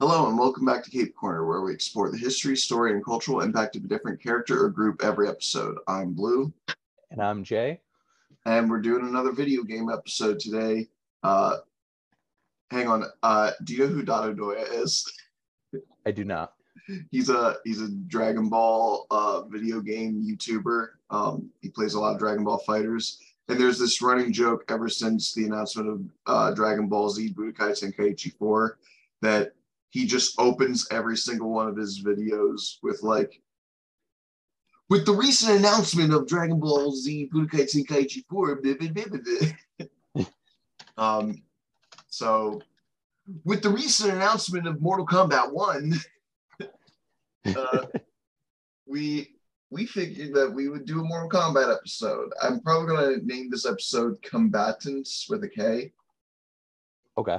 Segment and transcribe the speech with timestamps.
[0.00, 3.42] Hello and welcome back to Cape Corner, where we explore the history, story, and cultural
[3.42, 5.76] impact of a different character or group every episode.
[5.86, 6.52] I'm Blue,
[7.10, 7.80] And I'm Jay.
[8.46, 10.88] and we're doing another video game episode today.
[11.22, 11.58] Uh,
[12.70, 15.10] hang on, uh, do you know who Dado Doya is?
[16.06, 16.54] I do not.
[17.10, 20.88] He's a he's a Dragon Ball uh, video game YouTuber.
[21.10, 24.88] Um, he plays a lot of Dragon Ball fighters, and there's this running joke ever
[24.88, 28.78] since the announcement of uh, Dragon Ball Z Budokai Tenkaichi 4
[29.20, 29.52] that
[29.90, 33.40] he just opens every single one of his videos with like
[34.88, 39.90] with the recent announcement of Dragon Ball Z Budokai Tenkaichi 4 blah, blah, blah, blah,
[40.14, 40.24] blah.
[40.96, 41.42] um
[42.08, 42.60] so
[43.44, 45.94] with the recent announcement of Mortal Kombat 1
[47.56, 47.86] uh,
[48.86, 49.28] we
[49.70, 52.32] we figured that we would do a Mortal Kombat episode.
[52.42, 55.92] I'm probably gonna name this episode Combatants with a K.
[57.16, 57.38] Okay.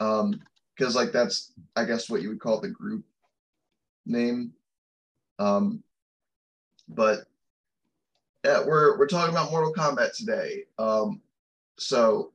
[0.00, 0.40] Um,
[0.76, 3.04] because like that's I guess what you would call the group
[4.06, 4.52] name.
[5.38, 5.82] Um,
[6.88, 7.20] but
[8.44, 10.64] yeah, we're we're talking about Mortal Kombat today.
[10.78, 11.20] Um,
[11.78, 12.32] so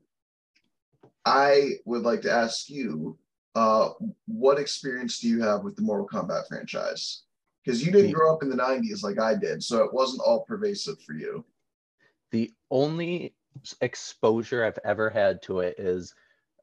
[1.26, 3.18] I would like to ask you,
[3.56, 3.90] uh,
[4.28, 7.24] what experience do you have with the Mortal Kombat franchise?
[7.64, 10.46] Because you didn't grow up in the '90s like I did, so it wasn't all
[10.46, 11.44] pervasive for you.
[12.32, 13.34] The only
[13.82, 16.14] exposure I've ever had to it is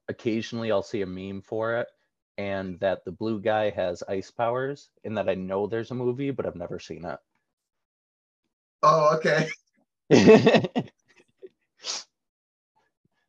[0.08, 1.88] occasionally I'll see a meme for it
[2.36, 6.30] and that the blue guy has ice powers and that I know there's a movie,
[6.30, 7.18] but I've never seen it.
[8.82, 9.48] Oh, okay.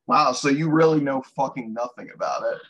[0.07, 0.33] Wow.
[0.33, 2.61] So you really know fucking nothing about it.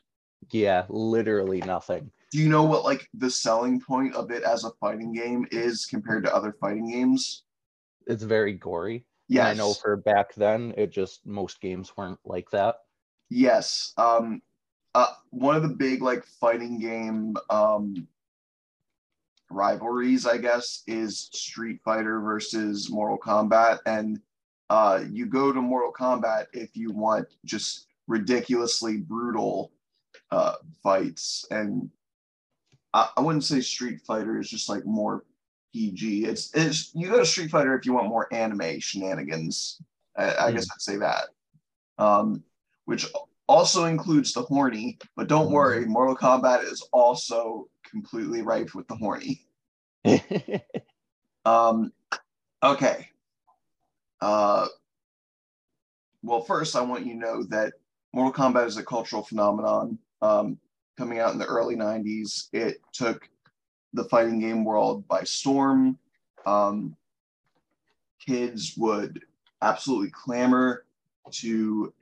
[0.51, 2.11] yeah, literally nothing.
[2.31, 5.85] Do you know what like the selling point of it as a fighting game is
[5.85, 7.43] compared to other fighting games?
[8.07, 9.05] It's very gory.
[9.27, 12.75] Yeah, I know for back then, it just most games weren't like that.
[13.29, 13.93] Yes.
[13.97, 14.41] Um
[14.93, 18.07] uh one of the big like fighting game um
[19.49, 23.79] rivalries, I guess, is Street Fighter versus Mortal Kombat.
[23.85, 24.19] And
[24.69, 29.71] uh you go to Mortal Kombat if you want just ridiculously brutal
[30.31, 31.45] uh fights.
[31.51, 31.89] And
[32.93, 35.25] I, I wouldn't say Street Fighter is just like more
[35.73, 36.23] PG.
[36.25, 39.81] It's it's you go to Street Fighter if you want more anime shenanigans.
[40.17, 41.25] I, I guess I'd say that.
[41.97, 42.43] Um,
[42.85, 43.07] which
[43.47, 48.95] also includes the horny, but don't worry, Mortal Kombat is also completely ripe with the
[48.95, 49.45] horny.
[51.45, 51.93] Um,
[52.63, 53.07] okay.
[54.19, 54.67] Uh,
[56.23, 57.73] well, first, I want you to know that
[58.13, 59.99] Mortal Kombat is a cultural phenomenon.
[60.21, 60.57] Um,
[60.97, 63.29] coming out in the early 90s, it took
[63.93, 65.99] the fighting game world by storm.
[66.45, 66.95] Um,
[68.25, 69.21] kids would
[69.61, 70.85] absolutely clamor
[71.31, 71.93] to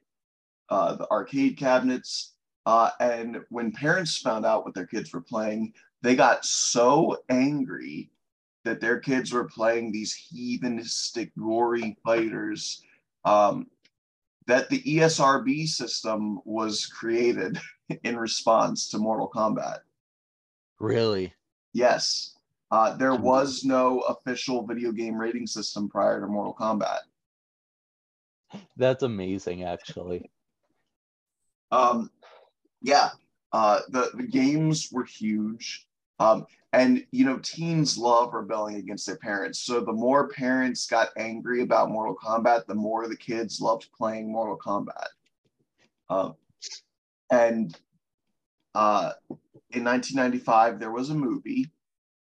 [0.73, 2.34] uh, the arcade cabinets.
[2.66, 8.09] Uh, and when parents found out what their kids were playing, they got so angry
[8.66, 12.81] that their kids were playing these heathenistic, gory fighters
[13.23, 13.67] um,
[14.47, 17.59] that the ESRB system was created
[18.03, 19.79] in response to Mortal Kombat.
[20.79, 21.33] really?
[21.73, 22.35] Yes,
[22.72, 27.00] uh, there was no official video game rating system prior to Mortal Kombat.
[28.78, 30.29] That's amazing, actually.
[31.73, 32.11] Um,
[32.84, 33.09] yeah,
[33.51, 35.88] uh, the the games were huge,
[36.19, 39.59] um, and you know teens love rebelling against their parents.
[39.59, 44.31] So the more parents got angry about Mortal Kombat, the more the kids loved playing
[44.31, 45.07] Mortal Kombat.
[46.09, 46.35] Um,
[47.31, 47.75] and
[48.75, 49.13] uh,
[49.72, 51.72] in 1995, there was a movie,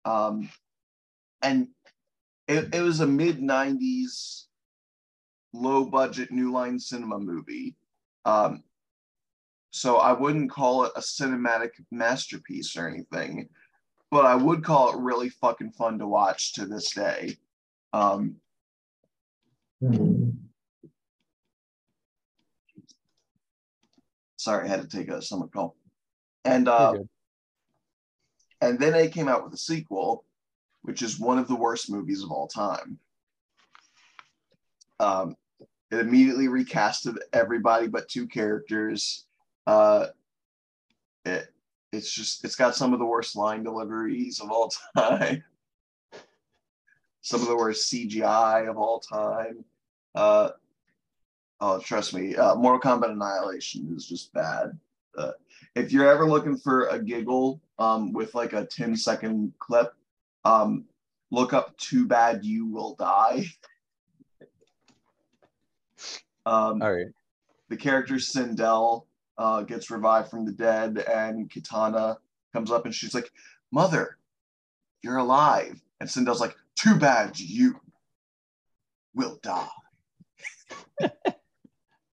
[0.04, 0.48] um,
[1.42, 1.68] and
[2.48, 4.46] it, it was a mid 90s
[5.52, 7.76] low budget new line cinema movie.
[8.24, 8.64] Um,
[9.76, 13.50] so I wouldn't call it a cinematic masterpiece or anything,
[14.10, 17.37] but I would call it really fucking fun to watch to this day.
[17.92, 18.36] Um,
[24.36, 25.76] sorry, I had to take a stomach call.
[26.47, 26.94] And uh,
[28.62, 30.24] and then they came out with a sequel,
[30.83, 32.98] which is one of the worst movies of all time.
[34.98, 35.36] Um,
[35.91, 39.25] it immediately recasted everybody but two characters.
[39.66, 40.07] Uh,
[41.24, 41.53] it
[41.92, 45.42] it's just it's got some of the worst line deliveries of all time.
[47.21, 49.65] some of the worst CGI of all time.
[50.15, 50.51] Uh,
[51.60, 54.78] oh, trust me, uh, Mortal Kombat Annihilation is just bad.
[55.16, 55.33] Uh,
[55.74, 59.92] if you're ever looking for a giggle um, with like a 10 second clip,
[60.45, 60.84] um,
[61.30, 63.45] look up Too Bad You Will Die.
[66.47, 67.07] um, All right.
[67.69, 69.07] the character Sindel
[69.38, 72.16] uh, gets revived from the dead, and Kitana
[72.53, 73.30] comes up and she's like,
[73.72, 74.18] Mother,
[75.03, 75.80] you're alive.
[76.00, 77.80] And Sindel's like, Too bad you
[79.15, 79.68] will die.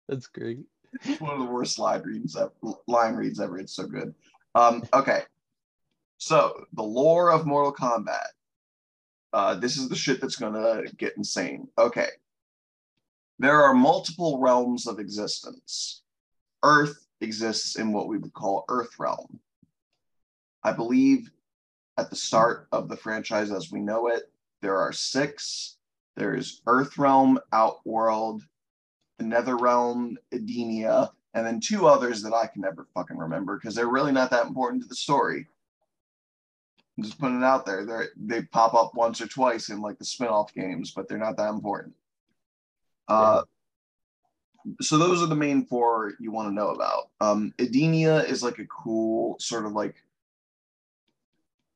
[0.08, 0.66] That's great.
[1.04, 2.52] It's one of the worst line reads ever,
[2.88, 3.60] line reads ever.
[3.60, 4.14] It's so good.
[4.56, 5.22] Um, okay.
[6.18, 8.28] So the lore of Mortal Kombat.
[9.32, 11.68] Uh, this is the shit that's gonna get insane.
[11.78, 12.08] Okay.
[13.38, 16.02] There are multiple realms of existence.
[16.64, 19.40] Earth exists in what we would call Earth Realm.
[20.64, 21.32] I believe
[21.98, 24.32] at the start of the franchise as we know it,
[24.62, 25.78] there are six.
[26.16, 28.44] There's Earth Realm, Outworld,
[29.18, 33.76] the Nether Realm, Edenia, and then two others that I can never fucking remember because
[33.76, 35.48] they're really not that important to the story.
[36.98, 37.86] I'm just putting it out there.
[37.86, 41.38] They they pop up once or twice in like the spin-off games, but they're not
[41.38, 41.94] that important.
[43.08, 43.44] Uh,
[44.82, 47.10] so those are the main four you want to know about.
[47.22, 49.96] Um, Edenia is like a cool sort of like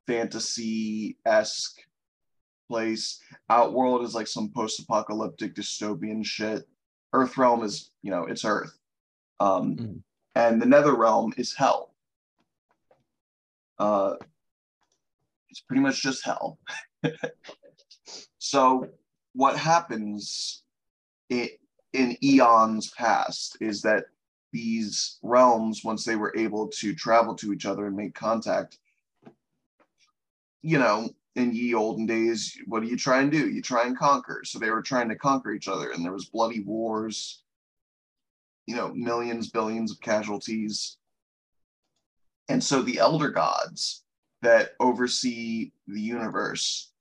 [0.08, 1.80] fantasy esque
[2.70, 3.20] place.
[3.50, 6.68] Outworld is like some post apocalyptic dystopian shit.
[7.14, 8.78] Earth Realm is, you know, it's Earth.
[9.40, 10.00] Um, mm.
[10.36, 11.94] And the Nether Realm is hell.
[13.78, 14.16] Uh,
[15.50, 16.58] it's pretty much just hell.
[18.40, 18.88] so,
[19.34, 20.64] what happens
[21.30, 21.60] it,
[21.94, 24.06] in eons past is that
[24.52, 28.78] these realms, once they were able to travel to each other and make contact,
[30.62, 33.50] you know, in ye olden days, what do you try and do?
[33.50, 34.44] You try and conquer.
[34.46, 37.44] So they were trying to conquer each other, and there was bloody wars,
[38.68, 40.98] you know, millions, billions of casualties.
[42.50, 44.04] And so the elder gods
[44.42, 46.92] that oversee the universe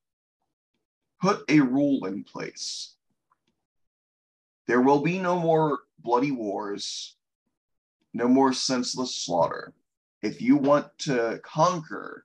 [1.21, 2.95] put a rule in place.
[4.67, 7.17] There will be no more bloody wars,
[8.15, 9.73] no more senseless slaughter.
[10.23, 12.25] If you want to conquer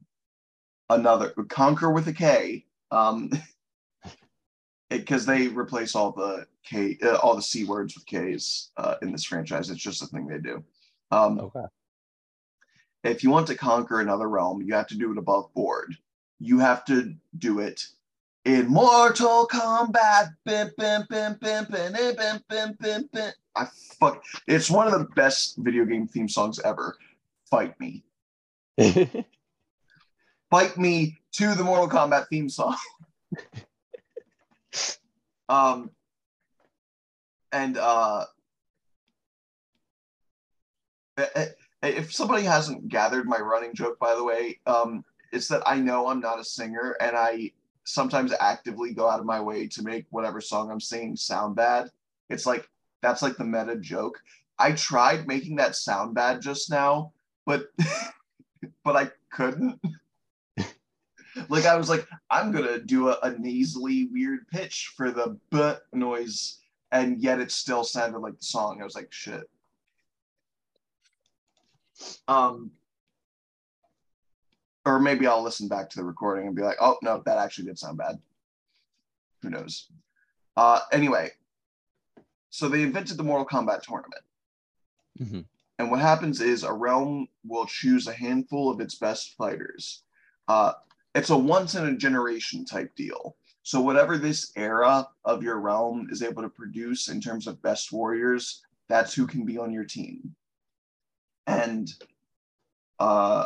[0.89, 2.65] another conquer with a K.
[2.91, 3.31] Um,
[4.89, 9.11] because they replace all the K, uh, all the C words with K's uh, in
[9.11, 9.69] this franchise.
[9.69, 10.63] It's just a thing they do.
[11.11, 11.65] Um, okay.
[13.03, 15.95] If you want to conquer another realm, you have to do it above board.
[16.39, 17.85] You have to do it
[18.47, 20.29] in Mortal Kombat.
[20.45, 23.31] Bim, bim, bim, bim, bim, bim, bim, bim, bim.
[23.55, 23.67] I
[23.99, 24.23] fuck.
[24.47, 26.95] It's one of the best video game theme songs ever.
[27.49, 28.03] Fight me.
[30.49, 32.77] Fight Me to the Mortal Kombat theme song.
[35.49, 35.91] um,
[37.51, 38.23] and uh,
[41.83, 45.03] if somebody hasn't gathered my running joke, by the way, um,
[45.33, 47.51] it's that I know I'm not a singer and I
[47.87, 51.89] sometimes actively go out of my way to make whatever song I'm singing sound bad.
[52.29, 52.69] It's like
[53.01, 54.19] that's like the meta joke.
[54.59, 57.13] I tried making that sound bad just now,
[57.45, 57.67] but
[58.83, 59.79] but I couldn't
[61.49, 65.73] like I was like, I'm gonna do a, a nasally weird pitch for the b
[65.93, 66.59] noise,
[66.91, 68.81] and yet it still sounded like the song.
[68.81, 69.49] I was like, shit.
[72.27, 72.71] Um,
[74.87, 77.65] or maybe I'll listen back to the recording and be like, oh no, that actually
[77.65, 78.17] did sound bad.
[79.41, 79.89] Who knows?
[80.55, 81.31] Uh, anyway,
[82.49, 84.23] so they invented the Mortal Kombat tournament.
[85.21, 85.41] Mm-hmm.
[85.79, 90.03] And what happens is a realm will choose a handful of its best fighters.
[90.47, 90.71] Uh,
[91.13, 93.35] it's a once in a generation type deal.
[93.63, 97.91] So whatever this era of your realm is able to produce in terms of best
[97.91, 100.33] warriors, that's who can be on your team.
[101.45, 101.93] And
[102.99, 103.45] uh,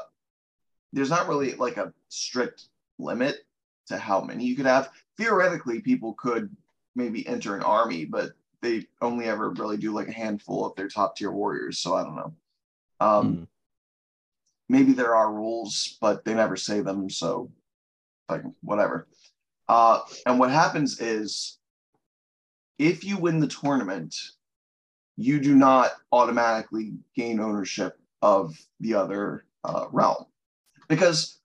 [0.94, 2.66] there's not really like a strict
[3.00, 3.38] limit
[3.88, 4.90] to how many you could have.
[5.18, 6.56] Theoretically, people could
[6.96, 8.32] maybe enter an army, but
[8.62, 11.80] they only ever really do like a handful of their top tier warriors.
[11.80, 12.34] So I don't know.
[13.00, 13.48] Um, mm.
[14.70, 17.10] Maybe there are rules, but they never say them.
[17.10, 17.52] So
[18.30, 19.08] like whatever.
[19.68, 21.58] Uh, and what happens is
[22.78, 24.16] if you win the tournament,
[25.18, 30.26] you do not automatically gain ownership of the other uh, realm.
[30.92, 31.40] Because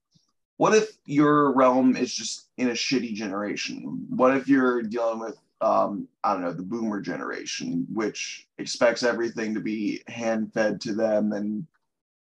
[0.56, 4.04] what if your realm is just in a shitty generation?
[4.10, 9.54] What if you're dealing with, um, I don't know, the boomer generation, which expects everything
[9.54, 11.64] to be hand fed to them and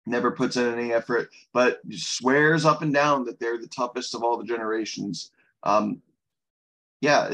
[0.06, 4.24] never puts in any effort, but swears up and down that they're the toughest of
[4.24, 5.32] all the generations.
[5.64, 6.02] Um,
[7.02, 7.30] yeah,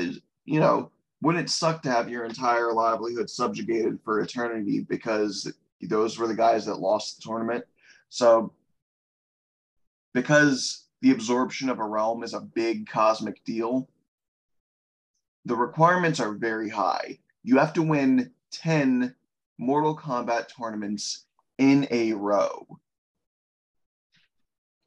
[0.46, 0.89] you know,
[1.22, 6.34] wouldn't it suck to have your entire livelihood subjugated for eternity because those were the
[6.34, 7.63] guys that lost the tournament?
[8.10, 8.51] So,
[10.15, 13.88] because the absorption of a realm is a big cosmic deal,
[15.43, 17.19] the requirements are very high.
[17.43, 19.13] You have to win 10
[19.57, 21.25] Mortal Kombat tournaments
[21.57, 22.65] in a row.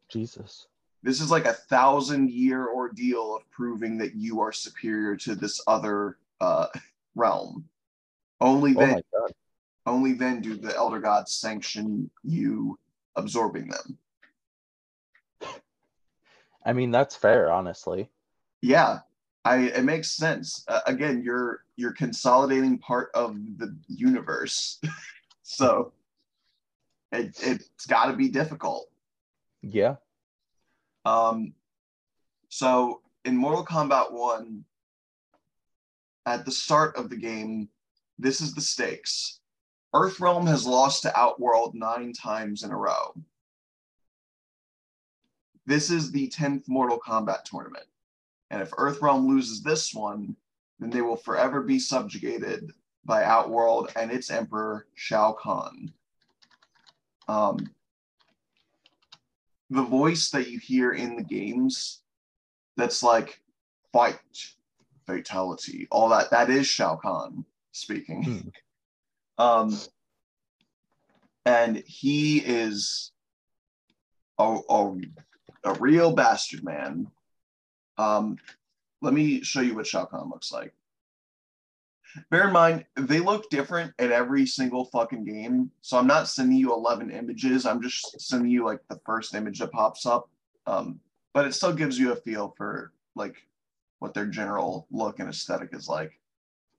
[0.08, 0.66] Jesus.
[1.02, 5.60] This is like a thousand year ordeal of proving that you are superior to this
[5.66, 6.68] other uh,
[7.14, 7.66] realm.
[8.40, 9.02] Only Oh then,
[9.84, 12.78] only then do the elder gods sanction you
[13.14, 13.98] absorbing them.
[16.68, 18.10] I mean, that's fair, honestly.
[18.60, 18.98] Yeah,
[19.42, 20.64] I it makes sense.
[20.68, 24.78] Uh, again, you're you're consolidating part of the universe,
[25.42, 25.94] so
[27.10, 28.90] it it's got to be difficult.
[29.62, 29.96] Yeah.
[31.06, 31.54] Um,
[32.50, 34.62] so in Mortal Kombat 1,
[36.26, 37.70] at the start of the game,
[38.18, 39.40] this is the stakes.
[39.94, 43.14] Earthrealm has lost to Outworld nine times in a row.
[45.68, 47.84] This is the 10th Mortal Kombat tournament.
[48.50, 50.34] And if Earthrealm loses this one,
[50.78, 52.72] then they will forever be subjugated
[53.04, 55.92] by Outworld and its emperor, Shao Kahn.
[57.28, 57.58] Um,
[59.68, 62.00] the voice that you hear in the games
[62.78, 63.38] that's like
[63.92, 64.18] fight,
[65.06, 68.24] fatality, all that, that is Shao Kahn speaking.
[68.24, 68.48] Hmm.
[69.40, 69.78] Um,
[71.46, 73.12] and he is
[74.36, 74.96] a, a,
[75.64, 77.08] a real bastard man.
[77.96, 78.38] Um,
[79.00, 80.72] let me show you what Shao Kahn looks like.
[82.30, 85.70] Bear in mind, they look different in every single fucking game.
[85.82, 87.66] So I'm not sending you 11 images.
[87.66, 90.30] I'm just sending you like the first image that pops up.
[90.66, 91.00] Um,
[91.34, 93.36] but it still gives you a feel for like
[93.98, 96.18] what their general look and aesthetic is like.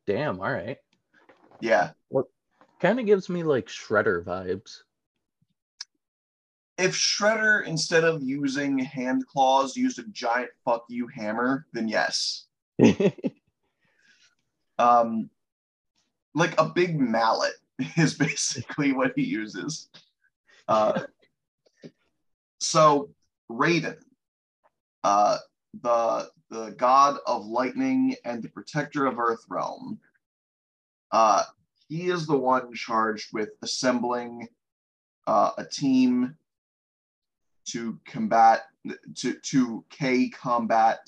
[0.07, 0.77] Damn, all right.
[1.59, 1.91] Yeah.
[2.79, 4.83] Kind of gives me like Shredder vibes.
[6.79, 12.45] If Shredder, instead of using hand claws, used a giant fuck you hammer, then yes.
[14.79, 15.29] Um,
[16.33, 17.53] like a big mallet
[17.97, 19.89] is basically what he uses.
[20.67, 21.01] Uh,
[22.61, 23.09] so
[23.51, 23.97] Raiden,
[25.03, 25.37] uh,
[25.81, 29.97] the the god of lightning and the protector of Earthrealm,
[31.11, 31.43] uh,
[31.89, 34.47] he is the one charged with assembling
[35.27, 36.35] uh, a team
[37.71, 38.63] to combat
[39.15, 40.99] to to K combat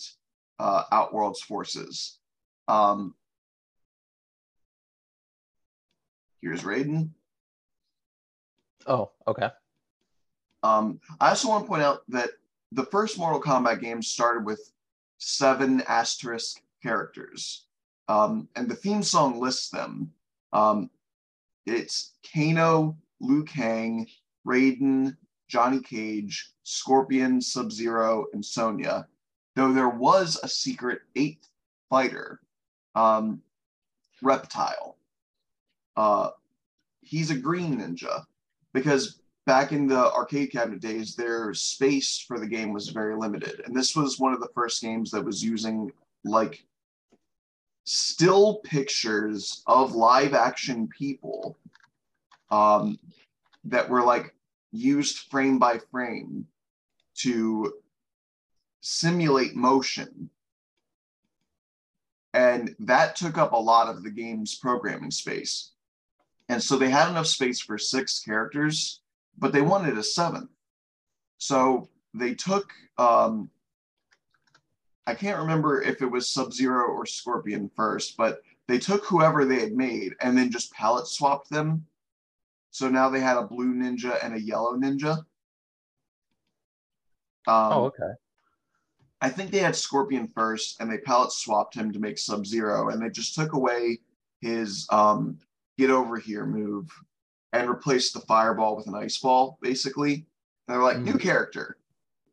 [0.60, 2.20] uh, Outworld's forces.
[2.68, 3.16] Um,
[6.42, 7.10] here's Raiden.
[8.88, 9.50] oh, okay.
[10.64, 12.30] Um, I also want to point out that
[12.72, 14.72] the first Mortal Kombat game started with
[15.18, 17.66] seven asterisk characters,
[18.08, 20.12] um, and the theme song lists them.
[20.54, 20.90] Um,
[21.66, 24.08] it's Kano, Liu Kang,
[24.48, 25.16] Raiden,
[25.52, 29.06] Johnny Cage, Scorpion, Sub Zero, and Sonya.
[29.56, 31.50] Though there was a secret eighth
[31.90, 32.40] fighter,
[32.96, 33.42] um,
[34.22, 34.96] Reptile.
[35.98, 36.30] Uh,
[37.02, 38.24] he's a green ninja
[38.74, 43.62] because back in the arcade cabinet days, their space for the game was very limited.
[43.66, 45.92] And this was one of the first games that was using
[46.24, 46.64] like
[47.84, 51.58] still pictures of live action people
[52.52, 52.98] um,
[53.66, 54.34] that were like
[54.72, 56.48] used frame by frame
[57.16, 57.74] to
[58.82, 60.30] simulate motion.
[62.34, 65.72] And that took up a lot of the game's programming space.
[66.50, 69.02] And so they had enough space for six characters,
[69.38, 70.50] but they wanted a seventh.
[71.38, 73.50] So they took, um,
[75.08, 79.46] I can't remember if it was Sub Zero or Scorpion first, but they took whoever
[79.46, 81.86] they had made and then just palette swapped them.
[82.72, 85.18] So now they had a blue ninja and a yellow ninja.
[87.48, 88.14] Um, oh, okay.
[89.22, 92.90] I think they had Scorpion first, and they palette swapped him to make Sub Zero,
[92.90, 94.00] and they just took away
[94.40, 95.38] his um,
[95.78, 96.90] get over here move
[97.54, 100.14] and replaced the fireball with an ice ball, basically.
[100.14, 100.24] And
[100.68, 101.78] they were like, new character.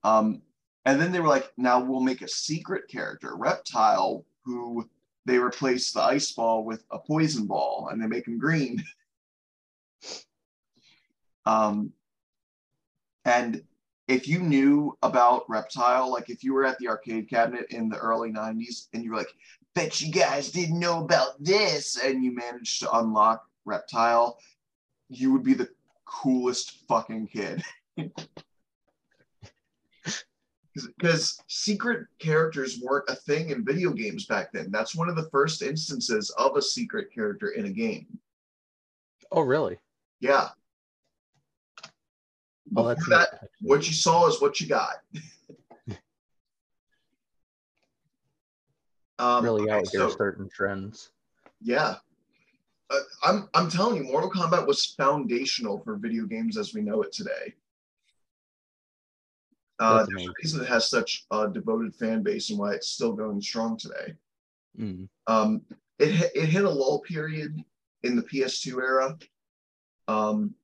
[0.04, 0.40] Um,
[0.84, 4.88] and then they were like, now we'll make a secret character, Reptile, who
[5.26, 8.82] they replace the ice ball with a poison ball, and they make him green.
[11.46, 11.92] um,
[13.24, 13.62] and
[14.08, 17.98] if you knew about Reptile, like if you were at the arcade cabinet in the
[17.98, 19.32] early 90s and you were like,
[19.74, 24.38] bet you guys didn't know about this, and you managed to unlock Reptile,
[25.08, 25.68] you would be the
[26.04, 27.62] coolest fucking kid.
[30.96, 34.70] Because secret characters weren't a thing in video games back then.
[34.70, 38.06] That's one of the first instances of a secret character in a game.
[39.32, 39.78] Oh, really?
[40.20, 40.48] Yeah.
[42.70, 44.96] Well, that's that, what you saw is what you got.
[49.18, 51.10] um, really out so- certain trends.
[51.60, 51.96] Yeah.
[52.90, 57.02] Uh, I'm I'm telling you, Mortal Kombat was foundational for video games as we know
[57.02, 57.54] it today.
[59.78, 63.12] Uh, there's a reason it has such a devoted fan base and why it's still
[63.12, 64.14] going strong today.
[64.78, 65.08] Mm.
[65.26, 65.62] Um,
[65.98, 67.62] it it hit a lull period
[68.02, 69.16] in the PS2 era.
[70.08, 70.54] Um,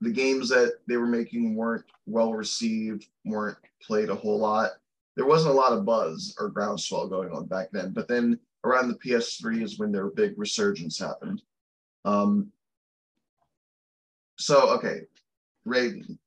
[0.00, 4.70] the games that they were making weren't well received, weren't played a whole lot.
[5.14, 7.92] There wasn't a lot of buzz or groundswell going on back then.
[7.92, 11.42] But then around the PS3 is when their big resurgence happened.
[12.04, 12.50] Um,
[14.38, 15.02] so okay,
[15.66, 16.18] Raiden.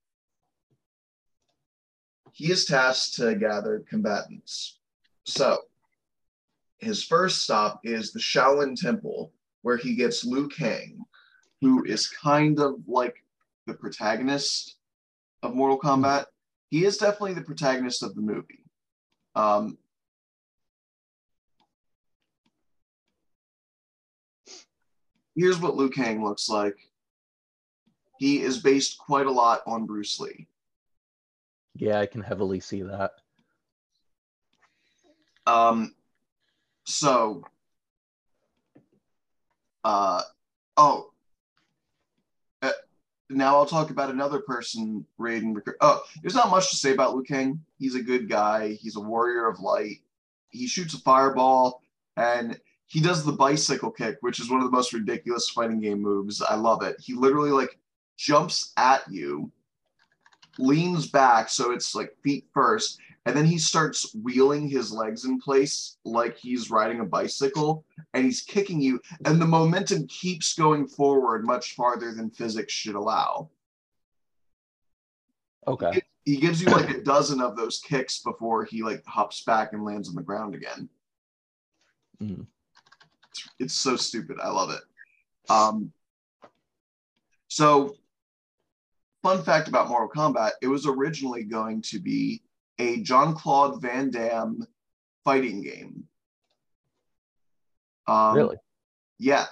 [2.31, 4.79] He is tasked to gather combatants.
[5.25, 5.60] So
[6.79, 9.31] his first stop is the Shaolin Temple,
[9.62, 11.04] where he gets Liu Kang,
[11.62, 13.15] who is kind of like
[13.67, 14.75] the protagonist
[15.41, 16.25] of Mortal Kombat.
[16.69, 18.65] He is definitely the protagonist of the movie.
[19.35, 19.77] Um,
[25.35, 26.77] here's what Liu Kang looks like.
[28.17, 30.47] He is based quite a lot on Bruce Lee.
[31.75, 33.12] Yeah, I can heavily see that.
[35.45, 35.93] Um,
[36.85, 37.43] so,
[39.83, 40.21] uh,
[40.77, 41.12] oh,
[43.29, 45.60] now I'll talk about another person Raiden.
[45.82, 47.60] Oh, there's not much to say about Liu Kang.
[47.77, 48.74] He's a good guy.
[48.74, 50.01] He's a warrior of light.
[50.50, 51.82] He shoots a fireball
[52.17, 56.01] and he does the bicycle kick, which is one of the most ridiculous fighting game
[56.01, 56.41] moves.
[56.41, 56.98] I love it.
[57.00, 57.79] He literally like
[58.17, 59.51] jumps at you,
[60.58, 65.39] leans back so it's like feet first, and then he starts wheeling his legs in
[65.39, 70.88] place like he's riding a bicycle and he's kicking you and the momentum keeps going
[70.88, 73.50] forward much farther than physics should allow
[75.67, 76.03] Okay.
[76.25, 79.84] he gives you like a dozen of those kicks before he like hops back and
[79.84, 80.88] lands on the ground again
[82.22, 82.46] Mm.
[83.29, 84.79] it's, it's so stupid i love it
[85.50, 85.91] um
[87.50, 87.98] so
[89.22, 92.41] fun fact about mortal kombat it was originally going to be
[92.79, 94.65] a Jean Claude Van Damme
[95.24, 96.04] fighting game.
[98.08, 98.58] Um, Really?
[99.17, 99.45] Yeah.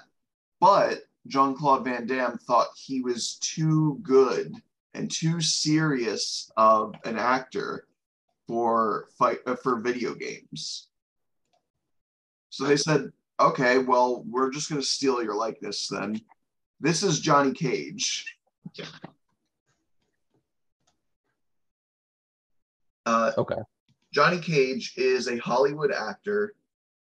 [0.59, 4.55] But Jean Claude Van Damme thought he was too good
[4.93, 7.87] and too serious of an actor
[8.47, 10.87] for fight uh, for video games.
[12.49, 16.21] So they said, "Okay, well, we're just going to steal your likeness then.
[16.79, 18.37] This is Johnny Cage."
[23.05, 23.61] Uh, Okay.
[24.13, 26.53] Johnny Cage is a Hollywood actor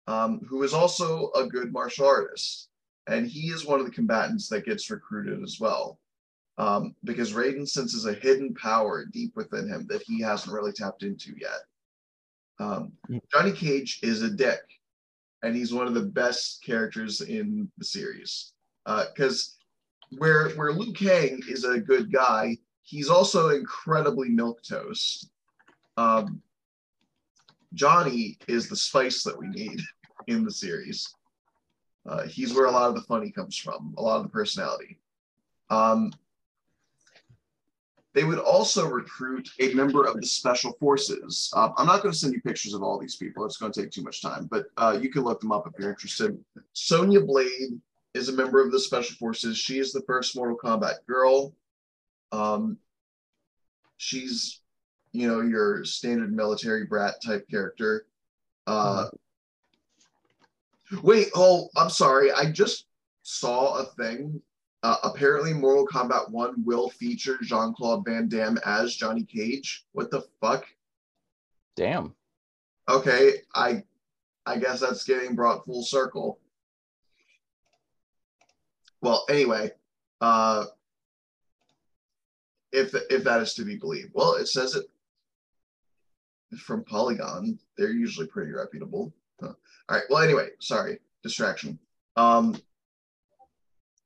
[0.06, 2.68] um, who is also a good martial artist.
[3.06, 5.98] And he is one of the combatants that gets recruited as well.
[6.58, 11.02] Um, because Raiden senses a hidden power deep within him that he hasn't really tapped
[11.02, 11.60] into yet.
[12.58, 13.20] Um, Mm.
[13.32, 14.60] Johnny Cage is a dick,
[15.42, 18.52] and he's one of the best characters in the series.
[18.84, 19.56] Because
[20.18, 25.29] where where Liu Kang is a good guy, he's also incredibly milk toast.
[26.00, 26.42] Um,
[27.74, 29.80] Johnny is the spice that we need
[30.28, 31.14] in the series.
[32.06, 34.98] Uh, he's where a lot of the funny comes from, a lot of the personality.
[35.68, 36.12] Um,
[38.14, 41.52] they would also recruit a member of the special forces.
[41.54, 43.82] Uh, I'm not going to send you pictures of all these people; it's going to
[43.82, 44.48] take too much time.
[44.50, 46.36] But uh, you can look them up if you're interested.
[46.72, 47.78] Sonya Blade
[48.14, 49.58] is a member of the special forces.
[49.58, 51.52] She is the first Mortal Kombat girl.
[52.32, 52.78] Um,
[53.98, 54.60] she's
[55.12, 58.06] you know, your standard military brat type character.
[58.66, 59.08] Uh,
[61.02, 62.32] wait, oh, I'm sorry.
[62.32, 62.86] I just
[63.22, 64.40] saw a thing.
[64.82, 69.84] Uh, apparently, Mortal Kombat 1 will feature Jean Claude Van Damme as Johnny Cage.
[69.92, 70.64] What the fuck?
[71.76, 72.14] Damn.
[72.88, 73.84] Okay, I
[74.46, 76.40] I guess that's getting brought full circle.
[79.00, 79.72] Well, anyway,
[80.20, 80.64] uh,
[82.72, 84.86] if if that is to be believed, well, it says it
[86.58, 87.58] from Polygon.
[87.76, 89.12] They're usually pretty reputable.
[89.40, 89.52] Huh.
[89.88, 90.04] All right.
[90.08, 91.78] Well, anyway, sorry, distraction.
[92.16, 92.60] Um,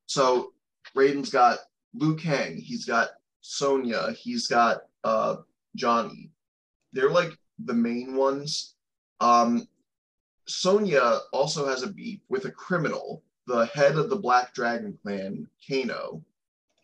[0.05, 0.53] so
[0.95, 1.59] Raiden's got
[1.93, 2.57] Liu Kang.
[2.57, 3.09] He's got
[3.41, 4.11] Sonya.
[4.11, 5.37] He's got uh,
[5.75, 6.31] Johnny.
[6.93, 8.75] They're like the main ones.
[9.19, 9.67] Um,
[10.47, 15.47] Sonya also has a beef with a criminal, the head of the Black Dragon clan,
[15.67, 16.23] Kano.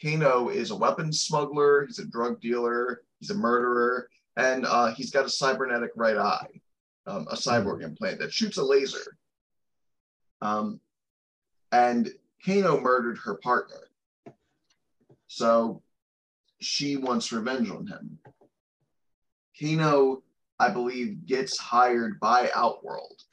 [0.02, 1.86] Kano is a weapons smuggler.
[1.86, 3.04] He's a drug dealer.
[3.20, 6.48] He's a murderer and uh, he's got a cybernetic right eye,
[7.08, 9.18] um, a cyborg implant that shoots a laser.
[10.42, 10.80] Um,
[11.72, 12.10] and
[12.46, 13.88] Kano murdered her partner,
[15.28, 15.82] so
[16.60, 18.18] she wants revenge on him.
[19.60, 20.24] Kano,
[20.60, 23.24] I believe, gets hired by Outworld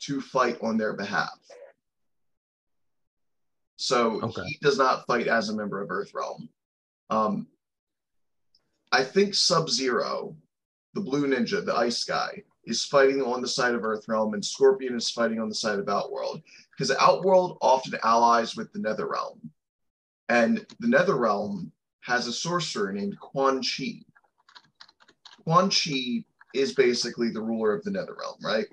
[0.00, 1.38] to fight on their behalf.
[3.76, 4.42] So Okay.
[4.46, 6.48] he does not fight as a member of Earthrealm.
[7.08, 7.46] Um,
[8.92, 10.36] I think Sub Zero,
[10.94, 14.96] the blue ninja, the ice guy, is fighting on the side of Earthrealm, and Scorpion
[14.96, 16.42] is fighting on the side of Outworld.
[16.70, 19.38] Because Outworld often allies with the Netherrealm.
[20.28, 24.04] And the Netherrealm has a sorcerer named Quan Chi.
[25.44, 26.24] Quan Chi
[26.54, 28.66] is basically the ruler of the Netherrealm, right?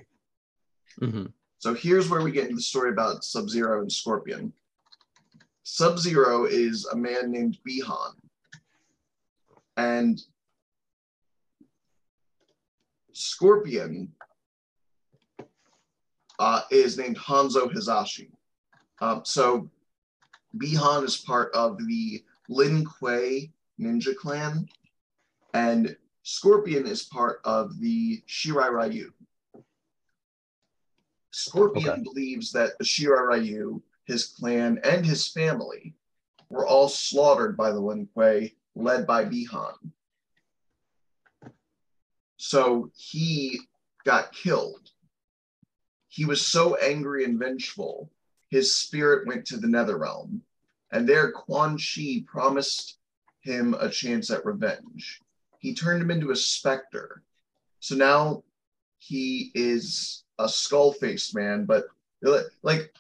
[0.99, 1.32] Mhm.
[1.60, 4.53] So here's where we get into the story about Sub Zero and Scorpion.
[5.63, 8.15] Sub Zero is a man named Bihan.
[9.78, 10.20] And
[13.13, 14.12] Scorpion
[16.40, 18.32] uh, is named Hanzo Hasashi.
[19.00, 19.70] Um, so
[20.58, 24.68] Bihan is part of the Lin Kuei ninja clan,
[25.54, 29.12] and Scorpion is part of the Shirai Ryu.
[31.32, 32.02] Scorpion Okay.
[32.04, 35.94] believes that the Shirai Ryu, his clan, and his family
[36.50, 39.74] were all slaughtered by the Lin Kuei, led by Bihan.
[42.38, 43.60] So he
[44.06, 44.92] got killed.
[46.08, 48.10] He was so angry and vengeful,
[48.50, 50.40] his spirit went to the Netherrealm,
[50.92, 52.98] and there Quan Chi promised
[53.42, 55.22] him a chance at revenge.
[55.60, 57.24] He turned him into a specter.
[57.80, 58.44] So now
[58.98, 61.86] he is a skull-faced man, but
[62.63, 62.94] like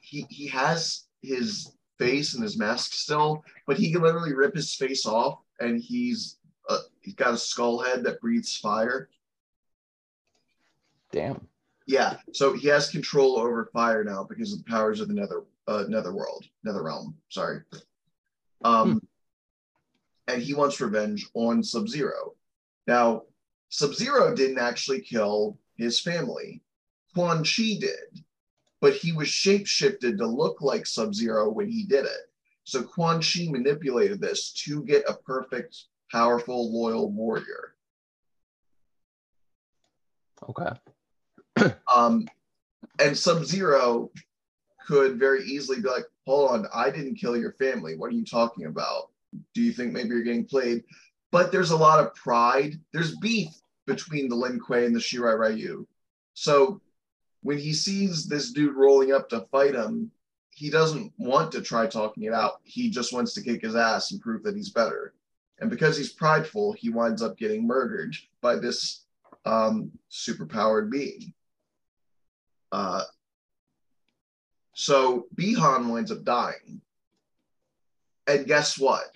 [0.00, 4.74] he he has his face and his mask still, but he can literally rip his
[4.74, 9.08] face off, and he's uh, he's got a skull head that breathes fire.
[11.10, 11.46] Damn.
[11.86, 15.44] Yeah, so he has control over fire now because of the powers of the nether
[15.66, 17.14] uh, netherworld, netherrealm.
[17.30, 17.60] Sorry.
[18.64, 19.00] Um,
[20.26, 22.34] and he wants revenge on Sub Zero.
[22.86, 23.22] Now,
[23.70, 26.62] Sub Zero didn't actually kill his family.
[27.14, 28.22] Quan Chi did,
[28.80, 32.30] but he was shapeshifted to look like Sub Zero when he did it.
[32.64, 37.74] So Quan Chi manipulated this to get a perfect, powerful, loyal warrior.
[40.48, 40.70] Okay.
[41.92, 42.28] Um,
[43.00, 44.10] and Sub Zero
[44.86, 47.96] could very easily be like, hold on, I didn't kill your family.
[47.96, 49.10] What are you talking about?
[49.54, 50.84] Do you think maybe you're getting played?
[51.32, 52.78] But there's a lot of pride.
[52.92, 53.48] There's beef
[53.86, 55.86] between the Lin Kuei and the Shirai Ryu.
[56.34, 56.80] So
[57.42, 60.10] when he sees this dude rolling up to fight him,
[60.50, 62.60] he doesn't want to try talking it out.
[62.64, 65.14] He just wants to kick his ass and prove that he's better.
[65.60, 69.04] And because he's prideful, he winds up getting murdered by this
[69.44, 71.32] um, superpowered being.
[72.72, 73.02] Uh,
[74.72, 76.80] so Bihan winds up dying.
[78.26, 79.06] And guess what?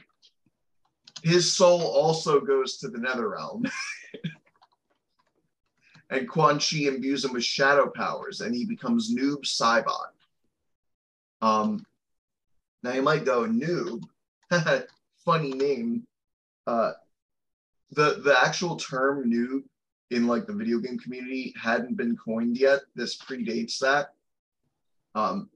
[1.22, 3.64] His soul also goes to the nether realm.
[6.12, 10.12] and Quan Chi imbues him with shadow powers, and he becomes Noob Saibot.
[11.40, 11.84] Um,
[12.82, 14.04] now you might go, Noob,
[15.24, 16.06] funny name.
[16.66, 16.92] Uh,
[17.92, 19.62] the the actual term noob
[20.10, 22.80] in like the video game community hadn't been coined yet.
[22.94, 24.14] This predates that.
[25.14, 25.48] Um,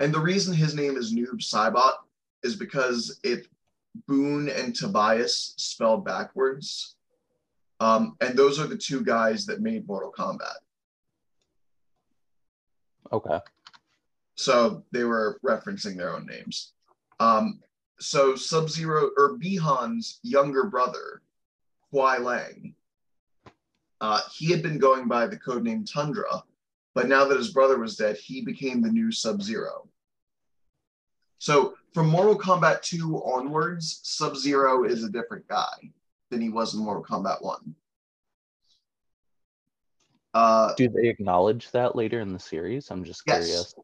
[0.00, 1.94] and the reason his name is Noob Saibot
[2.42, 3.46] is because it
[4.06, 6.96] Boon and Tobias spelled backwards.
[7.80, 10.56] Um, and those are the two guys that made Mortal Kombat.
[13.12, 13.38] Okay.
[14.34, 16.72] So they were referencing their own names.
[17.20, 17.60] Um,
[18.00, 21.22] so Sub Zero or Bihan's younger brother,
[21.92, 22.74] Kuai Liang,
[24.00, 26.42] uh, he had been going by the codename Tundra,
[26.94, 29.88] but now that his brother was dead, he became the new Sub Zero.
[31.38, 35.92] So from Mortal Kombat 2 onwards, Sub Zero is a different guy
[36.30, 37.74] than he was in Mortal Kombat 1.
[40.34, 42.90] Uh, Do they acknowledge that later in the series?
[42.90, 43.46] I'm just Yes.
[43.46, 43.74] curious.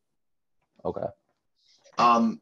[0.84, 1.06] Okay.
[1.98, 2.40] um,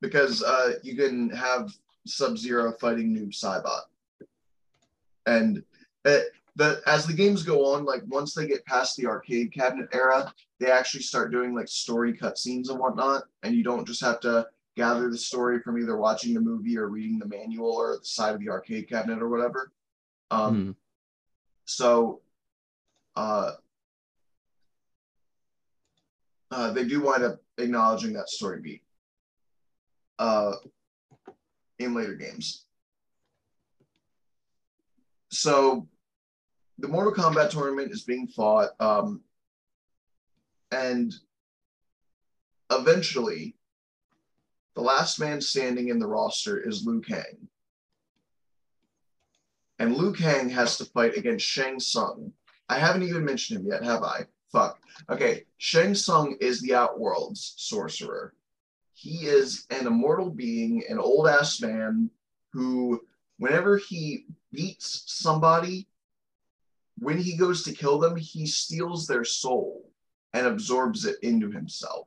[0.00, 1.72] because uh, you can have
[2.06, 3.82] Sub Zero fighting Noob Saibot.
[5.26, 5.62] And
[6.06, 6.20] uh,
[6.56, 10.32] the, as the games go on, like once they get past the arcade cabinet era,
[10.60, 13.24] they actually start doing like story cutscenes and whatnot.
[13.42, 14.46] And you don't just have to
[14.78, 18.32] gather the story from either watching the movie or reading the manual or the side
[18.34, 19.72] of the arcade cabinet or whatever.
[20.30, 20.70] Um, Hmm.
[21.64, 22.22] So
[23.14, 23.52] uh,
[26.50, 28.82] uh, they do wind up acknowledging that story beat
[30.18, 30.52] uh,
[31.78, 32.64] in later games.
[35.30, 35.88] So
[36.78, 39.20] the Mortal Kombat tournament is being fought, um,
[40.70, 41.12] and
[42.70, 43.57] eventually,
[44.78, 47.48] the last man standing in the roster is Liu Kang.
[49.80, 52.32] And Liu Kang has to fight against Shang Tsung.
[52.68, 54.26] I haven't even mentioned him yet, have I?
[54.52, 54.78] Fuck.
[55.10, 58.34] Okay, Shang Tsung is the Outworld's sorcerer.
[58.94, 62.08] He is an immortal being, an old ass man
[62.52, 63.00] who
[63.38, 65.88] whenever he beats somebody,
[67.00, 69.90] when he goes to kill them, he steals their soul
[70.34, 72.06] and absorbs it into himself.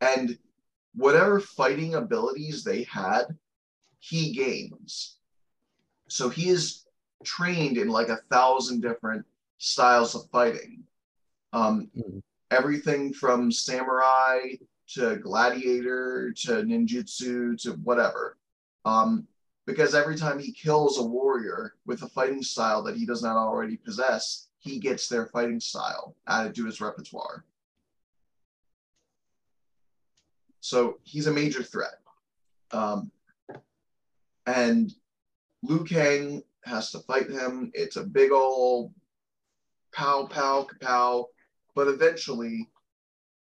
[0.00, 0.38] And
[0.94, 3.24] whatever fighting abilities they had,
[3.98, 5.16] he gains.
[6.08, 6.84] So he is
[7.24, 9.24] trained in like a thousand different
[9.58, 10.84] styles of fighting.
[11.52, 12.22] Um, mm.
[12.50, 14.40] Everything from samurai
[14.94, 18.36] to gladiator to ninjutsu to whatever.
[18.84, 19.26] Um,
[19.66, 23.36] because every time he kills a warrior with a fighting style that he does not
[23.36, 27.44] already possess, he gets their fighting style added to his repertoire.
[30.64, 31.98] So he's a major threat.
[32.70, 33.10] Um,
[34.46, 34.92] and
[35.62, 37.70] Liu Kang has to fight him.
[37.74, 38.92] It's a big old
[39.92, 41.26] pow, pow, kapow.
[41.74, 42.68] But eventually,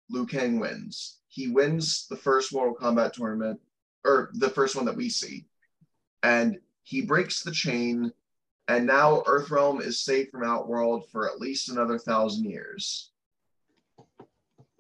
[0.09, 1.19] Liu Kang wins.
[1.29, 3.61] He wins the first Mortal Kombat tournament,
[4.05, 5.45] or the first one that we see
[6.23, 8.13] and he breaks the chain,
[8.69, 13.11] and now Earthrealm is safe from Outworld for at least another thousand years.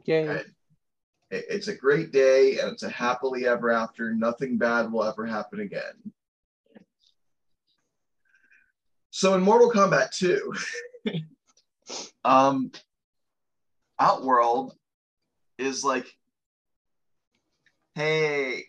[0.05, 0.42] Yay.
[1.31, 4.12] It's a great day, and it's a happily ever after.
[4.14, 6.12] Nothing bad will ever happen again.
[9.11, 10.55] So in Mortal Kombat 2,
[12.25, 12.71] um,
[13.99, 14.75] Outworld
[15.59, 16.07] is like,
[17.95, 18.64] hey,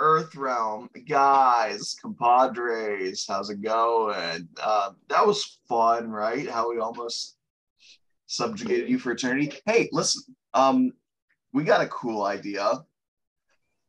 [0.00, 4.48] Earthrealm, guys, compadres, how's it going?
[4.62, 6.48] Uh, that was fun, right?
[6.48, 7.36] How we almost
[8.26, 9.52] subjugated you for eternity.
[9.66, 10.22] Hey, listen,
[10.54, 10.92] um,
[11.52, 12.84] we got a cool idea.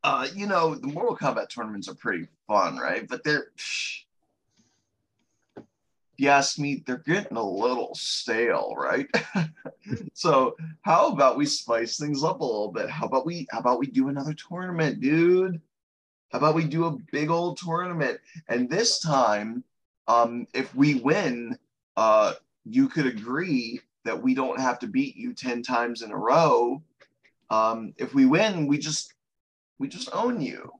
[0.03, 3.07] Uh, you know, the Mortal Kombat tournaments are pretty fun, right?
[3.07, 4.05] But they're, if
[6.17, 9.07] you ask me, they're getting a little stale, right?
[10.13, 12.89] so how about we spice things up a little bit?
[12.89, 15.61] How about we, how about we do another tournament, dude?
[16.31, 18.19] How about we do a big old tournament?
[18.49, 19.63] And this time,
[20.07, 21.57] um, if we win,
[21.95, 22.33] uh,
[22.65, 26.81] you could agree that we don't have to beat you 10 times in a row.
[27.49, 29.13] Um, if we win, we just
[29.79, 30.71] we just own you.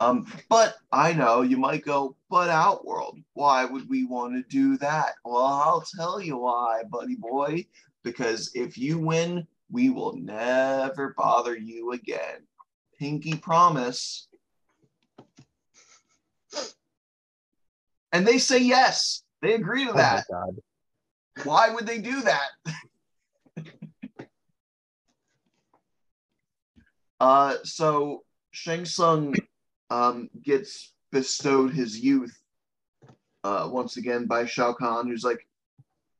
[0.00, 4.76] Um, but I know you might go, but Outworld, why would we want to do
[4.78, 5.14] that?
[5.24, 7.66] Well, I'll tell you why, buddy boy.
[8.02, 12.46] Because if you win, we will never bother you again.
[12.98, 14.26] Pinky promise.
[18.12, 19.22] And they say yes.
[19.40, 20.24] They agree to oh that.
[20.32, 20.54] Oh
[21.44, 22.48] Why would they do that?
[27.22, 29.36] uh, so Shang Tsung
[29.90, 32.36] um, gets bestowed his youth
[33.44, 35.46] uh, once again by Shao Kahn, who's like,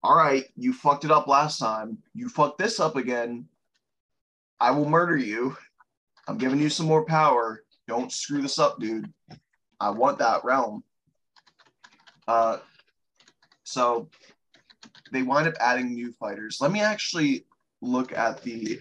[0.05, 1.99] all right, you fucked it up last time.
[2.15, 3.49] You fucked this up again.
[4.61, 5.57] I will murder you.
[6.29, 7.65] I'm giving you some more power.
[7.89, 9.13] Don't screw this up, dude.
[9.81, 10.85] I want that realm.
[12.29, 12.59] Uh,
[13.65, 14.09] so
[15.11, 16.59] they wind up adding new fighters.
[16.61, 17.45] Let me actually
[17.81, 18.81] look at the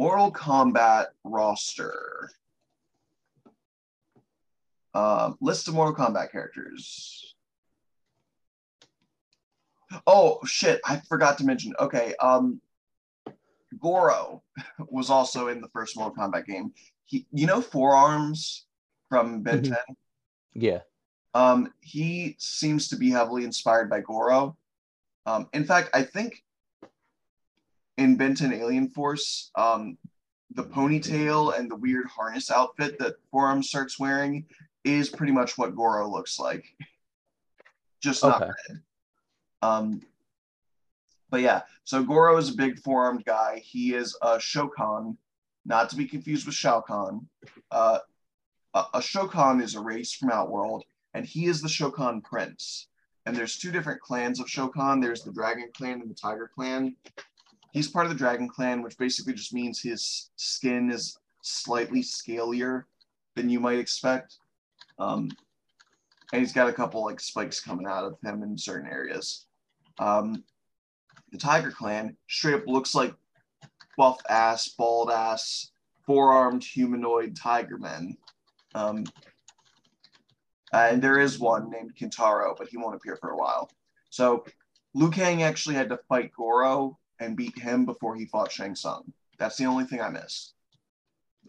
[0.00, 2.30] Mortal Kombat roster.
[4.94, 7.34] Uh, list of Mortal Kombat characters.
[10.06, 10.80] Oh shit!
[10.86, 11.74] I forgot to mention.
[11.78, 12.62] Okay, um,
[13.78, 14.42] Goro
[14.88, 16.72] was also in the first Mortal Kombat game.
[17.04, 18.64] He, you know, Four Arms
[19.10, 19.74] from Ben mm-hmm.
[19.74, 19.96] 10.
[20.54, 20.78] Yeah.
[21.34, 24.56] Um, he seems to be heavily inspired by Goro.
[25.26, 26.42] Um, in fact, I think
[28.00, 29.98] in Ben 10 Alien Force, um,
[30.54, 34.46] the ponytail and the weird harness outfit that Forearm starts wearing
[34.84, 36.64] is pretty much what Goro looks like,
[38.02, 38.52] just not okay.
[38.68, 38.80] red.
[39.62, 40.00] Um,
[41.28, 43.60] but yeah, so Goro is a big forearmed guy.
[43.62, 45.16] He is a Shokan,
[45.66, 47.28] not to be confused with Shao Kahn.
[47.70, 47.98] Uh,
[48.72, 52.88] a, a Shokan is a race from Outworld and he is the Shokan Prince.
[53.26, 55.02] And there's two different clans of Shokan.
[55.02, 56.96] There's the Dragon Clan and the Tiger Clan.
[57.72, 62.84] He's part of the Dragon Clan, which basically just means his skin is slightly scalier
[63.36, 64.36] than you might expect.
[64.98, 65.30] Um,
[66.32, 69.46] and he's got a couple like spikes coming out of him in certain areas.
[69.98, 70.44] Um,
[71.32, 73.14] the Tiger Clan straight up looks like
[73.96, 75.70] buff ass, bald ass,
[76.06, 78.16] four armed humanoid tiger men.
[78.74, 79.04] Um,
[80.72, 83.70] uh, and there is one named Kintaro, but he won't appear for a while.
[84.10, 84.44] So
[84.94, 89.12] Liu Kang actually had to fight Goro and beat him before he fought Shang Tsung.
[89.38, 90.54] That's the only thing I missed.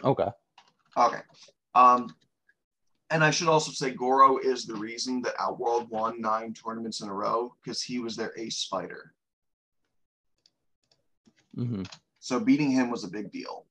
[0.04, 0.28] Okay.
[0.98, 1.22] Okay.
[1.74, 2.14] Um,
[3.10, 7.10] and I should also say Goro is the reason that Outworld won nine tournaments in
[7.10, 9.14] a row because he was their ace fighter.
[11.58, 11.84] Mm-hmm.
[12.20, 13.66] So beating him was a big deal.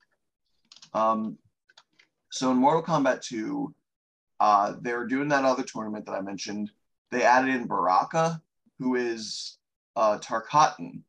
[0.93, 1.39] Um,
[2.31, 3.75] so in Mortal Kombat 2,
[4.41, 6.71] uh, they're doing that other tournament that I mentioned.
[7.11, 8.43] They added in Baraka,
[8.79, 9.59] who is
[9.97, 11.03] uh, Tarkatan.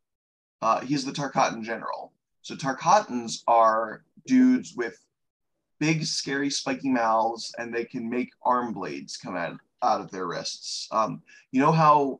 [0.61, 2.13] Uh, he's the Tarkatan general.
[2.41, 4.97] So Tarkatans are dudes with
[5.79, 10.27] big, scary, spiky mouths, and they can make arm blades come out, out of their
[10.27, 10.87] wrists.
[10.91, 11.21] Um,
[11.51, 12.19] you know how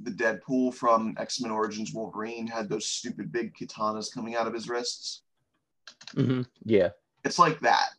[0.00, 4.54] the Deadpool from X Men Origins Wolverine had those stupid big katanas coming out of
[4.54, 5.22] his wrists?
[6.14, 6.90] hmm Yeah.
[7.24, 7.90] It's like that.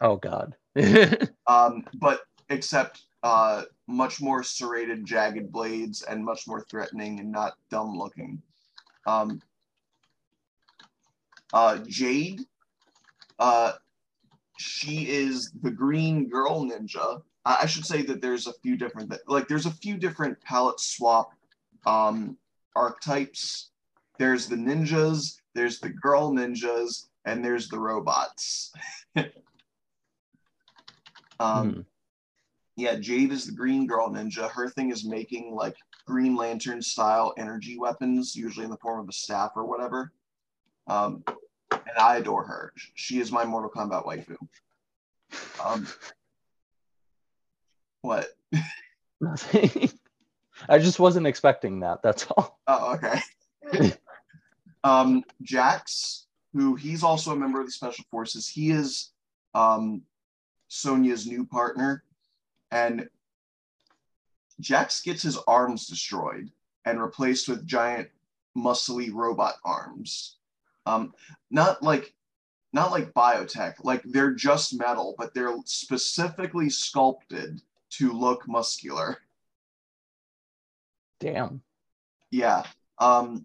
[0.00, 0.56] Oh God.
[1.46, 7.54] um, but except uh, much more serrated, jagged blades and much more threatening and not
[7.70, 8.42] dumb looking.
[9.06, 9.40] Um,
[11.52, 12.46] uh, Jade,
[13.38, 13.72] uh,
[14.58, 17.22] she is the green girl ninja.
[17.44, 20.80] I, I should say that there's a few different, like there's a few different palette
[20.80, 21.32] swap
[21.86, 22.36] um,
[22.74, 23.70] archetypes.
[24.18, 28.72] There's the ninjas, there's the girl ninjas, and there's the robots.
[31.40, 31.80] um, Hmm.
[32.76, 34.50] Yeah, Jade is the green girl ninja.
[34.50, 39.08] Her thing is making like Green Lantern style energy weapons, usually in the form of
[39.08, 40.12] a staff or whatever.
[40.86, 41.22] Um,
[41.70, 42.72] and I adore her.
[42.94, 44.36] She is my Mortal Kombat waifu.
[45.64, 45.86] Um,
[48.00, 48.26] what?
[49.20, 49.90] Nothing.
[50.68, 52.02] I just wasn't expecting that.
[52.02, 52.58] That's all.
[52.66, 53.92] Oh, okay.
[54.84, 59.10] um, Jax, who he's also a member of the Special Forces, he is
[59.54, 60.02] um,
[60.68, 62.02] Sonya's new partner.
[62.72, 63.08] And
[64.58, 66.50] Jax gets his arms destroyed
[66.84, 68.08] and replaced with giant,
[68.56, 70.38] muscly robot arms.
[70.86, 71.14] Um,
[71.50, 72.14] not like
[72.72, 79.18] not like biotech, like they're just metal, but they're specifically sculpted to look muscular.
[81.20, 81.62] Damn.
[82.30, 82.64] Yeah.
[82.98, 83.44] Um,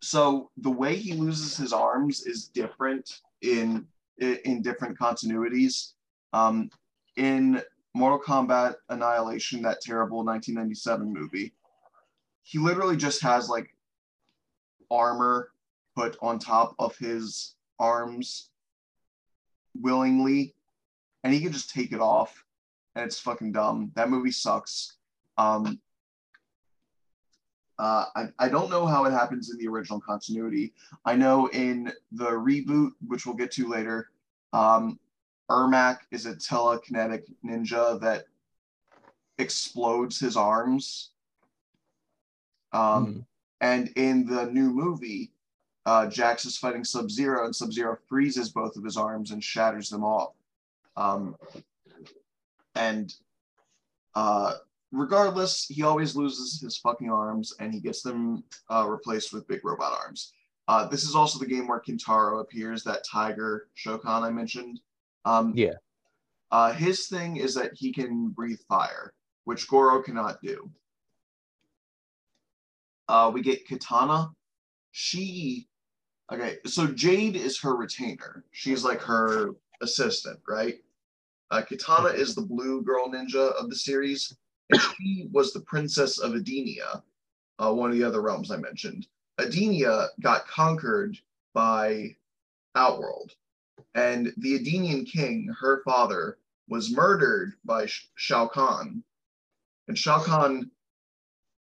[0.00, 3.86] so the way he loses his arms is different in
[4.18, 5.92] in, in different continuities.
[6.32, 6.70] Um,
[7.16, 7.62] in
[7.94, 11.54] Mortal Kombat Annihilation, that terrible 1997 movie,
[12.42, 13.68] he literally just has like
[14.90, 15.50] armor
[15.96, 18.50] put on top of his arms
[19.80, 20.54] willingly,
[21.22, 22.44] and he can just take it off,
[22.94, 23.92] and it's fucking dumb.
[23.94, 24.96] That movie sucks.
[25.38, 25.80] Um,
[27.78, 30.74] uh, I, I don't know how it happens in the original continuity.
[31.04, 34.10] I know in the reboot, which we'll get to later,
[34.52, 34.98] um,
[35.50, 38.26] Ermac is a telekinetic ninja that
[39.38, 41.10] explodes his arms.
[42.72, 43.20] Um, Hmm.
[43.60, 45.32] And in the new movie,
[45.86, 49.42] uh, Jax is fighting Sub Zero, and Sub Zero freezes both of his arms and
[49.42, 50.34] shatters them off.
[50.96, 51.36] Um,
[52.74, 53.14] and
[54.14, 54.54] uh,
[54.92, 59.64] regardless, he always loses his fucking arms and he gets them uh, replaced with big
[59.64, 60.32] robot arms.
[60.68, 64.80] Uh, this is also the game where Kintaro appears, that tiger Shokan I mentioned.
[65.24, 65.74] Um, Yeah.
[66.50, 69.12] Uh, his thing is that he can breathe fire,
[69.44, 70.70] which Goro cannot do.
[73.08, 74.30] Uh, we get Katana.
[74.92, 75.66] She,
[76.32, 78.44] okay, so Jade is her retainer.
[78.52, 79.50] She's like her
[79.82, 80.76] assistant, right?
[81.50, 84.36] Uh, Katana is the blue girl ninja of the series,
[84.70, 87.02] and she was the princess of Edenia,
[87.58, 89.08] uh, one of the other realms I mentioned.
[89.40, 91.18] Edenia got conquered
[91.52, 92.14] by
[92.76, 93.32] Outworld,
[93.94, 99.02] and the Edenian king, her father, was murdered by Sh- Shao Kahn.
[99.88, 100.70] And Shao Kahn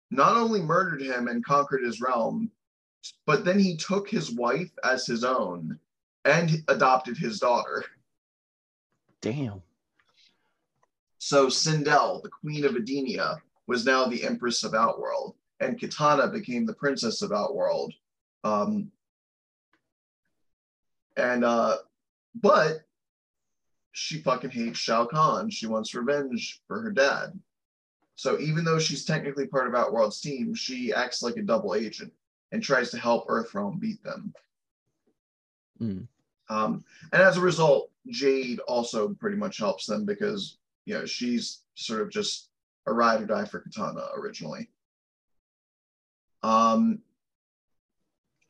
[0.10, 2.52] not only murdered him and conquered his realm,
[3.26, 5.80] but then he took his wife as his own
[6.26, 7.84] and adopted his daughter.
[9.22, 9.62] Damn.
[11.18, 16.66] So Sindel, the queen of Edenia, was now the empress of Outworld, and Katana became
[16.66, 17.94] the princess of Outworld.
[18.44, 18.92] Um,
[21.16, 21.78] and uh,
[22.36, 22.82] but
[23.92, 25.50] she fucking hates Shao Kahn.
[25.50, 27.40] She wants revenge for her dad.
[28.16, 32.12] So even though she's technically part of Outworld's team, she acts like a double agent
[32.52, 34.34] and tries to help Earthrealm beat them.
[35.82, 36.08] Mm.
[36.50, 41.62] Um, and as a result, Jade also pretty much helps them because you know she's
[41.76, 42.50] sort of just
[42.86, 44.70] a ride or die for Katana originally.
[46.44, 47.00] Um,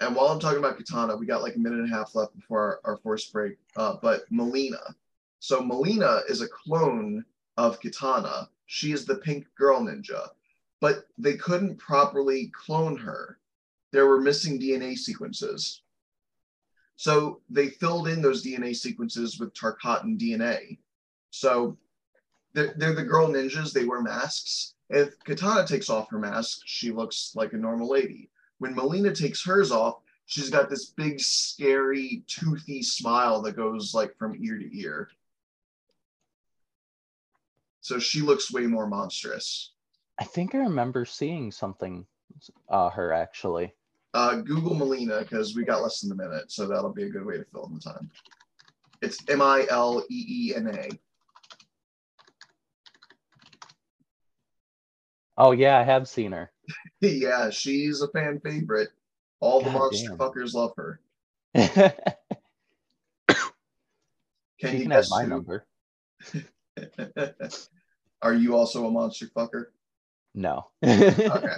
[0.06, 2.36] and while I'm talking about Katana, we got like a minute and a half left
[2.36, 3.58] before our, our force break.
[3.76, 4.96] Uh, but Mileena,
[5.40, 7.26] so Mileena is a clone
[7.58, 8.50] of Katana.
[8.66, 10.30] She is the pink girl ninja,
[10.80, 13.40] but they couldn't properly clone her.
[13.92, 15.82] There were missing DNA sequences.
[16.96, 20.80] So they filled in those DNA sequences with Tarkatan DNA.
[21.32, 21.78] So
[22.54, 24.76] they're, they're the girl ninjas, they wear masks.
[24.90, 28.30] If Katana takes off her mask, she looks like a normal lady.
[28.64, 29.96] When Mileena takes hers off,
[30.26, 35.10] she's got this big, scary, toothy smile that goes like from ear to ear.
[37.82, 39.74] So she looks way more monstrous.
[40.18, 42.06] I think I remember seeing something
[42.70, 43.74] uh her actually.
[44.14, 47.26] Uh, Google Mileena because we got less than a minute, so that'll be a good
[47.26, 48.10] way to fill in the time.
[49.02, 50.88] It's M I L E E N A.
[55.38, 56.53] Oh yeah, I have seen her.
[57.02, 58.90] yeah, she's a fan favorite.
[59.40, 60.18] All the monster damn.
[60.18, 61.00] fuckers love her.
[61.56, 61.66] she
[64.60, 65.30] Can you can have my who?
[65.30, 65.66] number.
[68.22, 69.66] Are you also a monster fucker?
[70.34, 70.68] No.
[70.84, 71.56] Okay,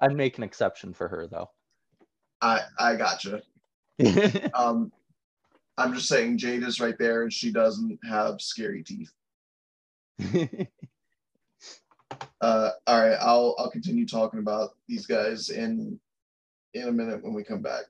[0.00, 1.50] I'd make an exception for her though.
[2.40, 3.42] I I gotcha.
[4.54, 4.92] Um,
[5.78, 9.12] I'm just saying Jade is right there, and she doesn't have scary teeth.
[12.40, 15.98] Uh, all right, I'll I'll continue talking about these guys in
[16.74, 17.84] in a minute when we come back.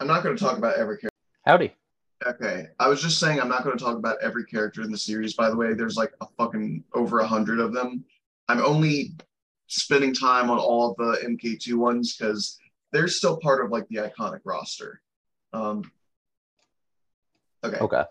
[0.00, 1.16] I'm not going to talk about every character.
[1.46, 1.74] Howdy.
[2.26, 4.98] Okay, I was just saying I'm not going to talk about every character in the
[4.98, 5.34] series.
[5.34, 8.04] By the way, there's like a fucking over a hundred of them.
[8.48, 9.14] I'm only
[9.66, 12.58] spending time on all of the MK2 ones because
[12.92, 15.00] they're still part of like the iconic roster.
[15.52, 15.90] Um,
[17.64, 17.78] okay.
[17.78, 18.02] Okay.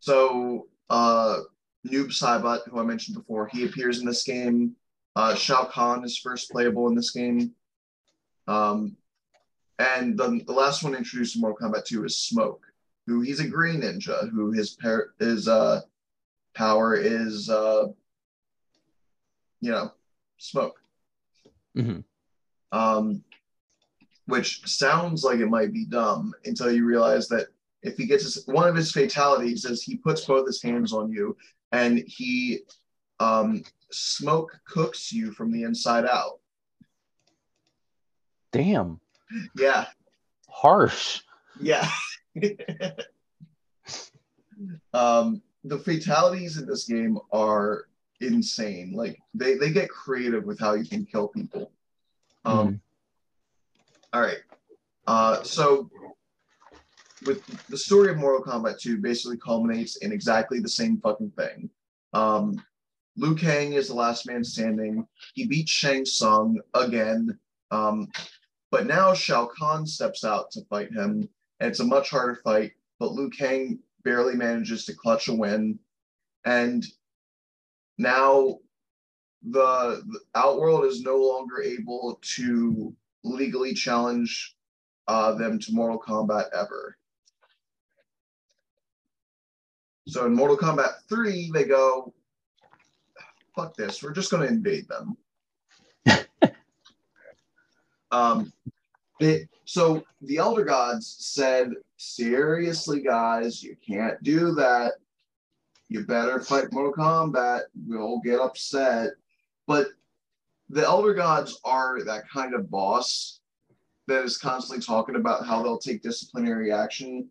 [0.00, 1.40] So, uh,
[1.86, 4.76] Noob Saibot, who I mentioned before, he appears in this game.
[5.16, 7.52] Uh, Shao Kahn is first playable in this game.
[8.46, 8.96] Um,
[9.78, 12.64] and the, the last one introduced in Mortal Kombat 2 is Smoke,
[13.06, 15.80] who he's a green ninja, who his par- his uh,
[16.54, 17.86] power is, uh,
[19.60, 19.90] you know,
[20.38, 20.80] smoke.
[21.74, 22.00] hmm
[22.70, 23.22] um,
[24.26, 27.48] which sounds like it might be dumb until you realize that
[27.84, 31.12] if he gets his, one of his fatalities is he puts both his hands on
[31.12, 31.36] you
[31.70, 32.60] and he
[33.20, 36.40] um, smoke cooks you from the inside out.
[38.50, 39.00] Damn.
[39.56, 39.86] Yeah,
[40.48, 41.20] Harsh.
[41.60, 41.88] yeah.
[44.94, 47.86] um, the fatalities in this game are
[48.20, 48.92] insane.
[48.94, 51.72] Like they they get creative with how you can kill people.
[52.44, 52.80] Um,
[54.12, 54.38] All right.
[55.06, 55.90] Uh, so,
[57.26, 61.70] with the story of Mortal Kombat 2, basically culminates in exactly the same fucking thing.
[62.12, 62.62] Um,
[63.16, 65.06] Liu Kang is the last man standing.
[65.34, 67.38] He beats Shang Tsung again.
[67.70, 68.08] Um,
[68.70, 71.28] but now Shao Kahn steps out to fight him,
[71.60, 72.72] and it's a much harder fight.
[72.98, 75.78] But Liu Kang barely manages to clutch a win.
[76.44, 76.84] And
[77.98, 78.58] now
[79.42, 84.56] the, the Outworld is no longer able to legally challenge
[85.06, 86.96] uh, them to Mortal Kombat ever.
[90.06, 92.12] So in Mortal Kombat 3, they go,
[93.56, 95.16] fuck this, we're just going to invade them.
[98.10, 98.52] um,
[99.20, 104.94] it, so the Elder Gods said, seriously, guys, you can't do that.
[105.88, 107.62] You better fight Mortal Kombat.
[107.86, 109.10] We'll get upset.
[109.66, 109.88] But
[110.68, 113.40] the Elder Gods are that kind of boss
[114.06, 117.30] that is constantly talking about how they'll take disciplinary action,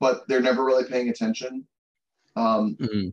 [0.00, 1.66] but they're never really paying attention.
[2.36, 3.12] Um, Mhm.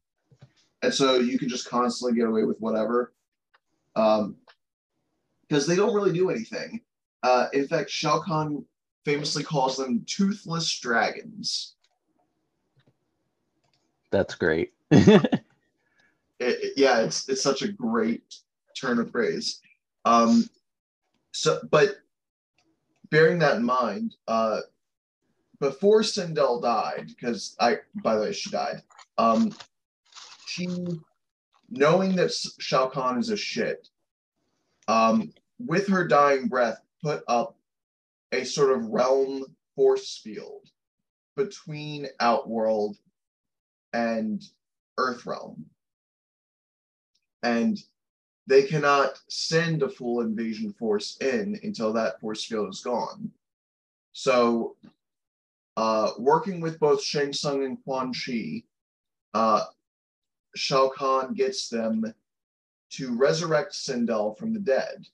[0.81, 3.13] and so you can just constantly get away with whatever.
[3.95, 4.37] Um,
[5.47, 6.81] because they don't really do anything.
[7.21, 8.65] Uh, in fact, Shao Kahn
[9.05, 11.75] famously calls them toothless dragons.
[14.09, 14.73] That's great.
[14.91, 15.31] it,
[16.39, 18.23] it- yeah, it's it's such a great
[18.75, 19.61] turn of phrase.
[20.05, 20.49] Um,
[21.31, 21.97] so, but
[23.09, 24.61] bearing that in mind, uh,
[25.59, 28.81] before Sindel died, because I, by the way, she died.
[29.17, 29.53] Um,
[30.45, 30.67] she,
[31.69, 32.33] knowing that
[32.91, 33.87] Kahn is a shit,
[34.87, 37.55] um, with her dying breath, put up
[38.31, 39.45] a sort of realm
[39.75, 40.67] force field
[41.35, 42.97] between Outworld
[43.93, 44.43] and
[44.99, 45.63] Earthrealm.
[47.43, 47.77] And
[48.47, 53.31] they cannot send a full invasion force in until that force field is gone.
[54.11, 54.75] So,
[55.77, 58.63] uh, working with both Shang Tsung and Quan Chi,
[59.33, 59.65] uh,
[60.55, 62.13] Shao Kahn gets them
[62.91, 65.07] to resurrect Sindel from the dead.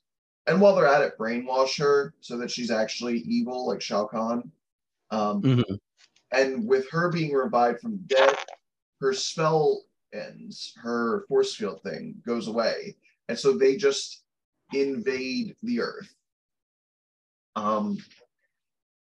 [0.46, 4.50] And while they're at it, brainwash her so that she's actually evil, like Shao Kahn.
[5.10, 5.78] Um, Mhm.
[6.32, 8.36] and with her being revived from the dead,
[9.00, 12.96] her spell ends, her force field thing goes away.
[13.28, 14.22] And so they just
[14.74, 16.14] invade the earth.
[17.56, 17.98] Um,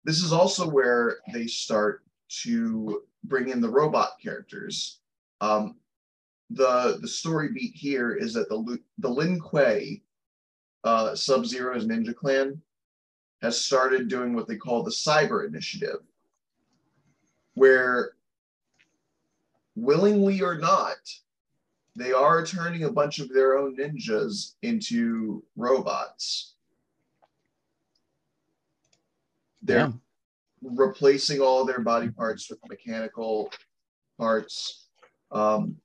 [0.05, 5.01] this is also where they start to bring in the robot characters.
[5.41, 5.77] Um,
[6.51, 10.03] the the story beat here is that the the Lin Kuei,
[10.85, 12.61] uh, Sub Zero's ninja clan,
[13.43, 16.01] has started doing what they call the Cyber Initiative,
[17.55, 18.13] where
[19.77, 20.97] willingly or not,
[21.97, 26.55] they are turning a bunch of their own ninjas into robots.
[29.63, 30.01] They're Damn.
[30.65, 33.51] Replacing all their body parts with mechanical
[34.19, 34.87] parts
[35.31, 35.77] um,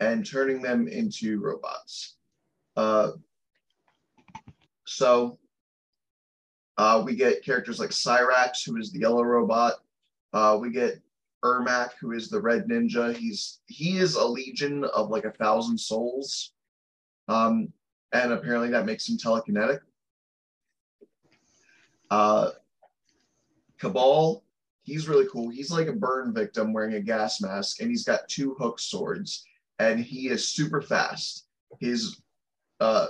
[0.00, 2.16] and turning them into robots.
[2.76, 3.12] Uh,
[4.86, 5.38] so
[6.78, 9.74] uh, we get characters like Cyrax, who is the yellow robot.
[10.32, 11.00] Uh, we get
[11.44, 13.14] Ermac, who is the red ninja.
[13.14, 16.52] He's he is a legion of like a thousand souls,
[17.28, 17.72] um,
[18.12, 19.80] and apparently that makes him telekinetic.
[22.10, 22.50] Uh,
[23.78, 24.42] Cabal,
[24.82, 25.50] he's really cool.
[25.50, 29.44] He's like a burn victim wearing a gas mask, and he's got two hook swords,
[29.78, 31.46] and he is super fast.
[31.78, 32.20] His
[32.80, 33.08] uh,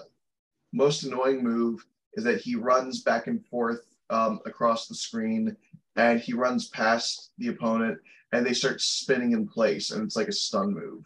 [0.72, 5.56] most annoying move is that he runs back and forth um, across the screen,
[5.96, 7.98] and he runs past the opponent,
[8.32, 11.04] and they start spinning in place, and it's like a stun move.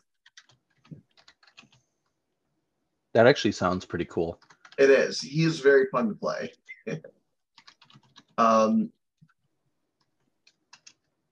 [3.14, 4.40] That actually sounds pretty cool.
[4.78, 5.20] It is.
[5.20, 6.52] He is very fun to play.
[8.38, 8.90] um,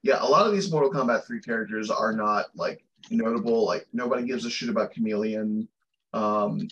[0.02, 3.64] yeah, a lot of these Mortal Kombat 3 characters are not like notable.
[3.64, 5.68] Like nobody gives a shit about Chameleon
[6.12, 6.68] um,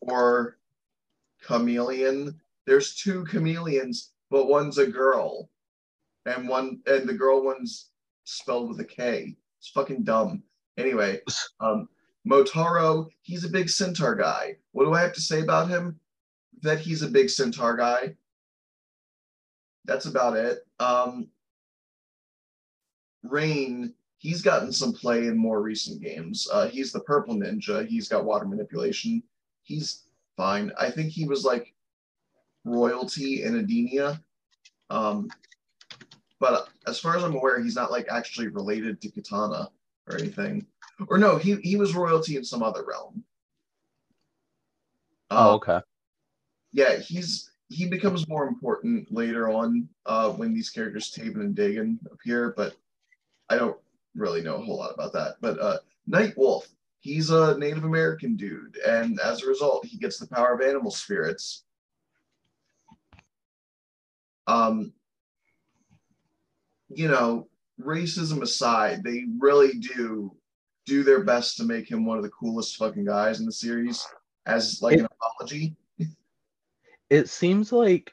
[0.00, 0.58] or
[1.42, 2.40] Chameleon.
[2.66, 5.50] There's two chameleons, but one's a girl,
[6.24, 7.90] and one and the girl one's
[8.24, 9.36] spelled with a K.
[9.58, 10.42] It's fucking dumb.
[10.78, 11.20] Anyway,
[11.60, 11.88] um,
[12.26, 14.56] Motaro, he's a big centaur guy.
[14.72, 16.00] What do I have to say about him?
[16.62, 18.16] That he's a big centaur guy.
[19.84, 20.66] That's about it.
[20.80, 21.28] Um,
[23.24, 26.48] Rain, he's gotten some play in more recent games.
[26.52, 27.86] Uh, he's the purple ninja.
[27.86, 29.22] He's got water manipulation.
[29.62, 30.04] He's
[30.36, 30.70] fine.
[30.78, 31.74] I think he was like
[32.64, 34.20] royalty in Edenia.
[34.90, 35.28] Um,
[36.38, 39.70] but as far as I'm aware, he's not like actually related to Katana
[40.08, 40.66] or anything.
[41.08, 43.24] Or no, he he was royalty in some other realm.
[45.30, 45.80] Oh, Uh, okay.
[46.72, 51.98] yeah, he's he becomes more important later on uh, when these characters Taven and Daegon
[52.12, 52.76] appear, but
[53.48, 53.76] I don't
[54.14, 55.36] really know a whole lot about that.
[55.40, 56.66] But uh, Night Wolf,
[57.00, 60.90] he's a Native American dude, and as a result, he gets the power of animal
[60.90, 61.64] spirits.
[64.46, 64.92] Um,
[66.88, 67.48] you know,
[67.80, 70.34] racism aside, they really do
[70.86, 74.06] do their best to make him one of the coolest fucking guys in the series
[74.46, 75.74] as like an apology.
[77.10, 78.12] It seems like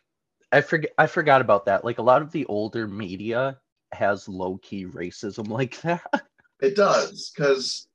[0.51, 1.83] I forget I forgot about that.
[1.83, 3.59] Like a lot of the older media
[3.93, 6.25] has low key racism like that.
[6.61, 7.87] It does, because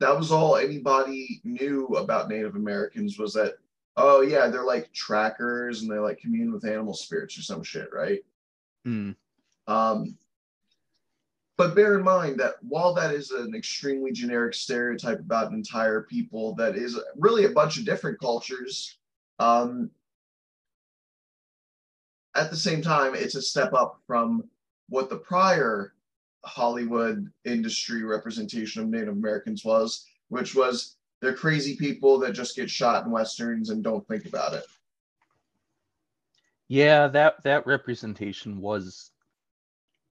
[0.00, 3.54] that was all anybody knew about Native Americans was that,
[3.96, 7.88] oh yeah, they're like trackers and they like commune with animal spirits or some shit,
[7.92, 8.20] right?
[8.84, 9.12] Hmm.
[9.66, 10.16] Um,
[11.56, 16.00] but bear in mind that while that is an extremely generic stereotype about an entire
[16.00, 18.96] people that is really a bunch of different cultures,
[19.38, 19.90] um,
[22.34, 24.44] at the same time, it's a step up from
[24.90, 25.94] what the prior
[26.44, 32.68] Hollywood industry representation of Native Americans was, which was they're crazy people that just get
[32.68, 34.64] shot in westerns and don't think about it.
[36.68, 39.10] Yeah, that that representation was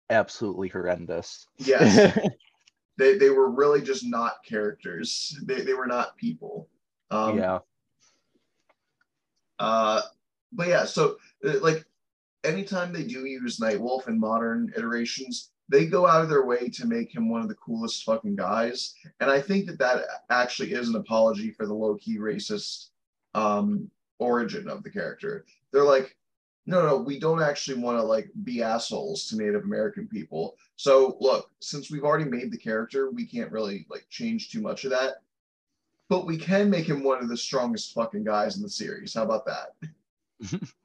[0.10, 1.48] absolutely horrendous.
[1.58, 2.18] Yes.
[2.98, 5.38] they, they were really just not characters.
[5.46, 6.70] They, they were not people.
[7.10, 7.60] Um, yeah.
[9.60, 10.02] Uh,
[10.52, 11.86] but yeah, so uh, like
[12.44, 16.86] anytime they do use Nightwolf in modern iterations, they go out of their way to
[16.86, 18.96] make him one of the coolest fucking guys.
[19.20, 22.90] And I think that that actually is an apology for the low key racist
[23.34, 23.90] um,
[24.20, 25.46] origin of the character.
[25.72, 26.16] They're like,
[26.66, 30.56] no, no, we don't actually want to like be assholes to Native American people.
[30.76, 34.86] So look, since we've already made the character, we can't really like change too much
[34.86, 35.16] of that.
[36.10, 39.14] But we can make him one of the strongest fucking guys in the series.
[39.14, 40.62] How about that?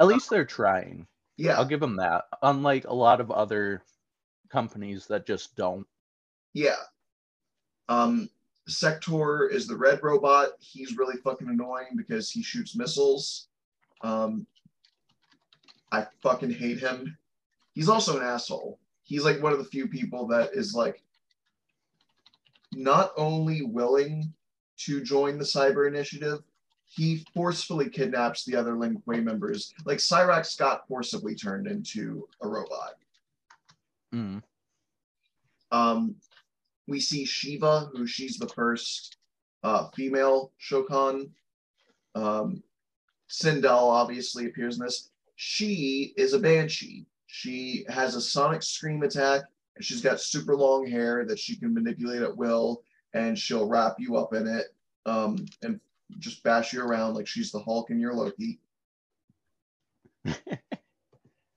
[0.00, 1.06] At least they're trying.
[1.36, 1.56] Yeah.
[1.56, 2.24] I'll give them that.
[2.42, 3.82] Unlike a lot of other
[4.48, 5.86] companies that just don't.
[6.52, 6.76] Yeah.
[7.88, 8.28] Um,
[8.66, 10.50] Sector is the red robot.
[10.60, 13.48] He's really fucking annoying because he shoots missiles.
[14.02, 14.46] Um,
[15.90, 17.16] I fucking hate him.
[17.72, 18.78] He's also an asshole.
[19.04, 21.02] He's like one of the few people that is like
[22.72, 24.32] not only willing
[24.78, 26.40] to join the cyber initiative,
[26.88, 29.74] he forcefully kidnaps the other Lin Kuei members.
[29.84, 32.94] Like Cyrax got forcibly turned into a robot.
[34.14, 34.42] Mm.
[35.70, 36.16] Um,
[36.86, 39.18] we see Shiva, who she's the first
[39.62, 41.28] uh, female Shokan.
[42.14, 42.62] Um,
[43.28, 45.10] Sindel obviously appears in this.
[45.36, 47.04] She is a banshee.
[47.26, 49.42] She has a sonic scream attack
[49.76, 52.82] and she's got super long hair that she can manipulate at will,
[53.14, 54.74] and she'll wrap you up in it
[55.06, 55.80] um, and
[56.18, 58.60] just bash you around like she's the Hulk and you're Loki.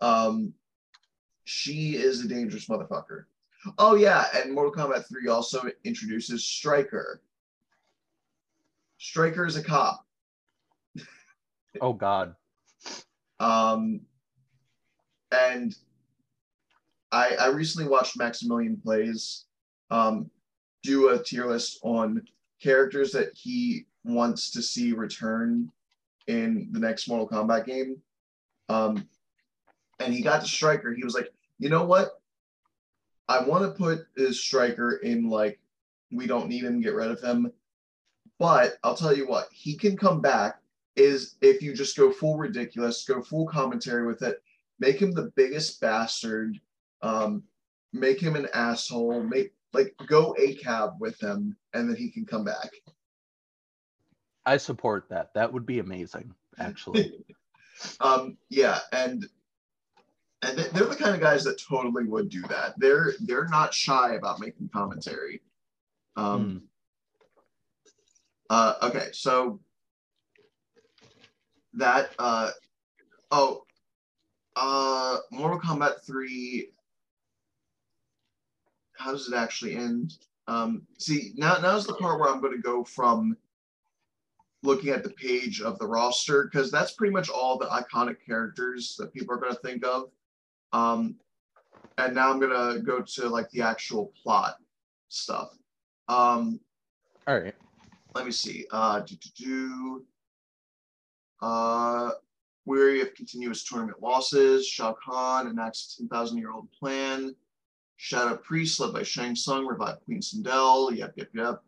[0.01, 0.53] um,
[1.43, 3.25] she is a dangerous motherfucker.
[3.77, 7.21] Oh yeah, and Mortal Kombat 3 also introduces Stryker.
[8.97, 10.05] Stryker is a cop.
[11.81, 12.35] oh God.
[13.39, 14.01] Um,
[15.31, 15.75] and
[17.11, 19.45] I I recently watched Maximilian Plays
[19.89, 20.29] um,
[20.83, 22.21] do a tier list on
[22.61, 25.71] characters that he wants to see return
[26.27, 27.97] in the next Mortal Kombat game.
[28.69, 29.07] Um,
[29.99, 30.93] and he got to Stryker.
[30.93, 32.19] He was like, you know what?
[33.27, 35.59] I want to put this Stryker in like
[36.11, 37.51] we don't need him, get rid of him.
[38.39, 40.57] But I'll tell you what, he can come back
[40.95, 44.41] is if you just go full ridiculous, go full commentary with it,
[44.79, 46.59] make him the biggest bastard,
[47.01, 47.43] um,
[47.93, 52.25] make him an asshole, make like go a cab with him, and then he can
[52.25, 52.71] come back.
[54.45, 55.33] I support that.
[55.33, 57.13] That would be amazing, actually.
[57.99, 59.27] um, yeah, and
[60.41, 62.73] and they're the kind of guys that totally would do that.
[62.77, 65.41] They're they're not shy about making commentary.
[66.15, 66.63] Um,
[67.85, 67.91] mm.
[68.49, 69.59] uh, okay, so
[71.73, 72.49] that uh,
[73.29, 73.63] oh,
[74.55, 76.69] uh, Mortal Kombat three.
[78.93, 80.13] How does it actually end?
[80.47, 83.35] Um, see, now now's the part where I'm going to go from
[84.63, 88.95] looking at the page of the roster because that's pretty much all the iconic characters
[88.97, 90.11] that people are going to think of.
[90.73, 91.15] Um,
[91.97, 94.55] and now I'm gonna go to like the actual plot
[95.09, 95.49] stuff.
[96.07, 96.59] Um,
[97.27, 97.55] All right.
[98.15, 98.65] Let me see.
[98.71, 100.05] Uh, do, do, do.
[101.41, 102.11] Uh,
[102.65, 107.35] weary of continuous tournament losses, Shao Kahn enacts a 10,000 year old plan.
[107.97, 110.95] Shadow Priest, led by Shang Tsung, revived Queen Sindel.
[110.95, 111.63] Yep, yep, yep.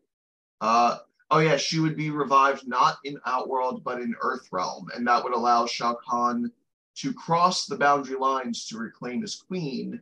[0.61, 0.97] Uh,
[1.31, 4.85] oh, yeah, she would be revived not in Outworld, but in Earthrealm.
[4.95, 6.51] And that would allow Shao Kahn
[6.95, 10.01] to cross the boundary lines to reclaim his queen.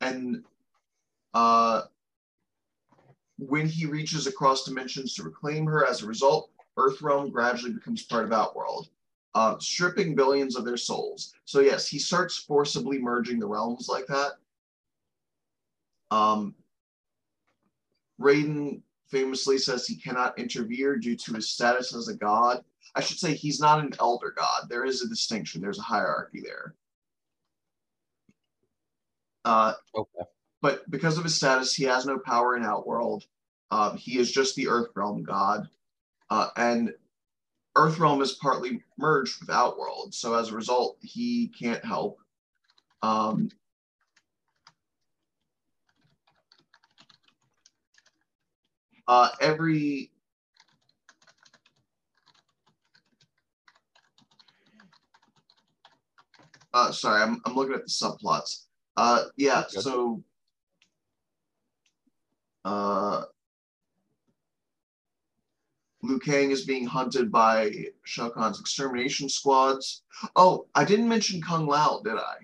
[0.00, 0.42] And
[1.34, 1.82] uh,
[3.38, 8.24] when he reaches across dimensions to reclaim her, as a result, Earthrealm gradually becomes part
[8.24, 8.88] of Outworld,
[9.34, 11.34] uh, stripping billions of their souls.
[11.44, 14.32] So yes, he starts forcibly merging the realms like that.
[16.10, 16.54] Um,
[18.20, 22.64] Raiden famously says he cannot interfere due to his status as a god.
[22.94, 24.68] I should say he's not an elder god.
[24.68, 25.60] There is a distinction.
[25.60, 26.74] There's a hierarchy there.
[29.44, 30.24] Uh, okay.
[30.62, 33.24] But because of his status, he has no power in Outworld.
[33.70, 35.68] Um, he is just the Earthrealm god,
[36.28, 36.92] uh, and
[37.76, 40.12] Earthrealm is partly merged with Outworld.
[40.12, 42.18] So as a result, he can't help.
[43.02, 43.50] Um,
[49.10, 50.12] uh, every
[56.72, 58.66] Uh, sorry, I'm, I'm looking at the subplots.
[58.96, 60.22] Uh, yeah, so
[62.64, 63.24] uh,
[66.04, 67.72] Liu Kang is being hunted by
[68.04, 70.02] Shao Kahn's extermination squads.
[70.36, 72.36] Oh, I didn't mention Kung Lao, did I?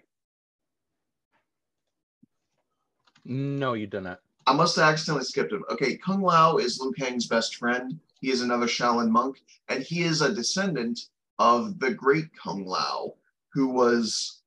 [3.25, 4.19] No, you didn't.
[4.47, 5.64] I must have accidentally skipped him.
[5.70, 7.99] Okay, Kung Lao is Liu Kang's best friend.
[8.20, 13.14] He is another Shaolin monk, and he is a descendant of the great Kung Lao,
[13.53, 14.42] who was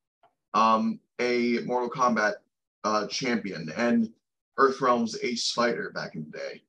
[0.53, 2.35] um, a Mortal Kombat
[2.83, 4.11] uh, champion and
[4.57, 6.61] Earthrealm's ace fighter back in the day.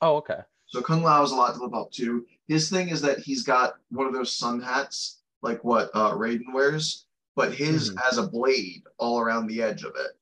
[0.00, 0.40] Oh, okay.
[0.66, 2.26] So Kung Lao is a lot to live up to.
[2.48, 6.52] His thing is that he's got one of those sun hats, like what uh, Raiden
[6.52, 7.06] wears,
[7.36, 7.98] but his mm-hmm.
[7.98, 10.18] has a blade all around the edge of it.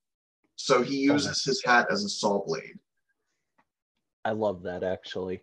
[0.63, 2.79] So he uses his hat as a saw blade.
[4.27, 5.41] I love that actually.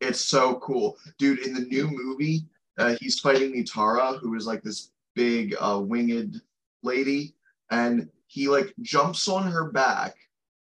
[0.00, 0.96] It's so cool.
[1.18, 2.46] Dude, in the new movie,
[2.78, 6.40] uh, he's fighting Nitara, who is like this big uh, winged
[6.84, 7.34] lady,
[7.72, 10.14] and he like jumps on her back,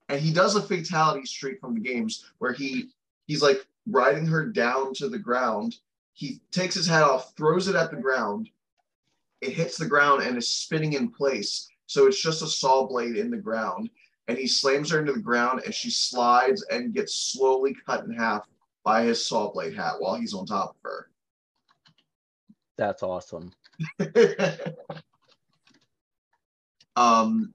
[0.08, 2.88] and he does a fatality straight from the games where he
[3.26, 5.76] he's like riding her down to the ground.
[6.14, 8.48] He takes his hat off, throws it at the ground.
[9.42, 11.68] It hits the ground and is spinning in place.
[11.90, 13.90] So it's just a saw blade in the ground.
[14.28, 18.12] And he slams her into the ground and she slides and gets slowly cut in
[18.12, 18.46] half
[18.84, 21.10] by his saw blade hat while he's on top of her.
[22.78, 23.50] That's awesome.
[26.94, 27.52] um,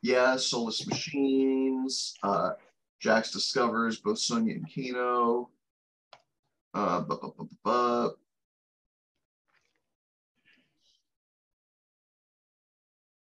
[0.00, 2.14] yeah, Soulless Machines.
[2.22, 2.52] Uh,
[3.00, 5.50] Jax discovers both Sonya and Kano.
[6.72, 8.14] Uh, bu- bu- bu-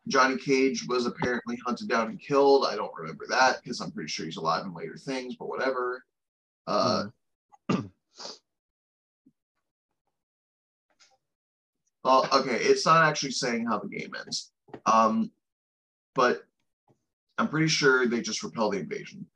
[0.08, 2.66] Johnny Cage was apparently hunted down and killed.
[2.66, 6.04] I don't remember that because I'm pretty sure he's alive in later things, but whatever.
[6.66, 7.06] Uh,
[12.04, 14.52] well, okay, it's not actually saying how the game ends,
[14.86, 15.30] um,
[16.14, 16.44] but
[17.38, 19.26] I'm pretty sure they just repel the invasion.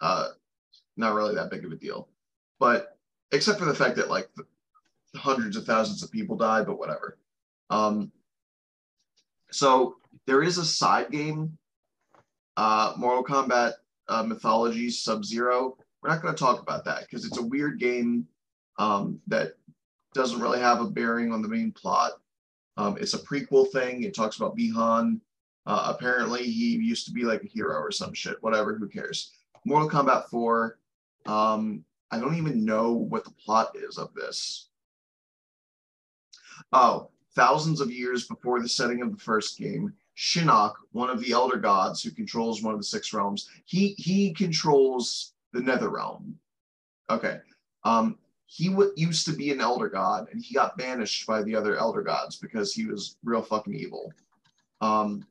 [0.00, 0.28] Uh,
[0.96, 2.08] not really that big of a deal,
[2.60, 2.96] but
[3.32, 4.28] except for the fact that like
[5.16, 7.18] hundreds of thousands of people died, but whatever.
[7.70, 8.12] Um,
[9.52, 9.96] so
[10.26, 11.56] there is a side game,
[12.56, 13.74] uh, Mortal Kombat
[14.08, 15.76] uh, Mythology Sub Zero.
[16.02, 18.26] We're not going to talk about that because it's a weird game
[18.78, 19.56] um, that
[20.14, 22.12] doesn't really have a bearing on the main plot.
[22.76, 24.02] Um, it's a prequel thing.
[24.02, 25.20] It talks about Bi-Han.
[25.64, 28.42] Uh, apparently, he used to be like a hero or some shit.
[28.42, 29.32] Whatever, who cares?
[29.64, 30.78] Mortal Kombat 4.
[31.26, 34.68] Um, I don't even know what the plot is of this.
[36.72, 41.32] Oh, thousands of years before the setting of the first game, Shinnok, one of the
[41.32, 46.38] elder gods who controls one of the six realms, he he controls the nether realm.
[47.10, 47.38] Okay.
[47.84, 51.56] Um, he w- used to be an elder god and he got banished by the
[51.56, 54.12] other elder gods because he was real fucking evil.
[54.80, 55.26] Um,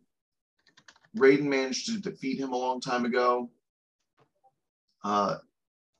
[1.16, 3.50] Raiden managed to defeat him a long time ago.
[5.04, 5.38] Uh,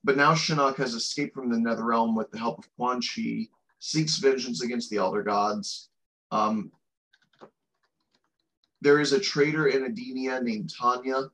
[0.04, 3.48] but now Shinnok has escaped from the nether realm with the help of Quan Chi,
[3.80, 5.90] seeks vengeance against the elder gods,
[6.32, 6.72] um,
[8.82, 11.30] there is a trader in Edenia named Tanya.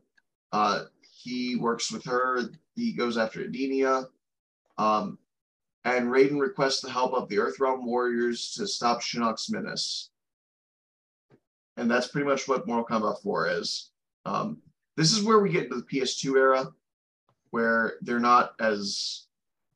[0.51, 2.41] Uh, he works with her.
[2.75, 4.07] He goes after Edenia.
[4.77, 5.17] Um,
[5.85, 10.09] and Raiden requests the help of the Earthrealm warriors to stop Shinnok's menace.
[11.77, 13.91] And that's pretty much what Mortal Kombat 4 is.
[14.25, 14.57] Um,
[14.97, 16.67] this is where we get into the PS2 era,
[17.51, 19.27] where they're not as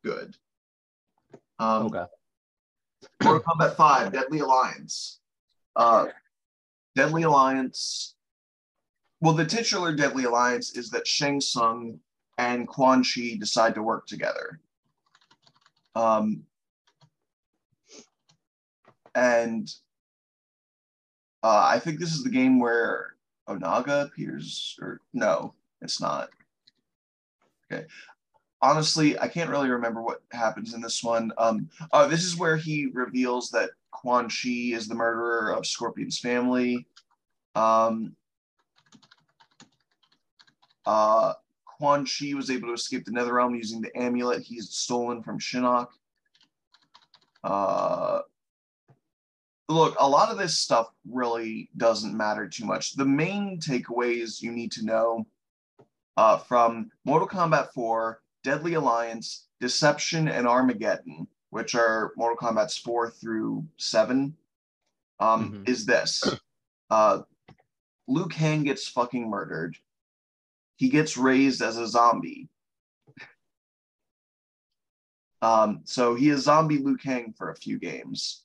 [0.04, 0.36] good.
[1.60, 2.06] Um, okay.
[3.24, 5.20] Mortal Kombat 5, Deadly Alliance.
[5.76, 6.08] Uh,
[6.96, 8.16] Deadly Alliance.
[9.22, 12.00] Well, the titular Deadly Alliance is that Shang Tsung
[12.38, 14.60] and Quan Chi decide to work together.
[15.96, 16.44] Um,
[19.14, 19.70] and
[21.44, 23.16] uh, I think this is the game where
[23.48, 26.30] Onaga appears, or no, it's not.
[27.72, 27.86] Okay
[28.62, 31.32] honestly, I can't really remember what happens in this one.
[31.38, 36.20] Um, uh, this is where he reveals that Quan Chi is the murderer of Scorpion's
[36.20, 36.86] family.
[37.56, 38.16] Um,
[40.86, 41.34] uh,
[41.66, 45.88] Quan Chi was able to escape the Netherrealm using the amulet he's stolen from Shinnok.
[47.44, 48.22] Uh,
[49.68, 52.96] look, a lot of this stuff really doesn't matter too much.
[52.96, 55.26] The main takeaways you need to know
[56.18, 63.10] uh, from Mortal Kombat 4 Deadly Alliance, Deception, and Armageddon, which are Mortal Kombat's four
[63.10, 64.36] through seven,
[65.20, 65.64] um, mm-hmm.
[65.68, 66.24] is this.
[66.90, 67.22] Uh,
[68.10, 69.78] Liu Kang gets fucking murdered.
[70.76, 72.50] He gets raised as a zombie.
[75.42, 78.44] Um, so he is zombie Liu Kang for a few games.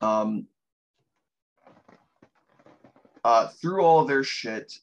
[0.00, 0.46] Um,
[3.24, 4.78] uh, through all their shit,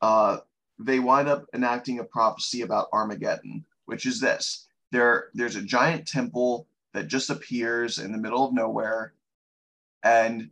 [0.00, 0.38] uh,
[0.78, 4.66] they wind up enacting a prophecy about Armageddon, which is this.
[4.92, 9.14] There, there's a giant temple that just appears in the middle of nowhere,
[10.02, 10.50] and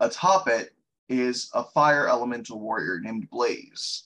[0.00, 0.74] atop it
[1.08, 4.04] is a fire elemental warrior named Blaze.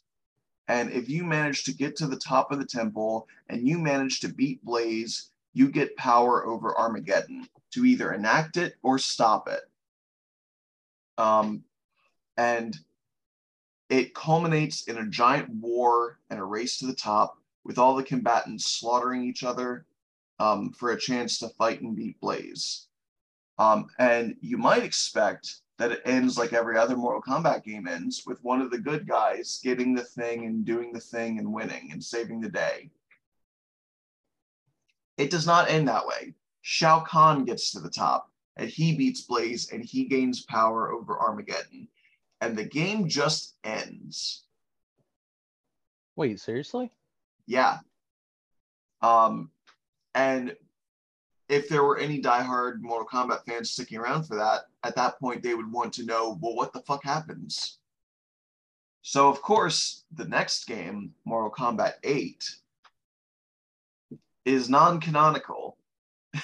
[0.68, 4.20] And if you manage to get to the top of the temple and you manage
[4.20, 9.60] to beat Blaze, you get power over Armageddon to either enact it or stop it.
[11.18, 11.64] Um,
[12.36, 12.76] and
[13.88, 18.02] it culminates in a giant war and a race to the top with all the
[18.02, 19.86] combatants slaughtering each other
[20.38, 22.86] um, for a chance to fight and beat Blaze.
[23.58, 28.24] Um, and you might expect that it ends like every other Mortal Kombat game ends
[28.26, 31.90] with one of the good guys getting the thing and doing the thing and winning
[31.92, 32.90] and saving the day.
[35.16, 36.34] It does not end that way.
[36.62, 41.18] Shao Kahn gets to the top and he beats Blaze and he gains power over
[41.18, 41.88] Armageddon
[42.44, 44.42] and the game just ends.
[46.14, 46.90] Wait, seriously?
[47.46, 47.78] Yeah.
[49.00, 49.50] Um,
[50.14, 50.54] and
[51.48, 55.42] if there were any diehard Mortal Kombat fans sticking around for that, at that point
[55.42, 57.78] they would want to know, well, what the fuck happens?
[59.00, 62.44] So of course, the next game, Mortal Kombat 8,
[64.44, 65.78] is non-canonical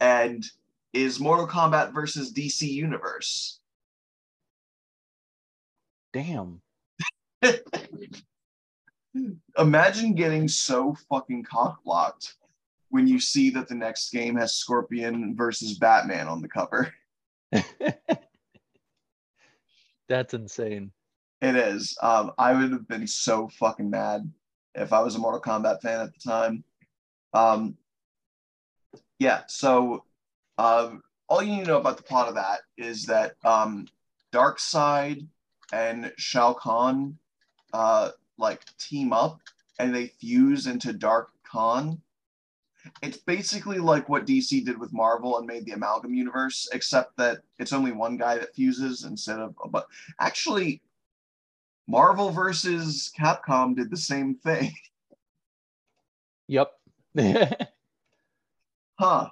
[0.00, 0.44] and
[0.92, 3.60] is Mortal Kombat versus DC Universe.
[6.18, 6.60] Damn.
[9.56, 12.34] Imagine getting so fucking cockblocked
[12.88, 16.92] when you see that the next game has Scorpion versus Batman on the cover.
[20.08, 20.90] That's insane.
[21.40, 21.96] It is.
[22.02, 24.28] Um, I would have been so fucking mad
[24.74, 26.64] if I was a Mortal Kombat fan at the time.
[27.32, 27.76] Um,
[29.20, 30.02] yeah, so
[30.56, 33.86] um, all you need to know about the plot of that is that um,
[34.32, 35.28] Darkseid
[35.72, 37.16] and Shao Kahn
[37.72, 39.40] uh, like team up
[39.78, 42.00] and they fuse into Dark Khan.
[43.02, 47.38] It's basically like what DC did with Marvel and made the Amalgam universe, except that
[47.58, 49.54] it's only one guy that fuses instead of.
[49.70, 49.86] But
[50.20, 50.80] actually,
[51.86, 54.72] Marvel versus Capcom did the same thing.
[56.50, 56.72] Yep.
[58.98, 59.28] huh.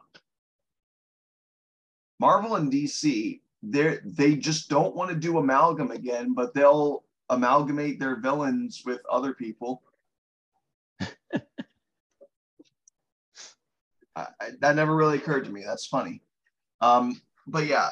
[2.19, 7.99] Marvel and DC, they they just don't want to do amalgam again, but they'll amalgamate
[7.99, 9.83] their villains with other people.
[14.15, 14.27] I,
[14.61, 15.65] that never really occurred to me.
[15.67, 16.23] That's funny.
[16.81, 17.91] Um, but yeah,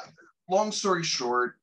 [0.49, 1.55] long story short,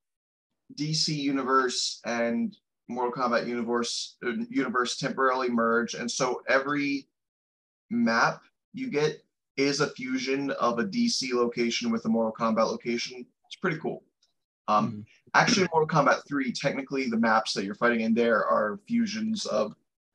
[0.75, 2.55] DC Universe and
[2.89, 7.09] Mortal Kombat Universe uh, universe temporarily merge, and so every
[7.91, 8.43] map
[8.75, 9.23] you get
[9.57, 13.27] is a fusion of a DC location with a Mortal Kombat location.
[13.53, 14.03] It's pretty cool.
[14.67, 15.01] Um, mm-hmm.
[15.35, 19.75] Actually, Mortal Kombat 3, technically the maps that you're fighting in there are fusions of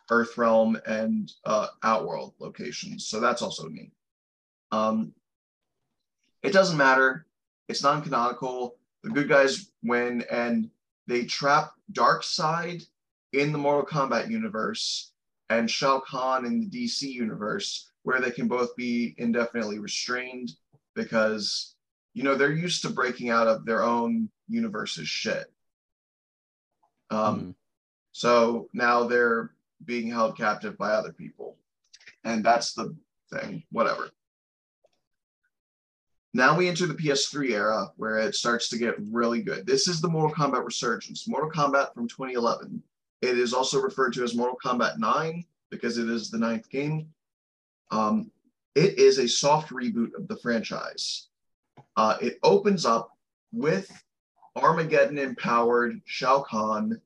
[0.10, 3.06] Earthrealm and uh, Outworld locations.
[3.06, 3.92] So that's also neat.
[4.72, 5.14] Um,
[6.42, 7.28] it doesn't matter.
[7.68, 8.76] It's non-canonical.
[9.04, 10.72] The good guys win, and
[11.06, 12.88] they trap Darkseid
[13.34, 15.12] in the Mortal Kombat universe
[15.52, 20.54] and Shao Kahn in the DC universe, where they can both be indefinitely restrained
[20.96, 21.76] because
[22.18, 25.54] you know they're used to breaking out of their own universe's shit.
[27.12, 27.56] Um, mm.
[28.12, 29.52] So now they're
[29.86, 31.58] being held captive by other people,
[32.24, 32.96] and that's the
[33.32, 33.62] thing.
[33.70, 34.10] Whatever.
[36.34, 39.68] Now we enter the PS3 era where it starts to get really good.
[39.68, 41.28] This is the Mortal Kombat resurgence.
[41.28, 42.82] Mortal Kombat from 2011.
[43.22, 47.10] It is also referred to as Mortal Kombat 9 because it is the ninth game.
[47.92, 48.32] Um,
[48.74, 51.28] it is a soft reboot of the franchise.
[51.98, 53.18] Uh, it opens up
[53.52, 53.92] with
[54.56, 57.02] Armageddon empowered Shao Kahn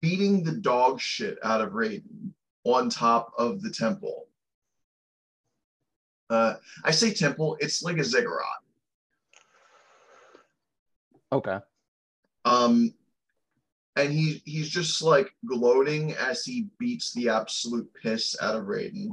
[0.00, 2.32] beating the dog shit out of Raiden
[2.64, 4.26] on top of the temple.
[6.28, 8.44] Uh, I say temple, it's like a ziggurat.
[11.32, 11.58] Okay.
[12.44, 12.94] Um,
[13.96, 19.08] and he he's just like gloating as he beats the absolute piss out of Raiden.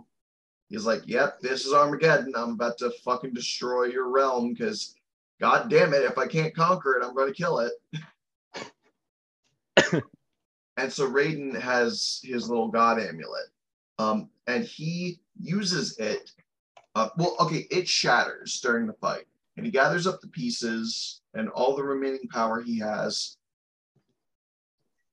[0.69, 2.33] He's like, "Yep, this is Armageddon.
[2.35, 4.95] I'm about to fucking destroy your realm because,
[5.43, 7.73] god damn it, if I can't conquer it, I'm going to kill it."
[10.77, 13.47] and so Raiden has his little god amulet,
[13.99, 16.31] um, and he uses it.
[16.95, 19.25] Uh, well, okay, it shatters during the fight,
[19.57, 23.37] and he gathers up the pieces and all the remaining power he has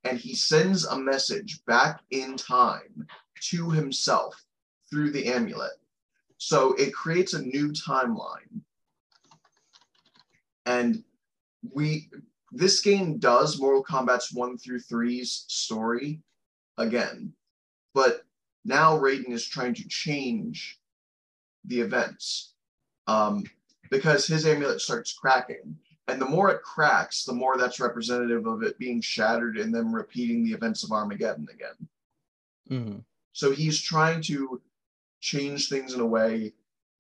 [0.05, 3.07] and he sends a message back in time
[3.41, 4.45] to himself
[4.89, 5.73] through the amulet.
[6.39, 8.63] So it creates a new timeline.
[10.71, 11.03] And
[11.73, 12.09] we
[12.53, 16.21] this game does Mortal Kombat's 1 through 3's story
[16.79, 17.33] again.
[17.93, 18.23] But
[18.65, 20.79] now Raiden is trying to change
[21.65, 22.55] the events
[23.07, 23.45] um,
[23.91, 25.77] because his amulet starts cracking.
[26.09, 29.93] And the more it cracks, the more that's representative of it being shattered and then
[29.93, 31.89] repeating the events of Armageddon again.
[32.71, 32.99] Mm-hmm.
[33.33, 34.61] So he's trying to
[35.21, 36.53] change things in a way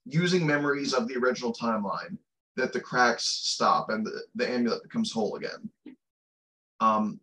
[0.06, 2.18] using memories of the original timeline
[2.60, 5.70] that the cracks stop and the, the amulet becomes whole again.
[6.80, 7.20] Um,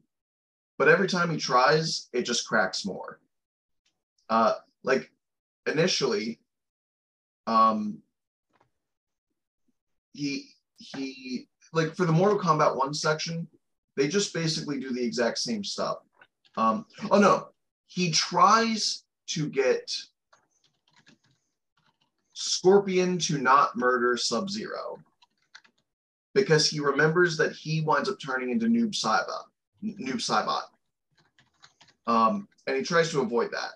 [0.78, 3.20] but every time he tries, it just cracks more.
[4.30, 5.12] Uh, like
[5.66, 6.40] initially,
[7.48, 8.00] um,
[10.14, 13.48] he he like for the Mortal Kombat 1 section,
[13.96, 15.98] they just basically do the exact same stuff.
[16.56, 17.50] Um, oh no,
[17.88, 19.92] he tries to get
[22.34, 25.00] Scorpion to not murder Sub Zero
[26.38, 29.44] because he remembers that he winds up turning into Noob Saibot.
[29.84, 30.64] Noob Saibot.
[32.06, 33.72] Um, and he tries to avoid that.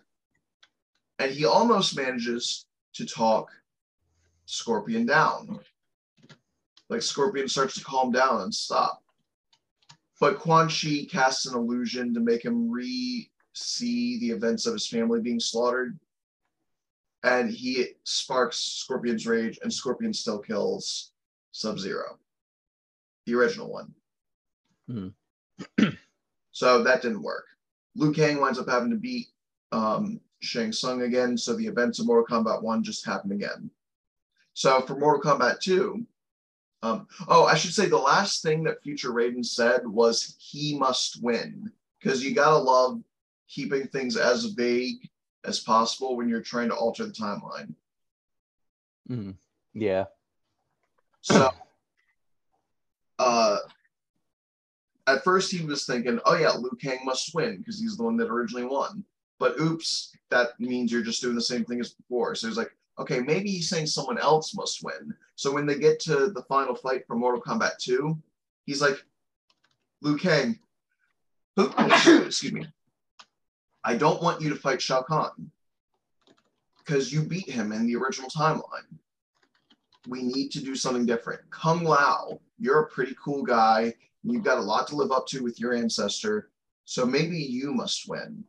[1.19, 3.49] And he almost manages to talk
[4.45, 5.59] Scorpion down
[6.91, 9.01] like Scorpion starts to calm down and stop.
[10.19, 14.87] But Quan Chi casts an illusion to make him re see the events of his
[14.87, 15.97] family being slaughtered.
[17.23, 21.13] And he sparks Scorpion's rage, and Scorpion still kills
[21.53, 22.19] Sub Zero,
[23.31, 23.93] the original one.
[24.89, 25.07] Hmm.
[26.51, 27.45] so that didn't work.
[27.95, 29.27] Liu Kang winds up having to beat
[29.71, 33.69] um, Shang Tsung again, so the events of Mortal Kombat 1 just happen again.
[34.53, 36.05] So for Mortal Kombat 2,
[36.83, 41.21] Um, oh, I should say the last thing that future Raiden said was he must
[41.21, 43.01] win because you gotta love
[43.47, 45.07] keeping things as vague
[45.45, 47.75] as possible when you're trying to alter the timeline.
[49.09, 49.35] Mm,
[49.73, 50.05] yeah.
[51.21, 51.51] So,
[53.19, 53.57] uh,
[55.11, 58.17] at first he was thinking, oh yeah, Liu Kang must win because he's the one
[58.17, 59.03] that originally won.
[59.39, 62.35] But oops, that means you're just doing the same thing as before.
[62.35, 65.13] So he's like, okay, maybe he's saying someone else must win.
[65.35, 68.17] So when they get to the final fight for Mortal Kombat 2,
[68.65, 69.03] he's like,
[70.01, 70.59] Liu Kang,
[71.57, 72.67] excuse me,
[73.83, 75.51] I don't want you to fight Shao Kahn
[76.77, 78.97] because you beat him in the original timeline.
[80.07, 81.41] We need to do something different.
[81.49, 83.93] Kung Lao, you're a pretty cool guy.
[84.23, 86.49] You've got a lot to live up to with your ancestor.
[86.85, 88.43] So maybe you must win.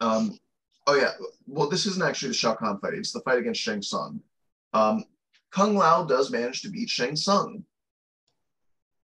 [0.00, 0.38] Um,
[0.86, 1.12] oh, yeah.
[1.46, 4.20] Well, this isn't actually the Shao Kahn fight, it's the fight against Shang Tsung.
[4.72, 5.04] Um,
[5.50, 7.64] Kung Lao does manage to beat Shang Tsung.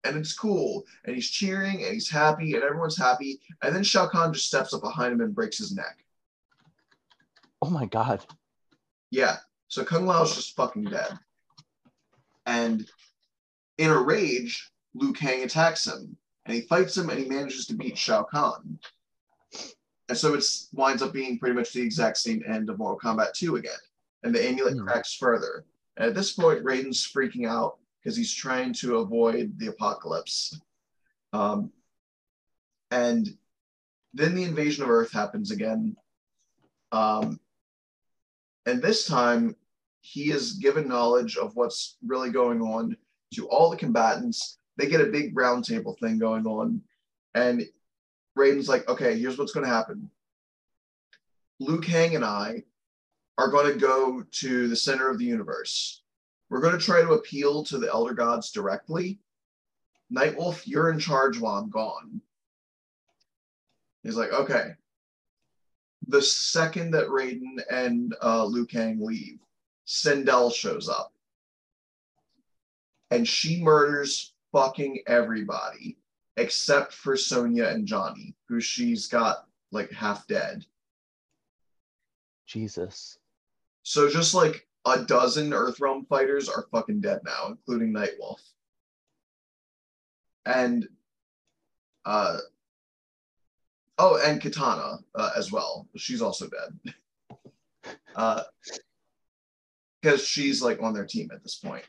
[0.05, 0.84] And it's cool.
[1.05, 3.41] And he's cheering and he's happy and everyone's happy.
[3.62, 6.05] And then Shao Kahn just steps up behind him and breaks his neck.
[7.61, 8.24] Oh my god.
[9.11, 9.39] Yeah.
[9.66, 11.18] So Kung Lao's just fucking dead.
[12.47, 12.89] And
[13.76, 16.16] in a rage, Liu Kang attacks him.
[16.46, 18.78] And he fights him and he manages to beat Shao Kahn.
[20.09, 23.34] And so it winds up being pretty much the exact same end of Mortal Kombat
[23.34, 23.72] 2 again.
[24.22, 24.86] And the amulet mm.
[24.86, 25.66] cracks further.
[25.99, 30.59] And at this point, Raiden's freaking out because he's trying to avoid the apocalypse.
[31.32, 31.70] Um,
[32.90, 33.28] and
[34.14, 35.96] then the invasion of Earth happens again.
[36.92, 37.38] Um,
[38.64, 39.57] and this time,
[40.01, 42.96] he is given knowledge of what's really going on
[43.34, 44.59] to all the combatants.
[44.78, 46.80] They get a big roundtable thing going on.
[47.34, 47.66] And
[48.38, 50.08] Raiden's like, okay, here's what's going to happen.
[51.58, 52.62] Liu Kang and I
[53.36, 56.02] are going to go to the center of the universe.
[56.48, 59.18] We're going to try to appeal to the Elder Gods directly.
[60.12, 62.22] Nightwolf, you're in charge while I'm gone.
[64.04, 64.70] He's like, okay.
[66.06, 69.40] The second that Raiden and uh, Kang leave,
[69.86, 71.12] Sindel shows up.
[73.10, 75.99] And she murders fucking everybody
[76.36, 80.64] except for Sonya and Johnny, who she's got like half dead.
[82.46, 83.18] Jesus.
[83.82, 88.40] So just like a dozen Earthrealm fighters are fucking dead now, including Nightwolf.
[90.46, 90.88] And
[92.05, 92.38] uh
[93.99, 95.88] oh, and Katana uh, as well.
[95.96, 96.94] She's also dead.
[98.16, 98.42] uh
[100.01, 101.84] because she's like on their team at this point.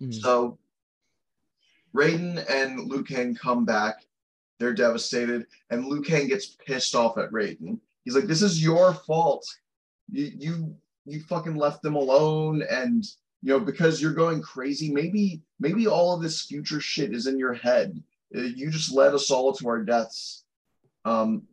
[0.00, 0.14] Mm.
[0.14, 0.58] So
[1.94, 4.04] Raiden and Liu Kang come back.
[4.58, 7.78] They're devastated, and Liu Kang gets pissed off at Raiden.
[8.04, 9.46] He's like, "This is your fault.
[10.10, 10.76] You you
[11.06, 13.04] you fucking left them alone, and
[13.42, 14.92] you know because you're going crazy.
[14.92, 18.02] Maybe maybe all of this future shit is in your head.
[18.34, 20.44] Uh, you just led us all to our deaths."
[21.04, 21.44] Um,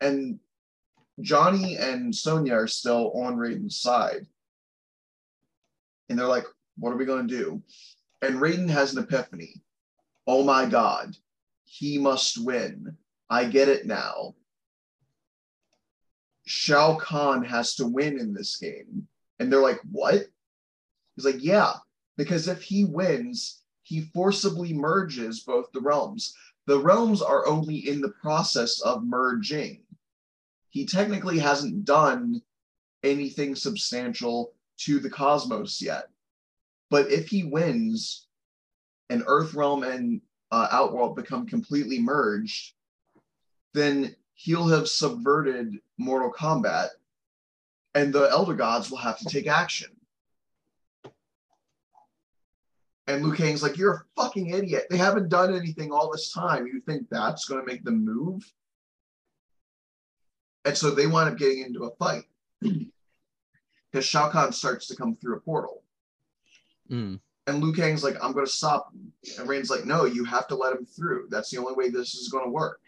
[0.00, 0.40] and
[1.20, 4.26] Johnny and Sonya are still on Raiden's side,
[6.08, 6.46] and they're like,
[6.76, 7.62] "What are we gonna do?"
[8.22, 9.62] And Raiden has an epiphany.
[10.26, 11.16] Oh my God,
[11.64, 12.96] he must win.
[13.30, 14.34] I get it now.
[16.46, 19.06] Shao Kahn has to win in this game.
[19.38, 20.26] And they're like, what?
[21.14, 21.74] He's like, yeah,
[22.16, 26.34] because if he wins, he forcibly merges both the realms.
[26.66, 29.82] The realms are only in the process of merging.
[30.70, 32.42] He technically hasn't done
[33.02, 36.08] anything substantial to the cosmos yet.
[36.90, 38.26] But if he wins
[39.10, 40.20] and Earthrealm and
[40.50, 42.72] uh, Outworld become completely merged,
[43.74, 46.88] then he'll have subverted Mortal Kombat
[47.94, 49.88] and the Elder Gods will have to take action.
[53.06, 54.86] And Liu Kang's like, You're a fucking idiot.
[54.90, 56.66] They haven't done anything all this time.
[56.66, 58.50] You think that's going to make them move?
[60.64, 62.24] And so they wind up getting into a fight
[62.60, 65.82] because Shao Kahn starts to come through a portal.
[66.90, 67.20] Mm.
[67.46, 69.12] And Liu Kang's like, I'm going to stop him.
[69.38, 71.28] And Raiden's like, no, you have to let him through.
[71.30, 72.80] That's the only way this is going to work.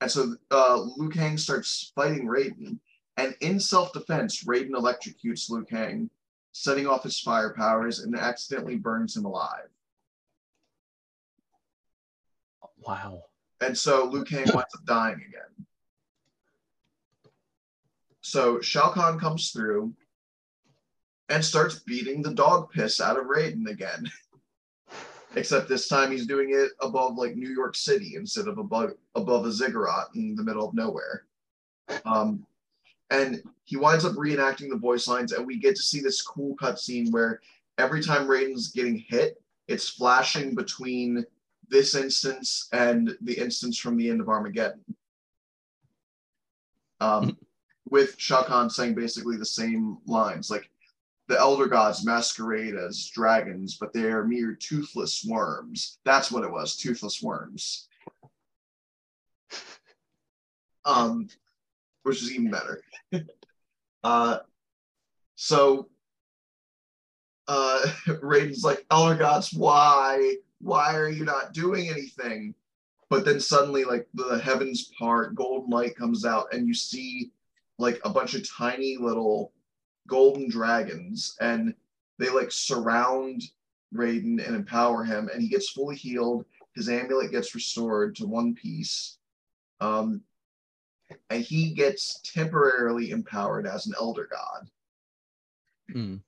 [0.00, 2.78] And so uh, Liu Kang starts fighting Raiden.
[3.16, 6.10] And in self defense, Raiden electrocutes Liu Kang,
[6.50, 9.68] setting off his fire powers and accidentally burns him alive.
[12.84, 13.24] Wow.
[13.60, 15.66] And so Liu Kang winds up dying again.
[18.22, 19.92] So Shao Kahn comes through
[21.32, 24.10] and starts beating the dog piss out of Raiden again.
[25.34, 29.46] Except this time he's doing it above like New York City instead of above above
[29.46, 31.24] a ziggurat in the middle of nowhere.
[32.04, 32.46] Um,
[33.08, 36.54] and he winds up reenacting the voice lines, and we get to see this cool
[36.56, 37.40] cutscene where
[37.78, 41.24] every time Raiden's getting hit, it's flashing between
[41.70, 44.84] this instance and the instance from the end of Armageddon.
[47.00, 47.38] Um,
[47.88, 50.68] with Shao Kahn saying basically the same lines, like
[51.32, 55.96] the elder gods masquerade as dragons, but they are mere toothless worms.
[56.04, 57.88] That's what it was, toothless worms.
[60.84, 61.28] Um,
[62.02, 62.82] which is even better.
[64.04, 64.40] uh,
[65.34, 65.88] so
[67.48, 67.80] uh,
[68.20, 70.36] Raiden's like, Elder gods, why?
[70.60, 72.54] Why are you not doing anything?
[73.08, 77.30] But then suddenly, like the heavens part, golden light comes out, and you see
[77.78, 79.54] like a bunch of tiny little
[80.06, 81.74] golden dragons, and
[82.18, 83.42] they like surround
[83.94, 86.44] Raiden and empower him, and he gets fully healed.
[86.74, 89.18] His amulet gets restored to one piece.
[89.80, 90.22] Um,
[91.30, 94.68] and he gets temporarily empowered as an elder god.
[95.92, 96.20] Mm.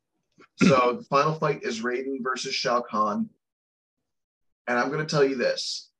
[0.56, 3.30] so the final fight is Raiden versus Shao Kahn.
[4.66, 5.90] And I'm going to tell you this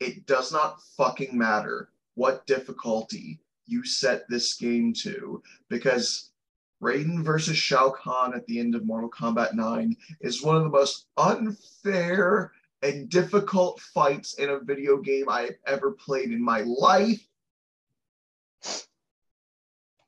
[0.00, 6.30] it does not fucking matter what difficulty you set this game to because
[6.84, 10.68] Raiden versus Shao Kahn at the end of Mortal Kombat 9 is one of the
[10.68, 16.60] most unfair and difficult fights in a video game I have ever played in my
[16.60, 17.26] life.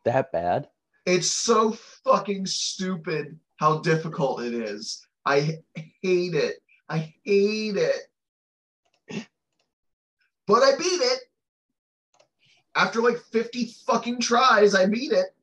[0.04, 0.68] That bad?
[1.06, 1.72] It's so
[2.04, 5.06] fucking stupid how difficult it is.
[5.24, 5.58] I
[6.02, 6.56] hate it.
[6.88, 8.00] I hate it.
[10.46, 11.20] But I beat it.
[12.76, 15.35] After like 50 fucking tries, I beat it.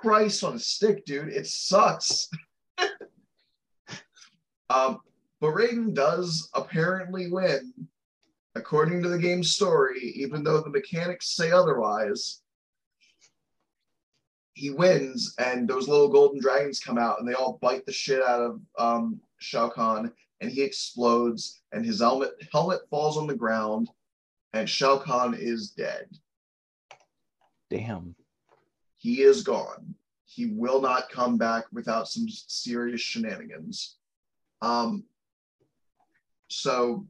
[0.00, 1.28] Christ on a stick, dude.
[1.28, 2.28] It sucks.
[4.70, 5.00] um,
[5.40, 7.72] but Raiden does apparently win
[8.54, 12.42] according to the game's story, even though the mechanics say otherwise,
[14.54, 18.20] he wins, and those little golden dragons come out, and they all bite the shit
[18.22, 23.36] out of um, Shao Kahn, and he explodes, and his helmet helmet falls on the
[23.36, 23.88] ground,
[24.52, 26.08] and Shao Kahn is dead.
[27.70, 28.16] Damn.
[28.98, 29.94] He is gone.
[30.24, 33.96] He will not come back without some serious shenanigans.
[34.60, 35.04] Um,
[36.48, 37.06] so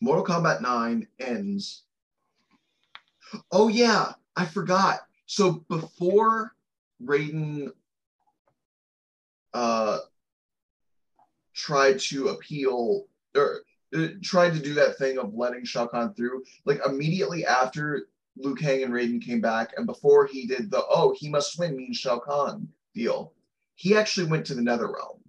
[0.00, 1.84] Mortal Kombat 9 ends.
[3.52, 5.00] Oh yeah, I forgot.
[5.26, 6.54] So before
[7.02, 7.70] Raiden
[9.52, 9.98] uh
[11.54, 13.62] tried to appeal or
[13.96, 18.54] uh, tried to do that thing of letting Shao Kahn through, like immediately after Liu
[18.54, 21.96] Kang and Raiden came back, and before he did the oh he must win means
[21.96, 23.32] Shao Kahn deal,
[23.74, 25.20] he actually went to the Nether Realm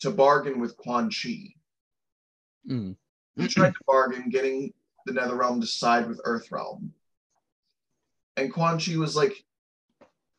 [0.00, 1.54] to bargain with Quan Chi.
[2.68, 2.96] Mm.
[3.36, 4.72] He tried to bargain, getting
[5.06, 6.90] the Netherrealm to side with Earthrealm.
[8.36, 9.44] And Quan Chi was like,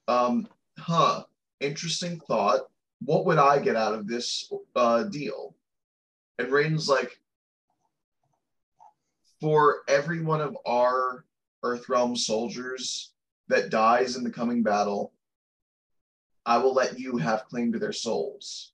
[0.08, 0.48] um,
[0.78, 1.24] huh,
[1.60, 2.62] interesting thought.
[3.00, 5.56] What would I get out of this uh, deal?
[6.40, 7.20] And Raiden's like,
[9.42, 11.26] for every one of our
[11.64, 13.12] Earthrealm soldiers
[13.48, 15.14] that dies in the coming battle,
[16.46, 18.74] I will let you have claim to their souls.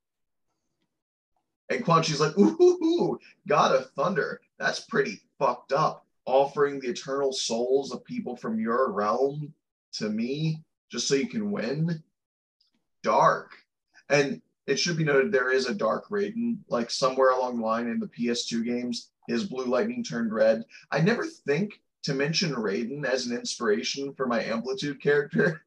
[1.70, 6.06] And Quan Chi's like, ooh, ooh, God of Thunder, that's pretty fucked up.
[6.26, 9.54] Offering the eternal souls of people from your realm
[9.94, 10.62] to me
[10.92, 12.04] just so you can win.
[13.04, 13.52] Dark.
[14.10, 17.88] And it should be noted there is a dark Raiden, like somewhere along the line
[17.88, 20.64] in the PS2 games, his blue lightning turned red.
[20.92, 25.64] I never think to mention Raiden as an inspiration for my amplitude character.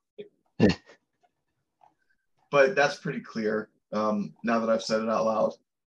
[2.50, 5.54] but that's pretty clear um, now that I've said it out loud.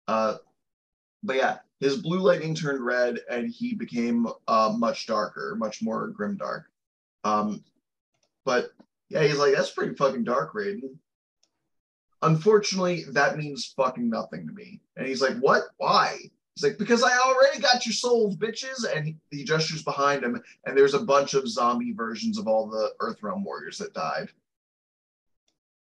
[0.08, 0.36] Uh,
[1.22, 6.08] but yeah, his blue lightning turned red and he became uh, much darker, much more
[6.08, 6.66] grim dark.
[7.24, 7.62] Um,
[8.44, 8.70] but
[9.08, 10.96] yeah, he's like, that's pretty fucking dark, Raiden.
[12.22, 14.80] Unfortunately, that means fucking nothing to me.
[14.96, 15.64] And he's like, what?
[15.76, 16.18] Why?
[16.54, 18.84] He's like, because I already got your souls, bitches.
[18.94, 22.68] And he, he gestures behind him, and there's a bunch of zombie versions of all
[22.68, 24.28] the Earthrealm warriors that died.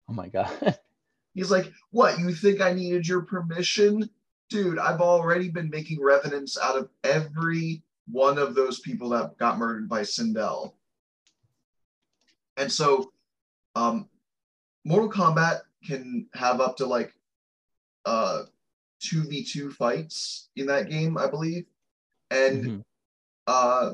[0.10, 0.78] Oh my god.
[1.34, 2.20] He's like, What?
[2.20, 4.10] You think I needed your permission?
[4.50, 9.58] Dude, I've already been making revenants out of every one of those people that got
[9.58, 10.74] murdered by Sindel.
[12.58, 13.12] And so,
[13.76, 14.08] um,
[14.86, 17.14] Mortal Kombat can have up to like
[18.06, 18.44] uh
[19.06, 21.66] 2v2 fights in that game, I believe.
[22.32, 22.80] And mm-hmm.
[23.48, 23.94] uh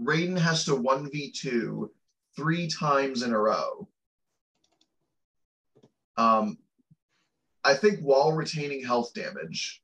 [0.00, 1.88] Raiden has to 1v2
[2.36, 3.88] three times in a row.
[6.16, 6.58] Um,
[7.64, 9.82] I think while retaining health damage,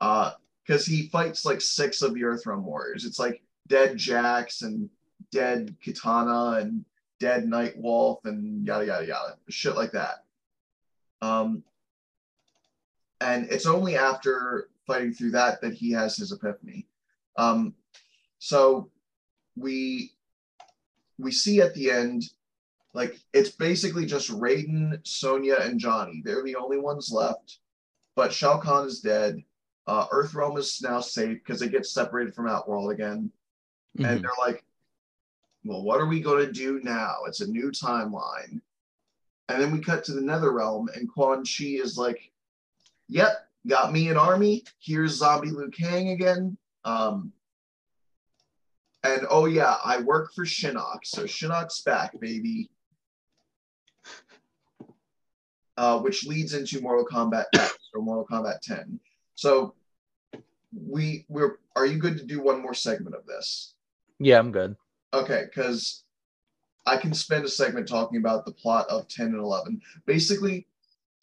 [0.00, 0.32] uh,
[0.68, 3.06] because he fights like six of the Earthrealm warriors.
[3.06, 4.90] It's like dead Jax and
[5.32, 6.84] dead Katana and
[7.18, 10.24] dead Nightwolf and yada yada yada, shit like that.
[11.22, 11.64] Um,
[13.20, 16.86] and it's only after fighting through that that he has his epiphany.
[17.36, 17.74] Um,
[18.38, 18.90] so
[19.56, 20.12] we
[21.18, 22.24] we see at the end,
[22.94, 26.22] like it's basically just Raiden, Sonya, and Johnny.
[26.24, 27.58] They're the only ones left.
[28.16, 29.42] But Shao Kahn is dead.
[29.86, 33.30] Uh, Earthrealm is now safe because it gets separated from Outworld again.
[33.96, 34.08] Mhm.
[34.08, 34.64] And they're like,
[35.64, 37.18] well, what are we going to do now?
[37.26, 38.60] It's a new timeline.
[39.48, 42.27] And then we cut to the Nether Realm, and Quan Chi is like,
[43.08, 44.64] yep, got me an army.
[44.80, 46.56] Here's zombie Liu Kang again.
[46.84, 47.32] Um,
[49.04, 51.00] and oh, yeah, I work for Shinnok.
[51.04, 52.70] So Shinnok's back, baby.
[55.76, 58.98] Uh, which leads into Mortal Kombat X or Mortal Kombat 10.
[59.36, 59.74] So
[60.72, 63.74] we we're are you good to do one more segment of this?
[64.18, 64.74] Yeah, I'm good.
[65.14, 66.02] Okay, because
[66.84, 69.80] I can spend a segment talking about the plot of 10 and 11.
[70.06, 70.66] Basically,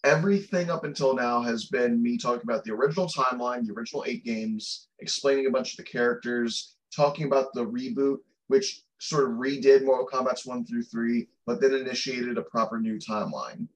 [0.06, 4.23] everything up until now has been me talking about the original timeline, the original eight
[4.23, 9.84] games, explaining a bunch of the characters, talking about the reboot, which sort of redid
[9.84, 13.68] Mortal Kombat's 1 through 3, but then initiated a proper new timeline.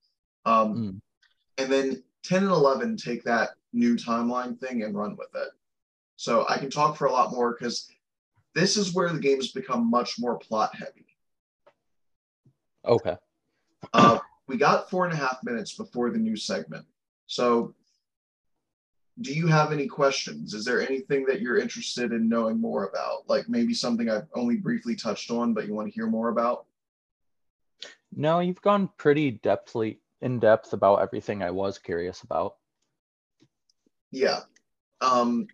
[0.46, 1.02] Um, Mm.
[1.58, 5.50] And then 10 and 11 take that new timeline thing and run with it.
[6.16, 7.90] So I can talk for a lot more because
[8.56, 11.06] this is where the games become much more plot heavy.
[12.86, 13.18] Okay.
[13.94, 14.20] Uh,
[14.50, 16.84] we got four and a half minutes before the new segment.
[17.28, 17.76] So,
[19.22, 20.56] do you have any questions?
[20.56, 23.30] Is there anything that you're interested in knowing more about?
[23.30, 26.66] Like maybe something I've only briefly touched on, but you want to hear more about?
[28.16, 32.56] No, you've gone pretty depthly in depth about everything I was curious about.
[34.12, 34.40] Yeah.
[35.00, 35.48] Um,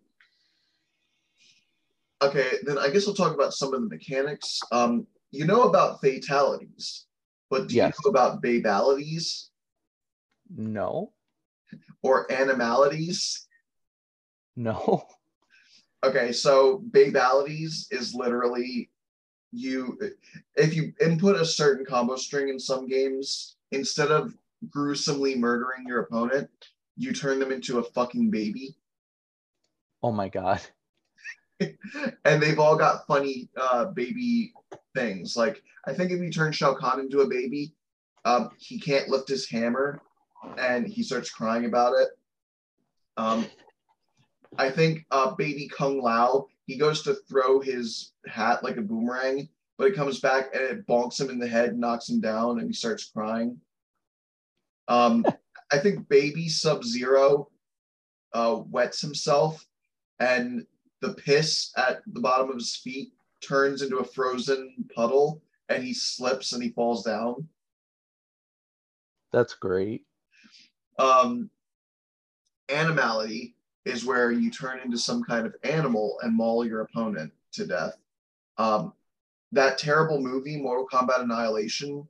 [2.22, 4.62] okay, then I guess we'll talk about some of the mechanics.
[4.72, 7.08] Um, you know about fatalities,
[7.50, 7.96] but do Yes.
[8.04, 9.50] you know about babalities
[10.50, 11.14] No.
[12.02, 13.48] or animalities?
[14.56, 15.08] No.
[16.04, 18.92] Okay, so babalities is literally
[19.52, 19.98] you
[20.56, 24.36] if you input a certain combo string in some games, instead of
[24.70, 26.50] gruesomely murdering your opponent,
[26.98, 28.76] you turn them into a fucking baby.
[30.04, 30.62] Oh my god.
[32.26, 34.54] and they've all got funny uh, baby
[34.94, 35.36] things.
[35.36, 37.74] Like I think if you turn Shao Kahn into a baby,
[38.26, 40.02] um, he can't lift his hammer,
[40.58, 42.10] and he starts crying about it.
[43.18, 43.46] Um,
[44.58, 49.50] I think uh, baby Kung Lao, he goes to throw his hat like a boomerang,
[49.78, 52.68] but it comes back and it bonks him in the head, knocks him down, and
[52.68, 53.60] he starts crying.
[54.88, 55.26] Um,
[55.72, 57.50] I think baby Sub Zero
[58.34, 59.66] uh, wets himself,
[60.20, 60.66] and
[61.06, 65.94] the piss at the bottom of his feet turns into a frozen puddle, and he
[65.94, 67.48] slips and he falls down.
[69.32, 70.06] That's great.
[70.98, 71.50] Um,
[72.70, 77.68] animality is where you turn into some kind of animal and maul your opponent to
[77.68, 77.98] death.
[78.58, 78.94] Um,
[79.52, 82.08] that terrible movie, Mortal Kombat Annihilation,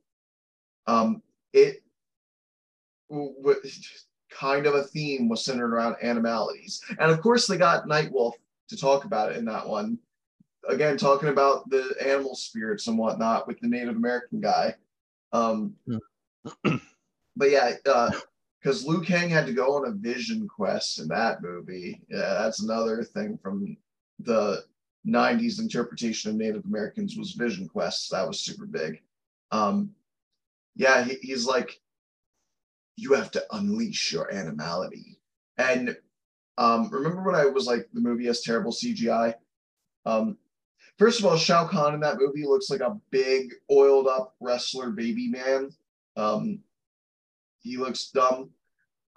[0.87, 1.21] um,
[1.53, 1.83] it
[3.09, 3.61] w- w-
[4.29, 6.81] kind of a theme was centered around animalities.
[6.99, 8.33] And of course, they got Nightwolf
[8.69, 9.97] to talk about it in that one.
[10.67, 14.75] Again, talking about the animal spirits and whatnot with the Native American guy.
[15.31, 15.75] Um,
[17.35, 17.73] but yeah,
[18.59, 22.01] because Liu Kang had to go on a vision quest in that movie.
[22.09, 23.77] Yeah, that's another thing from
[24.19, 24.63] the
[25.07, 28.09] 90s interpretation of Native Americans was vision quests.
[28.09, 29.01] That was super big.
[29.51, 29.91] Um,
[30.75, 31.79] yeah, he, he's like,
[32.97, 35.19] you have to unleash your animality.
[35.57, 35.95] And
[36.57, 39.33] um, remember when I was like, the movie has terrible CGI?
[40.05, 40.37] Um,
[40.97, 44.91] first of all, Shao Kahn in that movie looks like a big, oiled up wrestler
[44.91, 45.71] baby man.
[46.15, 46.59] Um,
[47.59, 48.51] he looks dumb.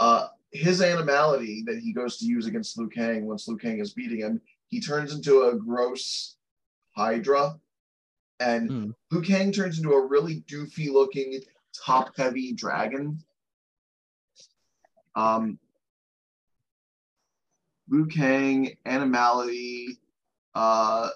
[0.01, 3.93] Uh, his animality that he goes to use against Liu Kang once Liu Kang is
[3.93, 6.37] beating him, he turns into a gross
[6.97, 7.61] Hydra.
[8.41, 8.91] And Hmm.
[9.11, 11.41] Liu Kang turns into a really doofy looking,
[11.75, 13.23] top heavy dragon.
[15.15, 15.59] Um,
[17.91, 19.99] Liu Kang, animality,
[20.55, 21.09] uh,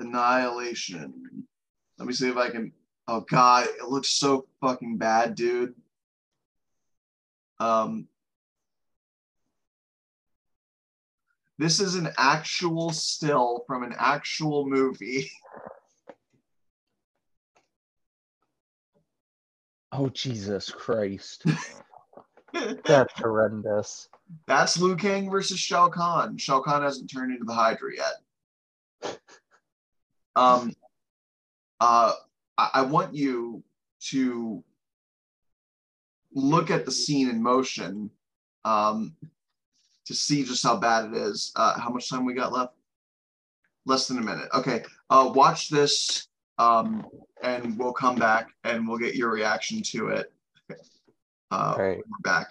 [0.00, 1.46] annihilation.
[1.98, 2.72] Let me see if I can.
[3.06, 5.74] Oh god, it looks so fucking bad, dude.
[7.60, 8.08] Um,
[11.58, 15.30] this is an actual still from an actual movie.
[19.92, 21.44] Oh Jesus Christ.
[22.84, 24.08] That's horrendous.
[24.46, 26.36] That's Liu Kang versus Shao Kahn.
[26.38, 29.18] Shao Kahn hasn't turned into the Hydra yet.
[30.36, 30.72] Um,
[31.80, 32.12] uh,
[32.56, 33.64] I, I want you
[34.10, 34.62] to
[36.32, 38.10] look at the scene in motion
[38.64, 39.16] um,
[40.06, 41.52] to see just how bad it is.
[41.56, 42.74] Uh, how much time we got left?
[43.86, 44.48] Less than a minute.
[44.54, 44.84] Okay.
[45.10, 46.28] Uh, watch this
[46.58, 47.06] um,
[47.42, 50.32] and we'll come back and we'll get your reaction to it.
[51.50, 51.98] Uh, Right.
[51.98, 52.48] We're back.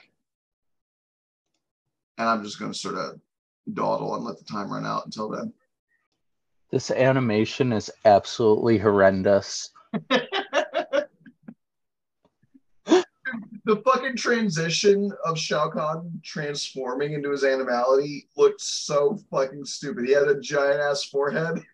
[2.18, 3.20] And I'm just going to sort of
[3.74, 5.54] dawdle and let the time run out until then.
[6.72, 9.72] This animation is absolutely horrendous.
[13.70, 20.06] the fucking transition of Shao Kahn transforming into his animality looked so fucking stupid.
[20.06, 21.64] He had a giant ass forehead.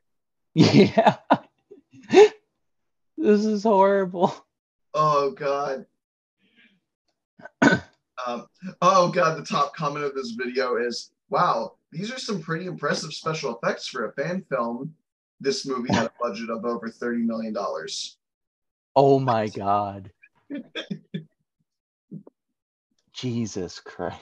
[0.58, 1.18] Yeah.
[3.18, 4.34] this is horrible.
[4.94, 5.86] Oh god.
[8.26, 8.48] Um,
[8.82, 13.14] oh god, the top comment of this video is wow, these are some pretty impressive
[13.14, 14.94] special effects for a fan film.
[15.40, 17.56] This movie had a budget of over $30 million.
[18.96, 20.12] Oh my god.
[23.14, 24.20] Jesus Christ.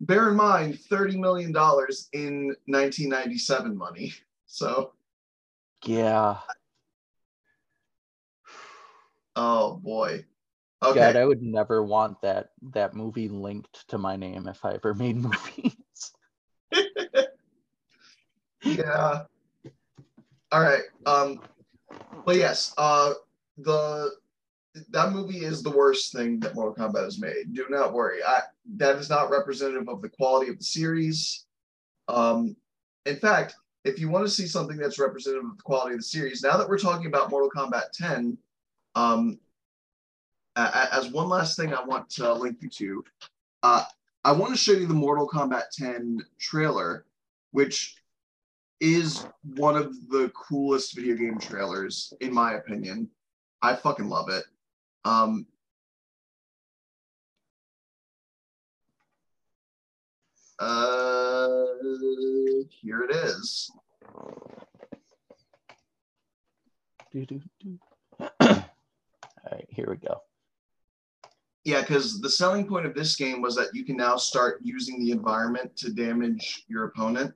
[0.00, 4.12] Bear in mind, $30 million in 1997 money.
[4.46, 4.92] So,
[5.84, 6.38] Yeah.
[9.36, 10.24] oh boy.
[10.82, 10.98] Okay.
[10.98, 14.94] God, I would never want that that movie linked to my name if I ever
[14.94, 15.76] made movies.
[18.64, 19.22] yeah.
[20.50, 20.82] All right.
[21.06, 21.40] Um,
[22.24, 23.12] but yes, uh,
[23.58, 24.10] the
[24.90, 27.52] that movie is the worst thing that Mortal Kombat has made.
[27.52, 28.22] Do not worry.
[28.26, 28.40] I
[28.76, 31.46] that is not representative of the quality of the series.
[32.08, 32.56] Um,
[33.06, 33.54] in fact,
[33.84, 36.56] if you want to see something that's representative of the quality of the series, now
[36.56, 38.36] that we're talking about Mortal Kombat 10,
[38.94, 39.38] um,
[40.56, 43.04] a- a- as one last thing I want to link you to,
[43.62, 43.84] uh,
[44.24, 47.06] I want to show you the Mortal Kombat 10 trailer,
[47.50, 47.96] which
[48.80, 53.10] is one of the coolest video game trailers, in my opinion.
[53.62, 54.44] I fucking love it.
[55.04, 55.46] Um,
[60.58, 61.66] uh,
[62.68, 63.70] here it is.
[68.20, 68.28] All
[69.50, 70.22] right, here we go.
[71.64, 74.98] Yeah, because the selling point of this game was that you can now start using
[74.98, 77.32] the environment to damage your opponent.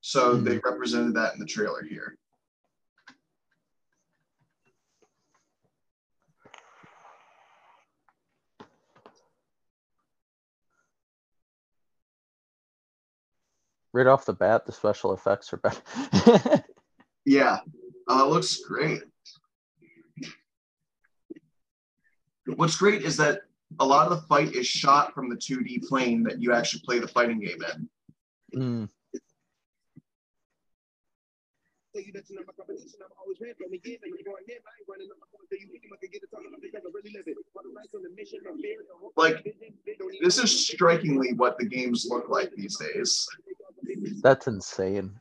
[0.00, 2.16] So they represented that in the trailer here.
[13.92, 16.64] Right off the bat, the special effects are better.
[17.28, 17.58] Yeah,
[18.08, 19.02] uh, it looks great.
[22.46, 23.42] What's great is that
[23.80, 26.98] a lot of the fight is shot from the 2D plane that you actually play
[26.98, 27.88] the fighting game in.
[28.58, 28.88] Mm,
[31.94, 34.72] Tell you that you're not my competition, I'm always ran from you're going in, I
[34.76, 35.48] ain't running up my point.
[35.48, 37.36] So you think I can get it talking about because I really live it.
[37.52, 40.52] For the rights on the mission, I'm fear, the hope, Like, vision, they This is
[40.68, 43.26] strikingly what the games look like these days.
[44.22, 45.18] that's insane.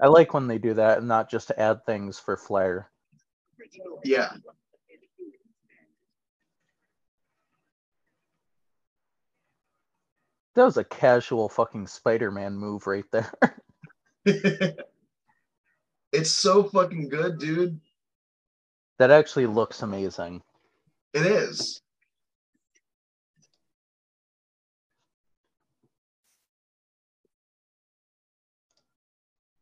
[0.00, 2.90] I like when they do that and not just add things for flair.
[4.04, 4.32] yeah.
[10.54, 13.32] That was a casual fucking Spider-Man move right there.
[16.12, 17.80] it's so fucking good, dude.
[18.98, 20.42] that actually looks amazing.
[21.14, 21.82] It is.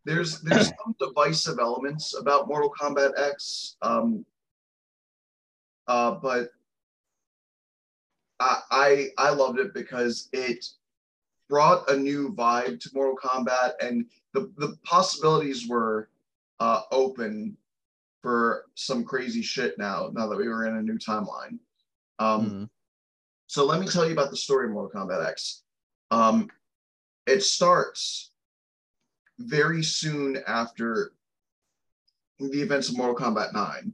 [0.04, 4.24] There's there's some divisive elements about Mortal Kombat X, um,
[5.86, 6.50] uh, but
[8.40, 10.66] I, I I loved it because it
[11.48, 16.08] brought a new vibe to Mortal Kombat, and the the possibilities were
[16.60, 17.56] uh, open
[18.22, 20.10] for some crazy shit now.
[20.12, 21.58] Now that we were in a new timeline.
[22.18, 22.68] Um, Mm,
[23.46, 25.62] so let me tell you about the story of Mortal Kombat X.
[26.10, 26.48] Um,
[27.26, 28.30] it starts
[29.38, 31.12] very soon after
[32.38, 33.92] the events of Mortal Kombat 9.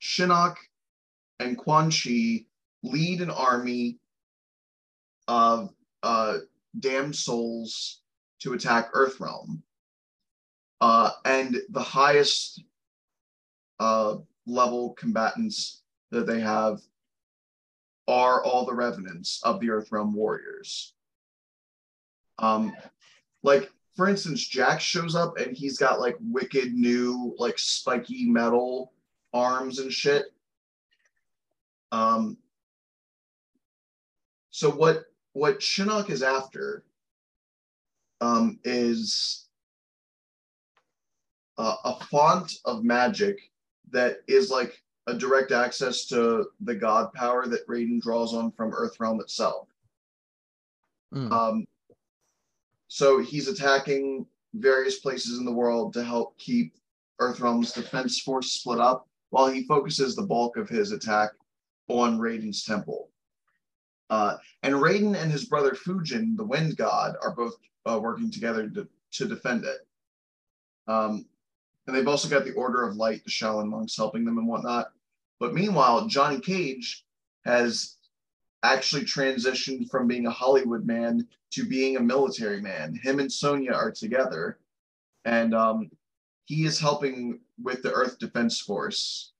[0.00, 0.56] Shinnok
[1.40, 2.44] and Quan Chi
[2.82, 3.98] lead an army
[5.28, 5.72] of
[6.02, 6.38] uh,
[6.78, 8.02] damned souls
[8.40, 9.62] to attack Earthrealm.
[10.82, 12.64] Uh, and the highest
[13.78, 14.16] uh,
[14.48, 16.80] level combatants that they have
[18.08, 20.94] are all the revenants of the Earthrealm warriors.
[22.40, 22.74] Um,
[23.44, 28.92] like for instance, Jax shows up and he's got like wicked new like spiky metal
[29.32, 30.34] arms and shit.
[31.92, 32.36] Um,
[34.50, 36.82] so what what Shinnok is after
[38.20, 39.41] um, is
[41.62, 43.38] uh, a font of magic
[43.90, 48.72] that is like a direct access to the god power that Raiden draws on from
[48.72, 49.68] Earthrealm itself.
[51.14, 51.30] Mm.
[51.30, 51.66] Um,
[52.88, 56.74] so he's attacking various places in the world to help keep
[57.20, 61.30] Earthrealm's defense force split up, while he focuses the bulk of his attack
[61.86, 63.10] on Raiden's temple.
[64.10, 67.54] Uh, and Raiden and his brother Fujin, the Wind God, are both
[67.86, 69.78] uh, working together to, to defend it.
[70.88, 71.26] Um,
[71.86, 74.92] and they've also got the Order of Light, the Shaolin monks helping them and whatnot.
[75.40, 77.04] But meanwhile, Johnny Cage
[77.44, 77.96] has
[78.62, 82.94] actually transitioned from being a Hollywood man to being a military man.
[83.02, 84.58] Him and Sonya are together,
[85.24, 85.90] and um,
[86.44, 89.32] he is helping with the Earth Defense Force.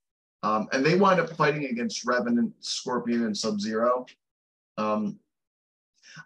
[0.42, 4.06] Um, and they wind up fighting against Revenant, Scorpion, and Sub Zero.
[4.76, 5.20] Um,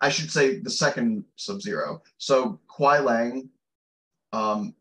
[0.01, 2.03] I should say the second Sub Zero.
[2.17, 3.51] So Kuai Liang,
[4.33, 4.75] um,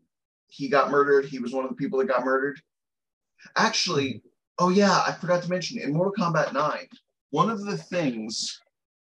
[0.56, 1.26] he got murdered.
[1.26, 2.60] He was one of the people that got murdered.
[3.56, 4.22] Actually,
[4.58, 6.88] oh yeah, I forgot to mention in Mortal Kombat 9,
[7.30, 8.60] one of the things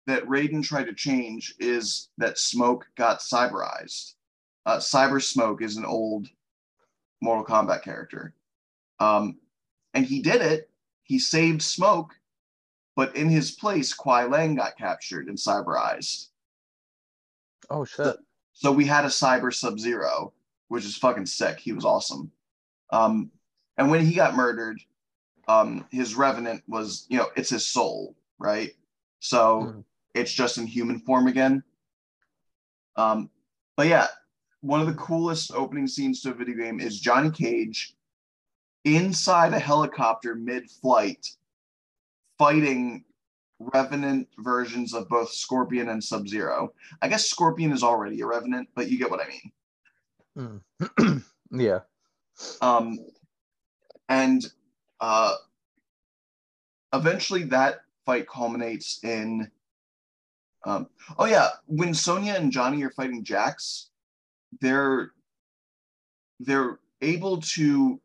[0.06, 4.14] that Raiden tried to change is that Smoke got cyberized.
[4.64, 6.28] Uh, Cyber Smoke is an old
[7.20, 8.34] Mortal Kombat character.
[8.98, 9.36] Um,
[9.92, 10.70] and he did it.
[11.02, 12.14] He saved Smoke,
[12.96, 16.28] but in his place, Kuai Liang got captured and cyberized.
[17.68, 18.16] Oh shit.
[18.54, 20.32] So we had a Cyber Sub Zero,
[20.68, 21.58] which is fucking sick.
[21.58, 22.30] He was awesome.
[22.90, 23.30] Um,
[23.76, 24.80] and when he got murdered,
[25.48, 28.70] um, his revenant was, you know, it's his soul, right?
[29.20, 29.84] So Mm.
[30.14, 31.62] it's just in human form again.
[32.96, 33.30] Um,
[33.76, 34.06] but yeah,
[34.60, 37.94] one of the coolest opening scenes to a video game is Johnny Cage
[38.84, 41.26] inside a helicopter mid-flight
[42.38, 43.04] fighting
[43.58, 46.72] revenant versions of both Scorpion and Sub-Zero.
[47.02, 49.52] I guess Scorpion is already a revenant, but you get what I mean.
[50.36, 50.60] Mm.
[51.50, 51.80] yeah.
[52.60, 52.98] Um,
[54.08, 54.44] and
[55.00, 55.34] uh,
[56.92, 59.50] eventually that fight culminates in.
[60.64, 60.88] Um,
[61.18, 63.90] oh yeah, when Sonya and Johnny are fighting Jax,
[64.60, 65.12] they're
[66.40, 68.00] they're able to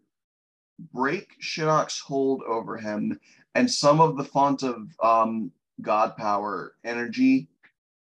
[0.93, 3.19] break Shinnok's hold over him,
[3.55, 5.51] and some of the font of um,
[5.81, 7.47] God power energy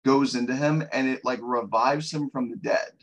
[0.05, 2.98] goes into him, and it like revives him from the dead.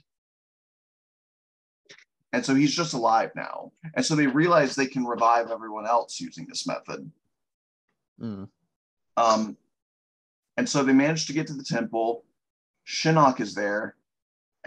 [2.35, 3.71] And so he's just alive now.
[3.93, 7.09] And so they realize they can revive everyone else using this method.
[8.21, 8.49] Mm.
[9.15, 9.55] Um,
[10.57, 12.25] and so they manage to get to the temple.
[12.85, 13.95] Shinnok is there,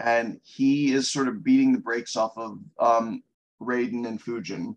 [0.03, 3.21] and he is sort of beating the brakes off of um,
[3.61, 4.75] Raiden and Fujin.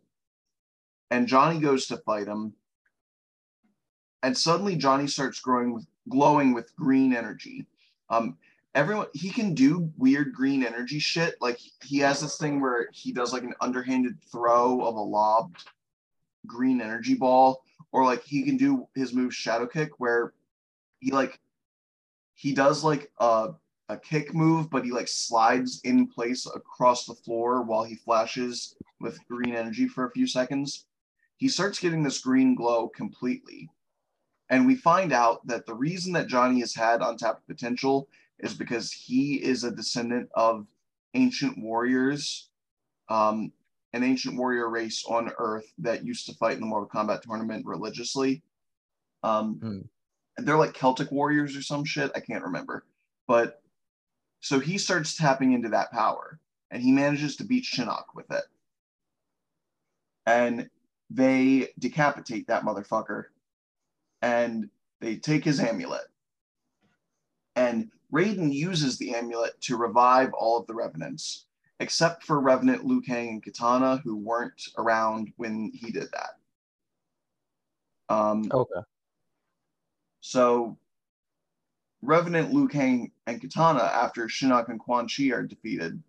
[1.10, 2.52] And Johnny goes to fight him.
[4.22, 7.64] And suddenly Johnny starts growing with glowing with green energy.
[8.10, 8.36] Um,
[8.74, 11.36] everyone he can do weird green energy shit.
[11.40, 15.64] Like he has this thing where he does like an underhanded throw of a lobbed
[16.46, 17.62] green energy ball,
[17.92, 20.32] or like he can do his move shadow kick where
[21.00, 21.38] he like
[22.34, 23.50] he does like a
[23.88, 28.74] a kick move, but he like slides in place across the floor while he flashes
[29.00, 30.86] with green energy for a few seconds.
[31.36, 33.68] He starts getting this green glow completely.
[34.48, 38.08] And we find out that the reason that Johnny has had untapped potential
[38.40, 40.66] is because he is a descendant of
[41.14, 42.48] ancient warriors,
[43.08, 43.52] um,
[43.92, 47.66] an ancient warrior race on Earth that used to fight in the Mortal Kombat tournament
[47.66, 48.42] religiously.
[49.22, 49.58] Um,
[50.36, 52.10] and they're like Celtic warriors or some shit.
[52.14, 52.84] I can't remember.
[53.26, 53.62] But
[54.40, 56.40] so he starts tapping into that power
[56.70, 58.44] and he manages to beat Shinnok with it.
[60.26, 60.68] And
[61.10, 63.24] they decapitate that motherfucker
[64.22, 64.68] and
[65.00, 66.06] they take his amulet.
[67.56, 71.46] And Raiden uses the amulet to revive all of the revenants,
[71.80, 78.14] except for Revenant Liu Kang and Katana, who weren't around when he did that.
[78.14, 78.80] Um, Okay.
[80.20, 80.76] so
[82.02, 86.02] Revenant Liu Kang and Katana, after Shinnok and Quan Chi are defeated,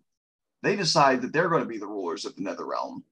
[0.62, 3.02] they decide that they're going to be the rulers of the Nether Realm.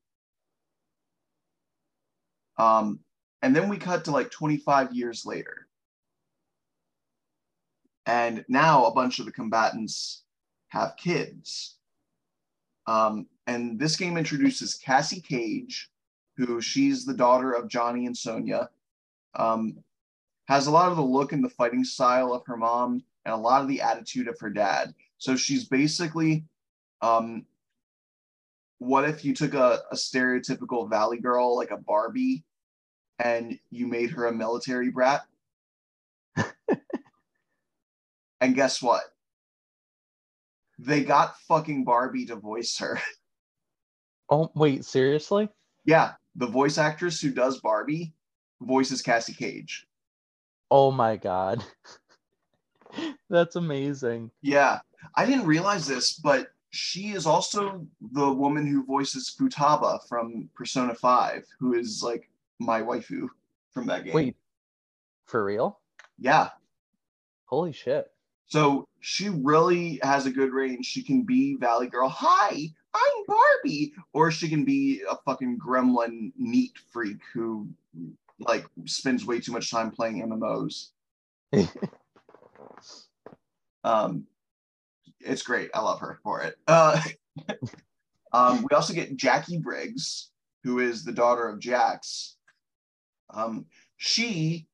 [2.59, 3.01] Um,
[3.41, 5.67] and then we cut to like 25 years later.
[8.07, 10.23] And now a bunch of the combatants
[10.69, 11.77] have kids.
[12.87, 15.91] Um, and this game introduces Cassie Cage,
[16.37, 18.71] who she's the daughter of Johnny and Sonya.
[19.35, 19.79] Um,
[20.47, 23.37] has a lot of the look and the fighting style of her mom and a
[23.39, 24.95] lot of the attitude of her dad.
[25.19, 26.45] So she's basically
[27.01, 27.47] um,
[28.79, 32.45] what if you took a, a stereotypical valley girl like a Barbie
[33.19, 35.23] and you made her a military brat?
[38.43, 39.05] And guess what?
[40.79, 43.01] They got fucking Barbie to voice her.
[44.31, 45.51] Oh wait, seriously?
[45.85, 48.15] yeah, the voice actress who does Barbie
[48.63, 49.87] voices Cassie Cage.
[50.71, 51.63] Oh my god.
[53.29, 54.31] That's amazing.
[54.41, 54.79] Yeah,
[55.17, 60.95] I didn't realize this, but she is also the woman who voices Futaba from Persona
[60.95, 63.29] 5, who is like my waifu
[63.71, 64.15] from that game.
[64.15, 64.37] Wait,
[65.27, 65.79] for real?
[66.19, 66.49] Yeah.
[67.47, 68.11] Holy shit.
[68.47, 70.87] So she really has a good range.
[70.87, 76.33] She can be Valley Girl, hi, I'm Barbie, or she can be a fucking gremlin
[76.37, 77.69] neat freak who
[78.39, 80.91] like spends way too much time playing MMOs.
[83.85, 84.27] Um,
[85.21, 85.71] it's great.
[85.75, 86.57] I love her for it.
[86.67, 87.01] Uh,
[88.33, 90.31] um, we also get Jacqui Briggs,
[90.65, 92.37] who is the daughter of Jax.
[93.31, 93.67] Um,
[93.97, 94.67] she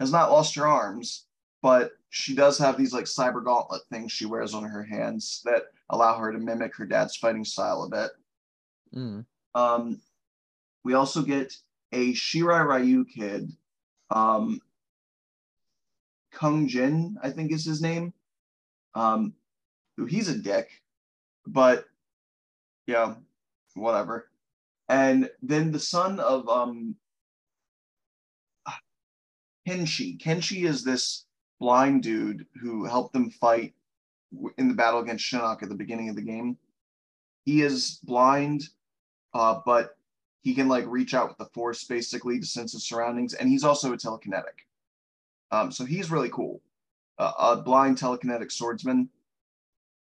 [0.00, 1.26] has not lost her arms,
[1.62, 5.64] but she does have these like cyber gauntlet things she wears on her hands that
[5.90, 8.10] allow her to mimic her dad's fighting style a bit.
[8.94, 9.26] Mm.
[9.56, 10.00] Um,
[10.84, 11.52] we also get
[11.90, 13.50] a Shirai Ryu kid,
[14.10, 14.60] um,
[16.30, 18.12] Kung Jin, I think is his name.
[18.94, 19.34] Um,
[19.96, 20.70] who he's a dick,
[21.48, 21.84] but
[22.86, 23.16] yeah,
[23.74, 24.30] whatever.
[24.88, 26.94] And then the son of um,
[29.66, 30.16] Kenshi.
[30.16, 31.24] Kenshi is this
[31.64, 33.72] blind dude who helped them fight
[34.58, 36.58] in the battle against Shinnok at the beginning of the game.
[37.46, 38.68] He is blind,
[39.32, 39.96] uh, but
[40.42, 43.64] he can like reach out with the force basically to sense his surroundings, and he's
[43.64, 44.66] also a telekinetic.
[45.52, 46.60] Um, so he's really cool.
[47.18, 49.08] Uh, a blind telekinetic swordsman.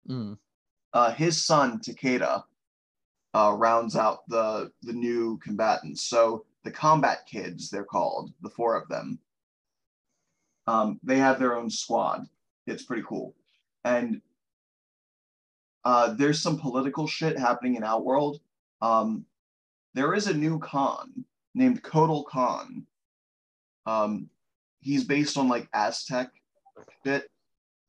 [0.08, 0.36] Mm.
[0.92, 2.42] Uh, his son Takeda
[3.32, 6.02] uh, rounds out the the new combatants.
[6.02, 9.20] So the combat kids, they're called, the four of them.
[10.66, 12.26] Um, they have their own squad.
[12.66, 13.34] It's pretty cool,
[13.84, 14.20] and
[15.84, 18.40] uh, there's some political shit happening in Outworld.
[18.80, 19.26] Um,
[19.94, 21.24] there is a new Khan
[21.54, 22.86] named Kotal Kahn.
[23.86, 24.30] Um,
[24.80, 26.30] he's based on like Aztec
[27.04, 27.30] shit,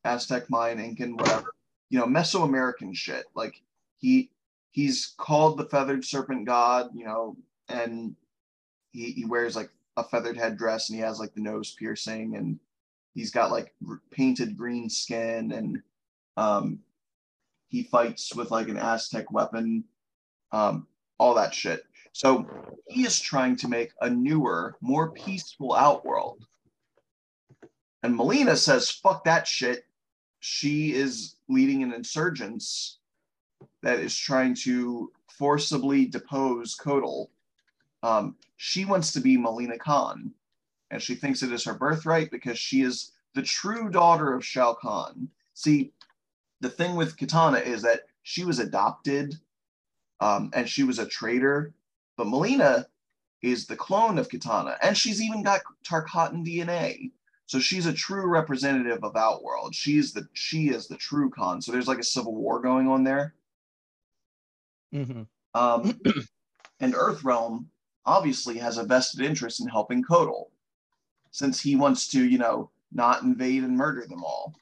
[0.04, 1.54] Aztec, Mayan, Incan, whatever.
[1.90, 3.26] You know, Mesoamerican shit.
[3.34, 3.62] Like
[3.98, 4.30] he
[4.72, 6.90] he's called the feathered serpent god.
[6.94, 7.38] You know,
[7.70, 8.16] and
[8.92, 12.60] he he wears like a feathered headdress and he has like the nose piercing and
[13.16, 13.74] he's got like
[14.12, 15.82] painted green skin and
[16.38, 16.80] um
[17.70, 19.84] he fights with like an Aztec weapon,
[20.52, 20.88] um,
[21.18, 21.84] all that shit.
[22.14, 22.48] So
[22.88, 26.46] he is trying to make a newer, more peaceful Outworld.
[28.04, 29.86] And Mileena says, fuck that shit.
[30.40, 33.00] She is leading an insurgence
[33.82, 37.28] that is trying to forcibly depose Kotal.
[38.04, 40.32] Um, she wants to be Mileena Khan,
[40.92, 44.74] and she thinks it is her birthright because she is the true daughter of Shao
[44.74, 45.30] Kahn.
[45.54, 45.92] See,
[46.62, 49.36] the thing with Katana is that she was adopted
[50.20, 51.74] um, and she was a traitor,
[52.18, 52.86] but Mileena
[53.42, 57.12] is the clone of Katana, and she's even got Tarkatan DNA.
[57.48, 59.76] So she's a true representative of Outworld.
[59.76, 61.62] She's the she is the true Khan.
[61.62, 63.36] So there's like a civil war going on there.
[64.92, 66.00] hmm Um,
[66.80, 67.66] and Earthrealm
[68.06, 70.46] obviously has a vested interest in helping Kotal,
[71.36, 74.54] since he wants to, you know, not invade and murder them all.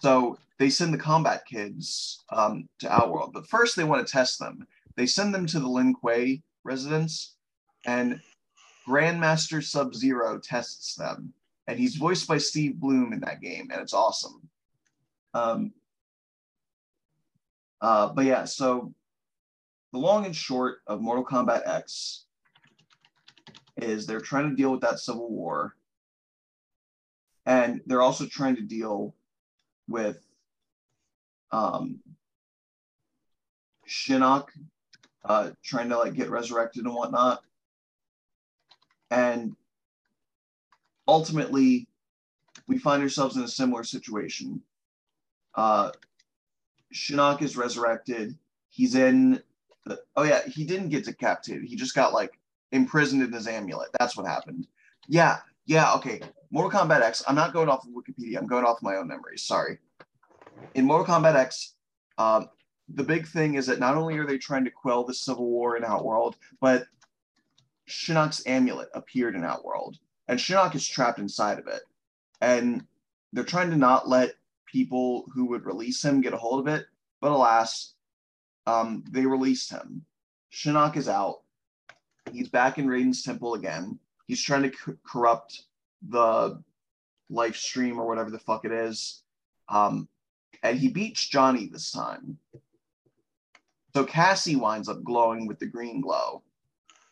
[0.00, 4.38] So they send the combat kids um, to Outworld, but first they want to test
[4.38, 4.66] them.
[4.96, 7.34] They send them to the Lin Kuei residence,
[7.84, 8.18] and
[8.88, 11.34] Grandmaster Sub Zero tests them,
[11.66, 14.48] and he's voiced by Steve Blum in that game, and it's awesome.
[15.34, 15.74] Um,
[17.82, 18.94] uh, but yeah, so
[19.92, 22.24] the long and short of Mortal Kombat X
[23.82, 25.76] is they're trying to deal with that civil war,
[27.46, 29.14] and they're also trying to deal
[29.88, 30.18] with
[31.52, 32.00] um,
[33.88, 34.48] Shinnok
[35.24, 37.42] uh, trying to like get resurrected and whatnot,
[39.10, 39.54] and
[41.06, 41.86] ultimately
[42.66, 44.62] we find ourselves in a similar situation.
[45.54, 45.90] Uh,
[46.94, 48.36] Shinnok is resurrected.
[48.70, 49.42] He's in.
[49.84, 51.64] The, oh yeah, he didn't get decapitated.
[51.64, 52.38] He just got like
[52.72, 53.88] imprisoned in his amulet.
[53.98, 54.66] That's what happened.
[55.08, 55.94] Yeah, yeah.
[55.94, 56.20] Okay.
[56.50, 57.22] Mortal Kombat X.
[57.28, 58.38] I'm not going off of Wikipedia.
[58.38, 59.42] I'm going off my own memories.
[59.42, 59.78] Sorry.
[60.74, 61.74] In Mortal Kombat X,
[62.18, 62.48] um,
[62.94, 65.76] the big thing is that not only are they trying to quell the civil war
[65.76, 66.86] in Outworld, but
[67.88, 69.98] Shinnok's amulet appeared in Outworld,
[70.28, 71.82] and Shinnok is trapped inside of it.
[72.40, 72.84] And
[73.32, 74.34] they're trying to not let
[74.66, 76.86] people who would release him get a hold of it,
[77.20, 77.94] but alas,
[78.66, 80.04] um, they released him.
[80.52, 81.39] Shinnok is out.
[82.32, 83.98] He's back in Raiden's temple again.
[84.26, 85.62] He's trying to corrupt
[86.08, 86.62] the
[87.28, 89.22] life stream or whatever the fuck it is.
[89.68, 90.08] Um,
[90.62, 92.38] and he beats Johnny this time.
[93.94, 96.42] So Cassie winds up glowing with the green glow,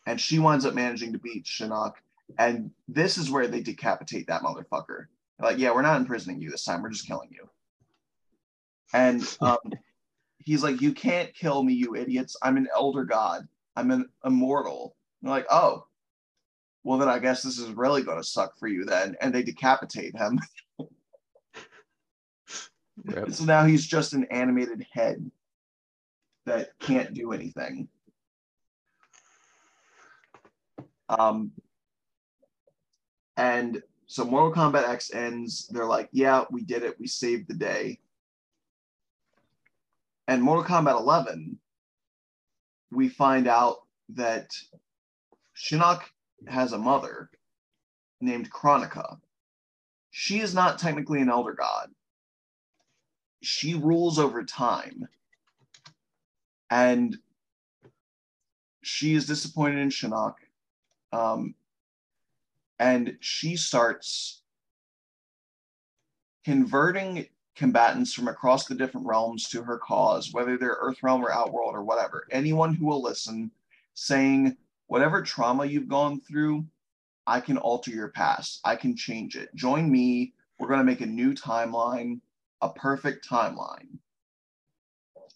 [0.05, 1.93] and she winds up managing to beat Shinnok.
[2.37, 5.07] And this is where they decapitate that motherfucker.
[5.37, 6.81] They're like, yeah, we're not imprisoning you this time.
[6.81, 7.49] We're just killing you.
[8.93, 9.57] And um,
[10.37, 12.37] he's like, you can't kill me, you idiots.
[12.41, 13.47] I'm an elder god.
[13.75, 14.95] I'm an immortal.
[15.21, 15.85] They're like, oh,
[16.83, 19.15] well then I guess this is really going to suck for you then.
[19.21, 20.39] And they decapitate him.
[23.05, 23.31] Rip.
[23.31, 25.29] So now he's just an animated head
[26.45, 27.87] that can't do anything.
[31.07, 31.51] Um,
[33.37, 35.67] and so Mortal Kombat X ends.
[35.67, 36.99] They're like, yeah, we did it.
[36.99, 37.99] We saved the day.
[40.27, 41.57] And Mortal Kombat 11,
[42.91, 43.77] we find out
[44.09, 44.51] that
[45.59, 46.03] Shinnok
[46.47, 47.29] has a mother
[48.21, 49.19] named Kronika.
[50.11, 51.89] She is not technically an elder god.
[53.41, 55.07] She rules over time.
[56.69, 57.17] And
[58.81, 60.35] she is disappointed in Shinnok.
[61.11, 61.55] Um,
[62.79, 64.41] and she starts
[66.45, 71.75] converting combatants from across the different realms to her cause, whether they're Earthrealm or Outworld
[71.75, 72.25] or whatever.
[72.31, 73.51] Anyone who will listen,
[73.93, 74.55] saying,
[74.89, 76.65] whatever trauma you've gone through,
[77.25, 78.59] I can alter your past.
[78.65, 79.53] I can change it.
[79.53, 80.33] Join me.
[80.57, 82.19] We're going to make a new timeline,
[82.61, 83.99] a perfect timeline.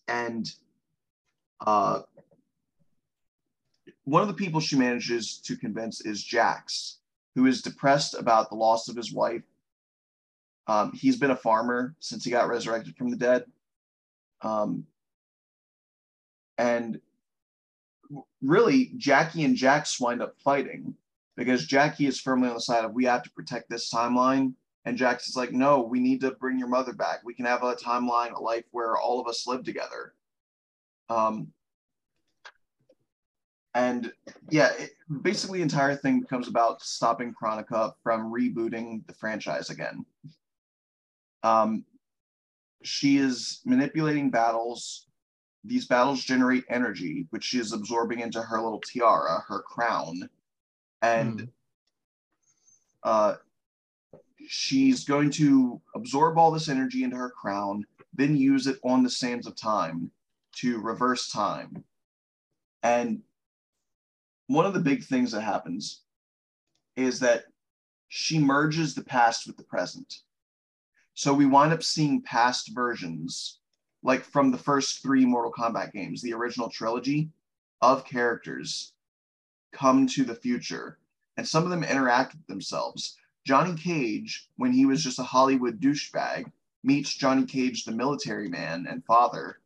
[0.08, 0.52] And
[1.66, 2.02] uh,
[4.06, 6.98] one of the people she manages to convince is Jax,
[7.36, 9.44] who is depressed about the loss of his wife.
[10.66, 13.46] Um, he's been a farmer since he got resurrected from the dead.
[14.42, 14.88] Um,
[16.58, 17.00] and
[18.42, 20.96] really, Jacqui and Jax wind up fighting
[21.36, 24.54] because Jacqui is firmly on the side of we have to protect this timeline.
[24.86, 27.22] And Jax is like, no, we need to bring your mother back.
[27.24, 30.14] We can have a timeline, a life where all of us live together.
[31.10, 31.54] Um,
[33.74, 34.12] and
[34.50, 34.92] yeah, it,
[35.22, 40.06] basically, the entire thing becomes about stopping Kronika from rebooting the franchise again.
[41.44, 41.86] Um,
[42.84, 45.08] she is manipulating battles.
[45.64, 50.30] These battles generate energy, which she is absorbing into her little tiara, her crown,
[51.02, 51.46] and Hmm.
[53.04, 53.36] uh,
[54.48, 59.10] she's going to absorb all this energy into her crown, then use it on the
[59.10, 60.12] sands of time
[60.54, 61.84] to reverse time.
[62.84, 63.24] And
[64.48, 66.02] one of the big things that happens
[66.96, 67.46] is that
[68.10, 70.22] she merges the past with the present.
[71.16, 73.60] So we wind up seeing past versions,
[74.04, 77.30] like from the first three Mortal Kombat games, the original trilogy
[77.82, 78.94] of characters
[79.72, 81.00] come to the future.
[81.38, 83.18] And some of them interact with themselves.
[83.46, 86.52] Johnny Cage, when he was just a Hollywood douchebag,
[86.84, 89.60] meets Johnny Cage, the military man and father.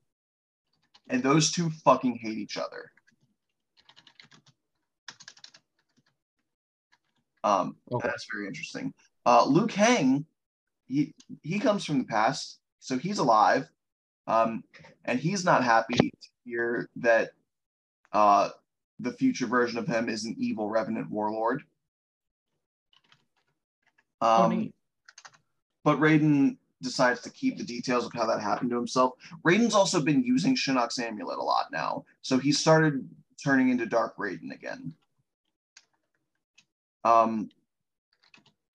[1.10, 2.92] And those two fucking hate each other.
[7.44, 8.08] Um, Okay.
[8.08, 8.94] That's very interesting.
[9.26, 10.26] Uh, Liu Kang,
[10.88, 13.70] he he comes from the past, so he's alive,
[14.28, 14.64] um,
[15.06, 16.12] and he's not happy to
[16.46, 17.32] hear that
[18.12, 18.50] uh,
[19.00, 21.64] the future version of him is an evil revenant warlord.
[24.22, 24.74] Oh, Um,
[25.84, 29.14] but Raiden decides to keep the details of how that happened to himself.
[29.46, 33.08] Raiden's also been using Shinnok's amulet a lot now, so he started
[33.42, 34.94] turning into Dark Raiden again.
[37.04, 37.50] Um,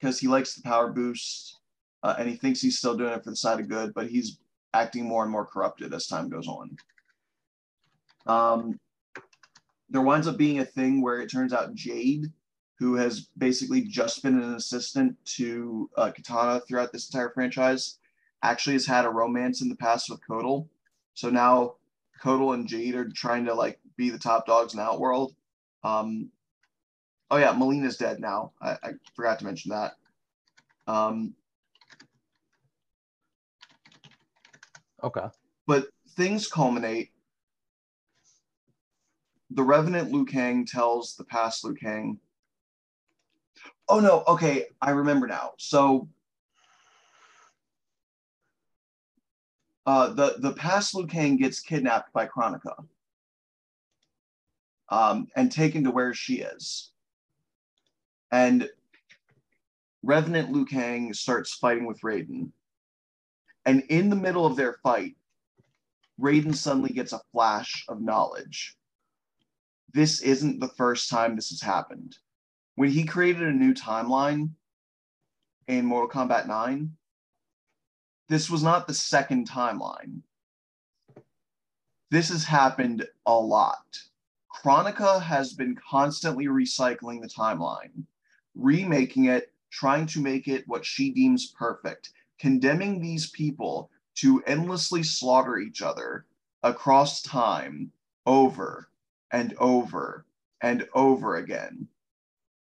[0.01, 1.59] because he likes the power boost,
[2.03, 4.39] uh, and he thinks he's still doing it for the side of good, but he's
[4.75, 6.77] acting more and more corrupted as time goes on.
[8.27, 8.79] Um,
[9.91, 12.27] there winds up being a thing where it turns out Jade,
[12.79, 17.99] who has basically just been an assistant to uh, Katana throughout this entire franchise,
[18.43, 20.69] actually has had a romance in the past with Kotal.
[21.15, 21.75] So now
[22.23, 25.35] Kotal and Jade are trying to like be the top dogs in Outworld.
[25.85, 26.31] Um,
[27.31, 28.53] oh yeah, Mileena's dead now.
[28.61, 29.93] I, I forgot to mention that.
[30.87, 31.35] Um,
[35.03, 35.27] Okay.
[35.67, 37.11] but things culminate.
[39.51, 42.19] The Revenant Liu Kang tells the past Liu Kang.
[43.89, 45.53] Oh no, okay, I remember now.
[45.59, 46.09] So
[49.87, 52.85] uh, the the past Liu Kang gets kidnapped by Kronika
[54.89, 56.91] um, and taken to where she is.
[58.31, 58.69] And
[60.03, 62.53] Revenant Liu Kang starts fighting with Raiden.
[63.65, 65.17] And in the middle of their fight,
[66.21, 68.77] Raiden suddenly gets a flash of knowledge.
[69.93, 72.17] This isn't the first time this has happened.
[72.77, 74.51] When he created a new timeline
[75.69, 76.91] in Mortal Kombat 9,
[78.29, 80.23] this was not the second timeline.
[82.11, 83.85] This has happened a lot.
[84.55, 88.05] Kronika has been constantly recycling the timeline,
[88.55, 95.05] remaking it, trying to make it what she deems perfect, condemning these people to endlessly
[95.05, 96.27] slaughter each other
[96.65, 97.93] across time
[98.27, 98.89] over
[99.31, 100.27] and over
[100.61, 101.87] and over again.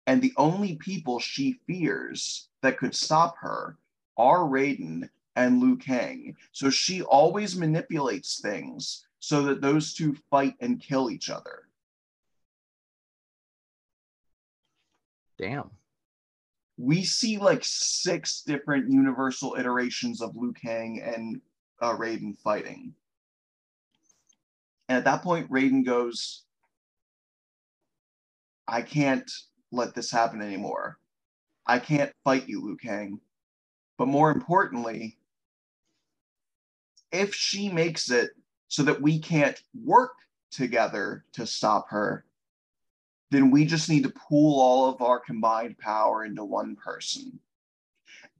[0.06, 3.76] And the only people she fears that could stop her
[4.16, 6.34] are Raiden and Liu Kang.
[6.52, 11.68] So she always manipulates things so that those two fight and kill each other.
[15.36, 15.75] Damn.
[16.78, 21.40] We see like six different universal iterations of Liu Kang and
[21.80, 22.94] uh, Raiden fighting.
[24.88, 26.44] And at that point, Raiden goes,
[28.68, 29.30] I can't
[29.72, 30.98] let this happen anymore.
[31.66, 33.20] I can't fight you, Liu Kang.
[33.98, 35.16] But more importantly,
[37.10, 38.30] if she makes it
[38.68, 40.12] so that we can't work
[40.50, 42.25] together to stop her,
[43.30, 47.38] then we just need to pool all of our combined power into one person.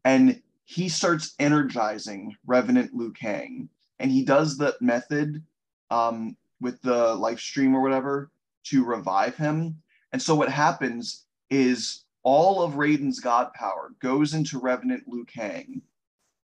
[0.04, 3.68] And he starts energizing Revenant Liu Kang.
[3.98, 5.42] And he does the method
[5.90, 8.30] um, with the live stream or whatever
[8.64, 9.80] to revive him.
[10.12, 15.82] And so what happens is all of Raiden's god power goes into Revenant Liu Kang.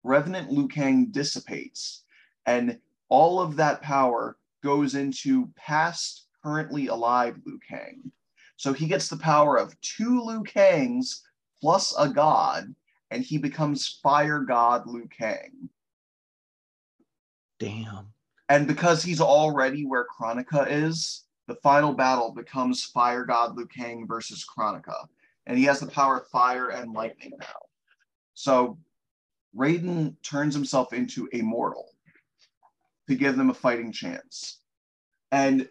[0.02, 2.04] Revenant Liu Kang dissipates,
[2.46, 2.78] and
[3.08, 8.10] all of that power goes into past currently alive Liu Kang.
[8.58, 11.20] So he gets the power of two Liu Kangs
[11.60, 12.74] plus a god,
[13.10, 15.70] and he becomes Fire God Liu Kang.
[17.60, 18.08] Damn.
[18.48, 24.06] And because he's already where Kronika is, the final battle becomes Fire God Liu Kang
[24.08, 25.06] versus Kronika.
[25.46, 27.60] And he has the power of fire and lightning now.
[28.34, 28.76] So
[29.56, 31.92] Raiden turns himself into a mortal
[33.08, 34.58] to give them a fighting chance.
[35.30, 35.68] And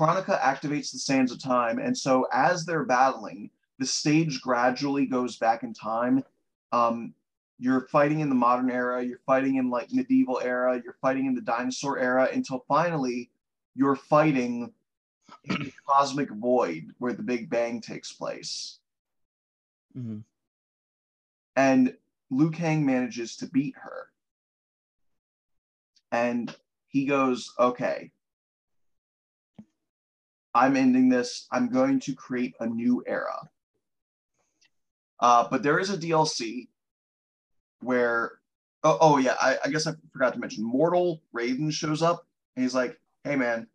[0.00, 1.78] Kronika activates the sands of time.
[1.78, 6.24] And so as they're battling, the stage gradually goes back in time.
[6.72, 7.12] Um,
[7.58, 11.34] you're fighting in the modern era, you're fighting in like medieval era, you're fighting in
[11.34, 13.30] the dinosaur era until finally
[13.74, 14.72] you're fighting
[15.44, 18.78] in the cosmic void where the Big Bang takes place.
[19.94, 20.24] Mhm.
[21.56, 21.94] And
[22.30, 24.10] Liu Kang manages to beat her.
[26.10, 26.56] And
[26.88, 28.12] he goes, okay,
[30.54, 31.46] I'm ending this.
[31.52, 33.48] I'm going to create a new era.
[35.20, 36.68] Uh, but there is a DLC
[37.80, 38.32] where,
[38.82, 42.64] oh, oh yeah, I, I guess I forgot to mention, Mortal Raiden shows up and
[42.64, 43.66] he's like, hey man,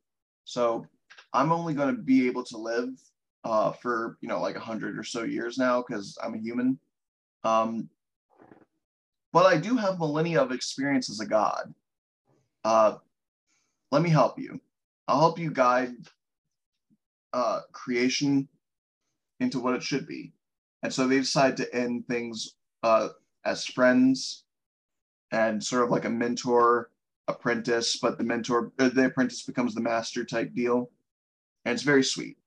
[0.44, 0.86] so
[1.34, 2.90] I'm only going to be able to live
[3.44, 6.80] uh, for, you know, like a hundred or so years now because I'm a human.
[7.44, 7.90] Um,
[9.32, 11.74] but I do have millennia of experience as a god.
[12.64, 12.96] Uh,
[13.92, 14.60] let me help you.
[15.08, 15.94] I'll help you guide
[17.36, 18.48] uh, creation
[19.42, 20.32] into what it should be.
[20.82, 23.10] And so they decide to end things uh,
[23.44, 24.46] as friends
[25.32, 26.90] and sort of like a mentor
[27.28, 30.90] apprentice, but the mentor, uh, the apprentice becomes the master type deal.
[31.66, 32.38] And it's very sweet.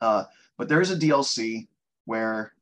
[0.00, 0.24] Uh,
[0.56, 1.68] but there is a DLC
[2.06, 2.54] where,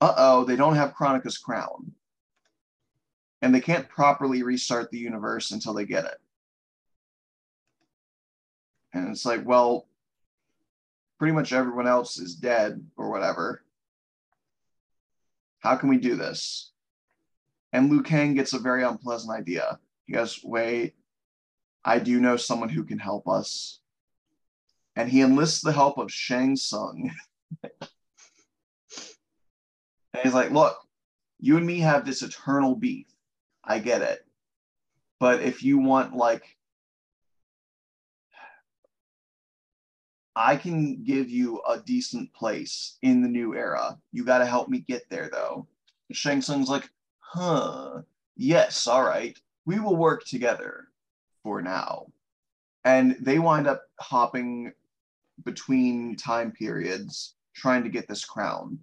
[0.00, 1.92] uh oh, they don't have Kronika's crown.
[3.42, 6.18] And they can't properly restart the universe until they get it.
[8.92, 9.86] And it's like, well,
[11.22, 13.62] pretty much everyone else is dead or whatever.
[15.60, 16.72] How can we do this?
[17.72, 19.78] And Liu Kang gets a very unpleasant idea.
[20.04, 20.94] He goes, Wait,
[21.84, 23.78] I do know someone who can help us.
[24.96, 27.12] And he enlists the help of Shang Tsung.
[27.62, 27.78] and
[30.24, 30.76] he's like, Look,
[31.38, 33.06] you and me have this eternal beef.
[33.62, 34.26] I get it.
[35.20, 36.56] But if you want like
[40.34, 43.98] I can give you a decent place in the new era.
[44.12, 45.66] You got to help me get there, though.
[46.10, 46.88] Shang Tsung's like,
[47.18, 48.02] huh,
[48.36, 49.38] yes, all right.
[49.66, 50.88] We will work together
[51.42, 52.06] for now.
[52.84, 54.72] And they wind up hopping
[55.44, 58.78] between time periods trying to get this crown.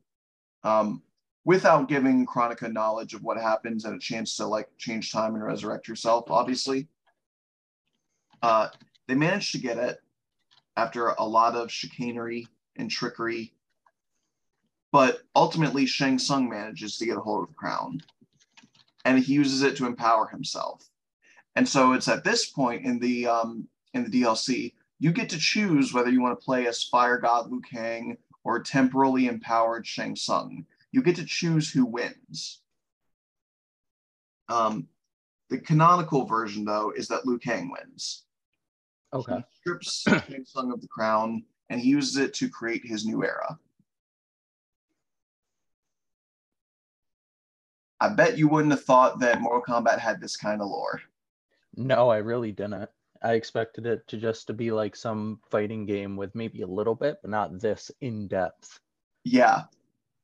[0.63, 1.01] Um,
[1.45, 5.43] without giving Kronika knowledge of what happens and a chance to like change time and
[5.43, 6.87] resurrect yourself, obviously.
[8.41, 8.67] Uh,
[9.07, 9.99] they managed to get it
[10.79, 12.47] after a lot of chicanery
[12.77, 13.53] and trickery.
[14.91, 18.01] But ultimately, Shang Tsung manages to get a hold of the crown
[19.05, 20.87] and he uses it to empower himself.
[21.55, 25.37] And so it's at this point in the um, in the DLC, you get to
[25.37, 30.15] choose whether you want to play as Fire God Liu Kang or temporally empowered Shang
[30.15, 30.65] Tsung.
[30.91, 32.61] You get to choose who wins.
[34.47, 34.87] Um,
[35.49, 38.23] the canonical version, though, is that Liu Kang wins.
[39.13, 39.37] Okay.
[39.37, 43.23] He strips Shang Tsung of the crown and he uses it to create his new
[43.23, 43.57] era.
[48.01, 51.01] I bet you wouldn't have thought that Mortal Kombat had this kind of lore.
[51.75, 52.89] No, I really didn't.
[53.21, 56.95] I expected it to just to be like some fighting game with maybe a little
[56.95, 58.79] bit, but not this in depth.
[59.25, 59.63] Yeah,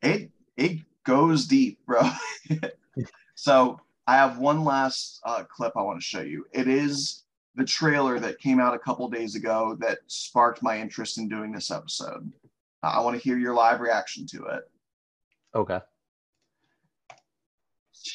[0.02, 2.10] it it goes deep, bro.
[3.36, 6.46] so I have one last uh, clip I want to show you.
[6.54, 7.25] It is
[7.56, 11.52] the trailer that came out a couple days ago that sparked my interest in doing
[11.52, 12.32] this episode.
[12.84, 14.64] Uh, I want to hear your live reaction to it.
[15.56, 15.80] Okay.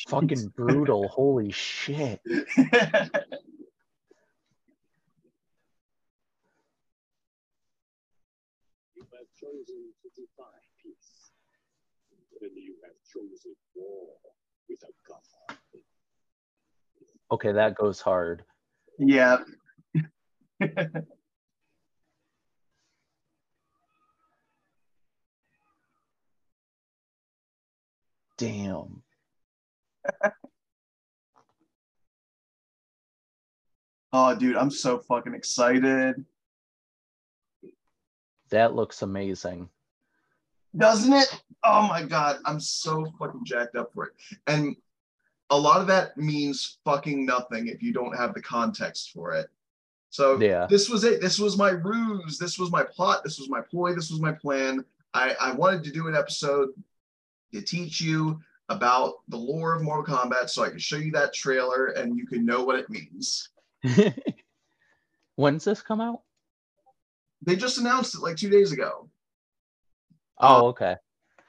[0.08, 1.08] Fucking brutal.
[1.12, 2.20] Holy shit.
[2.24, 2.76] You have
[9.34, 11.32] chosen to defy peace.
[12.42, 14.08] And you have chosen war
[14.68, 15.56] with a god.
[17.32, 18.44] Okay, that goes hard.
[19.00, 19.38] Yeah.
[28.38, 29.02] Damn.
[34.12, 36.24] Oh, dude, I'm so fucking excited.
[38.50, 39.68] That looks amazing.
[40.76, 41.42] Doesn't it?
[41.64, 44.12] Oh my god, I'm so fucking jacked up for it.
[44.46, 44.76] And
[45.50, 49.48] a lot of that means fucking nothing if you don't have the context for it.
[50.10, 50.66] So Yeah.
[50.68, 51.20] this was it.
[51.20, 52.38] This was my ruse.
[52.38, 53.22] This was my plot.
[53.24, 53.94] This was my ploy.
[53.94, 54.84] This was my plan.
[55.12, 56.70] I, I wanted to do an episode
[57.52, 61.34] to teach you about the lore of Mortal Kombat so I could show you that
[61.34, 63.48] trailer and you can know what it means.
[65.36, 66.22] When's this come out?
[67.42, 69.08] They just announced it like two days ago.
[70.38, 70.96] Oh, okay.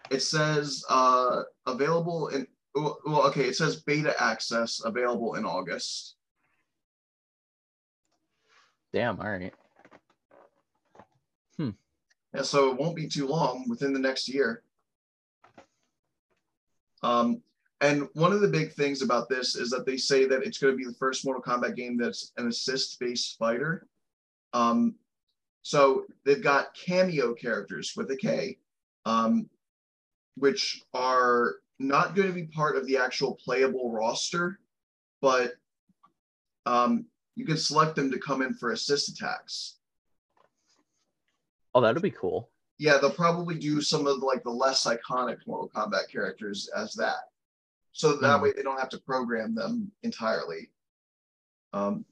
[0.09, 6.15] It says uh, available in, well, well, okay, it says beta access available in August.
[8.93, 9.53] Damn, all right.
[11.57, 11.69] Hmm.
[12.33, 14.63] Yeah, so it won't be too long within the next year.
[17.03, 17.41] Um,
[17.79, 20.73] and one of the big things about this is that they say that it's going
[20.73, 23.87] to be the first Mortal Kombat game that's an assist-based fighter.
[24.53, 24.95] Um,
[25.63, 28.57] so they've got cameo characters with a K,
[29.05, 29.49] um,
[30.35, 31.55] which are
[31.87, 34.59] not going to be part of the actual playable roster,
[35.21, 35.53] but
[36.65, 37.05] um,
[37.35, 39.77] you can select them to come in for assist attacks.
[41.73, 42.49] Oh, that'd be cool.
[42.77, 46.93] yeah, they'll probably do some of the, like the less iconic Mortal Kombat characters as
[46.95, 47.29] that,
[47.93, 48.41] so that Mhm.
[48.41, 50.71] way they don't have to program them entirely.
[51.73, 52.05] Um,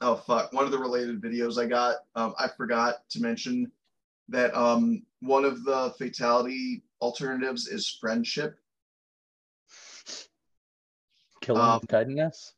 [0.00, 0.52] oh fuck!
[0.52, 3.70] One of the related videos I got, um, I forgot to mention
[4.28, 8.58] that um, one of the fatality alternatives is friendship.
[11.40, 12.54] Killing Um, kindness.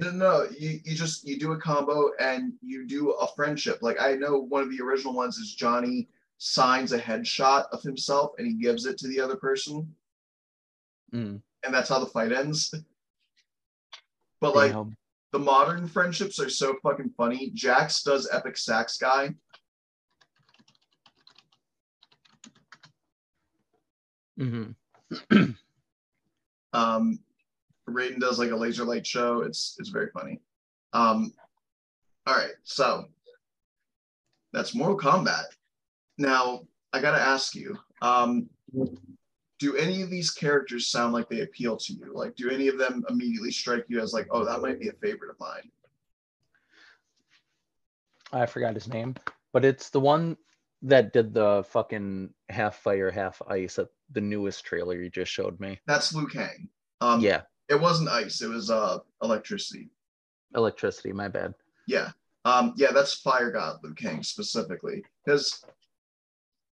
[0.00, 3.78] No, no, you, you just you do a combo and you do a friendship.
[3.82, 6.08] Like I know one of the original ones is Johnny
[6.38, 9.94] signs a headshot of himself and he gives it to the other person,
[11.14, 12.74] Mm, and that's how the fight ends.
[14.40, 14.96] But like damn.
[15.32, 17.50] the modern friendships are so fucking funny.
[17.54, 19.34] Jax does epic sax guy.
[24.38, 24.74] Mhm.
[26.72, 27.20] Um,
[27.88, 29.40] Raiden does like a laser light show.
[29.40, 30.40] It's it's very funny.
[30.92, 31.32] Um,
[32.26, 33.06] all right, so
[34.52, 35.44] that's Mortal Kombat.
[36.18, 38.50] Now I gotta ask you, um,
[39.58, 42.12] do any of these characters sound like they appeal to you?
[42.12, 44.92] Like, do any of them immediately strike you as like, oh, that might be a
[44.94, 45.70] favorite of mine?
[48.32, 49.14] I forgot his name,
[49.52, 50.36] but it's the one
[50.82, 55.58] that did the fucking half fire, half ice at the newest trailer you just showed
[55.60, 55.80] me.
[55.86, 56.68] That's Liu Kang.
[57.00, 59.90] Um, yeah, it wasn't ice; it was uh electricity.
[60.54, 61.12] electricity.
[61.12, 61.54] My bad.
[61.86, 62.10] Yeah.
[62.44, 65.02] Um, yeah, that's Fire God Liu Kang specifically.
[65.24, 65.64] Because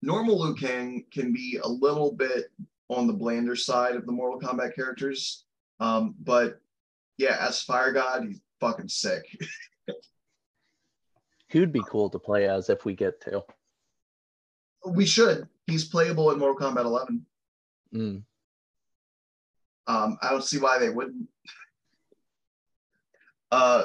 [0.02, 2.46] normal Liu Kang can be a little bit
[2.88, 5.44] on the blander side of the Mortal Kombat characters.
[5.78, 6.60] Um, but
[7.18, 9.24] yeah, as Fire God, he's fucking sick.
[11.50, 13.42] He would be cool to play as if we get to.
[14.86, 15.48] We should.
[15.66, 17.26] He's playable in Mortal Kombat 11.
[17.94, 18.22] Mm.
[19.86, 21.28] Um, I don't see why they wouldn't.
[23.50, 23.84] Uh,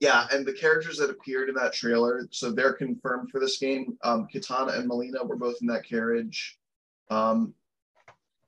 [0.00, 3.98] yeah, and the characters that appeared in that trailer, so they're confirmed for this game.
[4.02, 6.58] Um, Katana and Mileena were both in that carriage.
[7.10, 7.52] Um,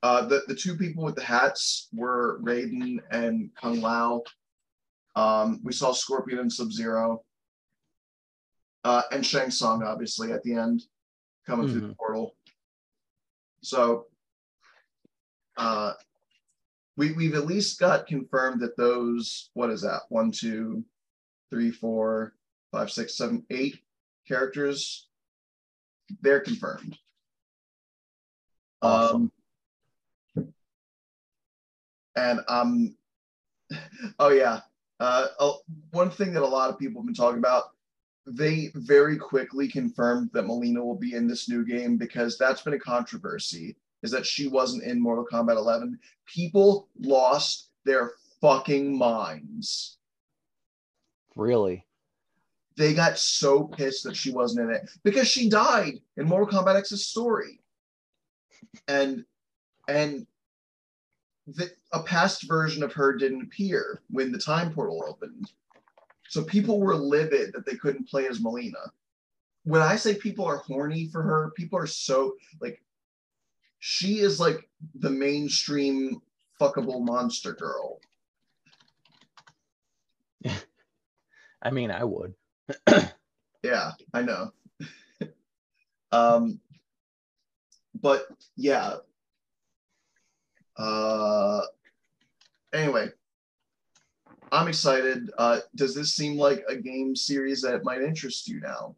[0.02, 4.22] uh, the the two people with the hats were Raiden and Kung Lao.
[5.16, 7.24] Um, we saw Scorpion and Sub Zero.
[8.84, 10.82] Uh, and Shang Tsung, obviously, at the end,
[11.46, 12.34] coming through the portal.
[13.62, 14.06] So,
[15.56, 15.92] uh,
[16.96, 20.84] we we've at least got confirmed that those what is that one two,
[21.50, 22.34] three four,
[22.72, 23.80] five six seven eight
[24.26, 25.08] characters,
[26.20, 26.96] they're confirmed.
[28.82, 29.30] Awesome.
[30.36, 30.54] Um,
[32.16, 32.96] and um,
[34.18, 34.60] oh yeah,
[35.00, 37.64] uh, oh, one thing that a lot of people have been talking about,
[38.26, 42.74] they very quickly confirmed that Mileena will be in this new game because that's been
[42.74, 43.76] a controversy.
[44.02, 45.98] Is that she wasn't in Mortal Kombat 11?
[46.26, 49.98] People lost their fucking minds.
[51.36, 51.84] Really?
[52.76, 56.76] They got so pissed that she wasn't in it because she died in Mortal Kombat
[56.76, 57.60] X's story,
[58.88, 59.24] and
[59.88, 60.26] and
[61.46, 65.50] the, a past version of her didn't appear when the time portal opened.
[66.30, 68.92] So people were livid that they couldn't play as Mileena.
[69.64, 72.80] When I say people are horny for her, people are so like
[73.80, 76.22] she is like the mainstream
[76.60, 78.00] fuckable monster girl.
[81.62, 82.34] I mean, I would.
[83.62, 84.52] Yeah, I know.
[86.12, 86.60] um
[88.00, 88.26] but
[88.56, 88.94] yeah.
[90.78, 91.60] Uh
[92.72, 93.10] anyway,
[94.52, 95.30] I'm excited.
[95.38, 98.96] Uh does this seem like a game series that might interest you now?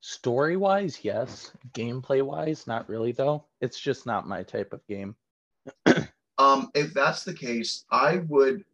[0.00, 1.52] Story wise, yes.
[1.74, 3.44] Gameplay wise, not really though.
[3.60, 5.14] It's just not my type of game.
[6.38, 8.64] Um, if that's the case, I would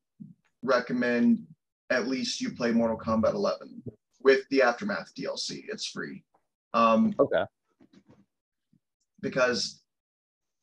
[0.62, 1.44] recommend
[1.90, 3.82] at least you play Mortal Kombat 11
[4.22, 5.64] with the Aftermath DLC.
[5.68, 6.22] It's free.
[6.74, 7.42] Um, Okay.
[9.20, 9.82] because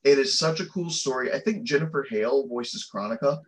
[0.02, 1.30] it is such a cool story.
[1.30, 3.40] I think Jennifer Hale voices Kronika.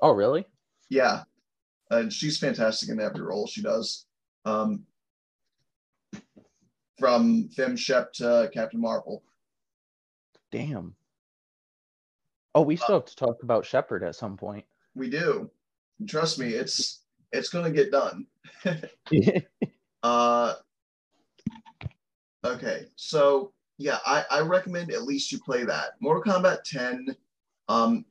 [0.00, 0.46] Oh, really?
[0.88, 1.22] Yeah,
[1.90, 4.06] and she's fantastic in every role she does.
[4.44, 4.84] Um,
[6.98, 9.22] from Fem Shep to Captain Marvel.
[10.50, 10.94] Damn.
[12.54, 14.64] Oh, we still have to talk about Shepard at some point.
[14.94, 15.50] We do.
[16.08, 17.02] Trust me, it's
[17.32, 18.26] it's gonna get done.
[20.02, 20.54] Uh,
[22.44, 25.94] okay, so yeah, I, I recommend at least you play that.
[26.00, 27.16] Mortal Kombat 10,
[27.68, 28.04] um,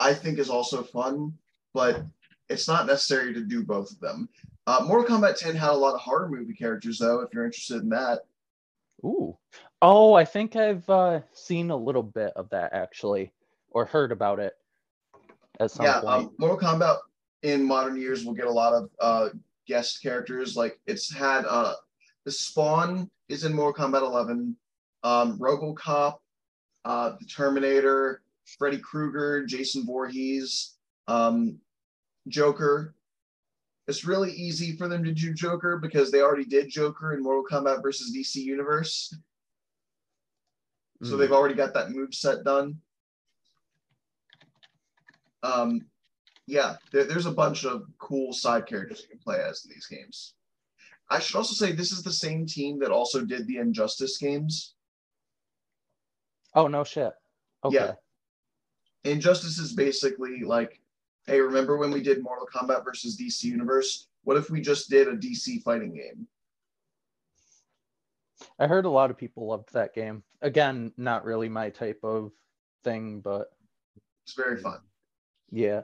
[0.00, 1.32] I think is also fun,
[1.74, 2.04] but
[2.48, 4.28] it's not necessary to do both of them.
[4.66, 7.82] Uh, Mortal Kombat 10 had a lot of horror movie characters, though, if you're interested
[7.82, 8.20] in that.
[9.04, 9.36] Ooh.
[9.80, 13.32] Oh, I think I've uh, seen a little bit of that actually,
[13.70, 14.54] or heard about it
[15.60, 16.06] at some yeah, point.
[16.06, 16.98] um, Mortal Kombat
[17.42, 19.28] in modern years will get a lot of uh,
[19.66, 20.56] guest characters.
[20.56, 21.74] Like it's had uh,
[22.24, 24.56] the Spawn is in Mortal Kombat 11,
[25.04, 26.18] um, RoboCop,
[26.84, 28.22] uh, the Terminator,
[28.56, 30.76] Freddy Krueger, Jason Voorhees,
[31.06, 31.58] um,
[32.28, 32.94] Joker.
[33.86, 37.44] It's really easy for them to do Joker because they already did Joker in Mortal
[37.44, 39.14] Kombat versus DC Universe.
[41.02, 41.18] So Mm.
[41.18, 42.80] they've already got that move set done.
[45.42, 45.88] Um,
[46.46, 49.86] yeah, there, there's a bunch of cool side characters you can play as in these
[49.86, 50.34] games.
[51.10, 54.74] I should also say this is the same team that also did the Injustice games.
[56.54, 57.12] Oh no shit.
[57.64, 57.76] Okay.
[57.76, 57.94] Yeah.
[59.04, 60.80] Injustice is basically like,
[61.26, 64.08] hey, remember when we did Mortal Kombat versus DC Universe?
[64.24, 66.26] What if we just did a DC fighting game?
[68.58, 70.22] I heard a lot of people loved that game.
[70.42, 72.32] Again, not really my type of
[72.84, 73.48] thing, but
[74.24, 74.80] It's very fun.
[75.50, 75.82] yeah.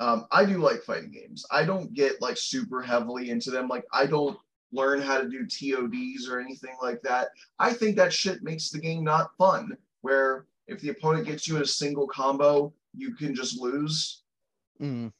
[0.00, 1.44] Um, I do like fighting games.
[1.50, 3.66] I don't get like super heavily into them.
[3.66, 4.38] Like I don't
[4.70, 7.28] learn how to do TODs or anything like that.
[7.58, 9.76] I think that shit makes the game not fun.
[10.02, 14.22] Where if the opponent gets you in a single combo, you can just lose.
[14.80, 15.12] Mm.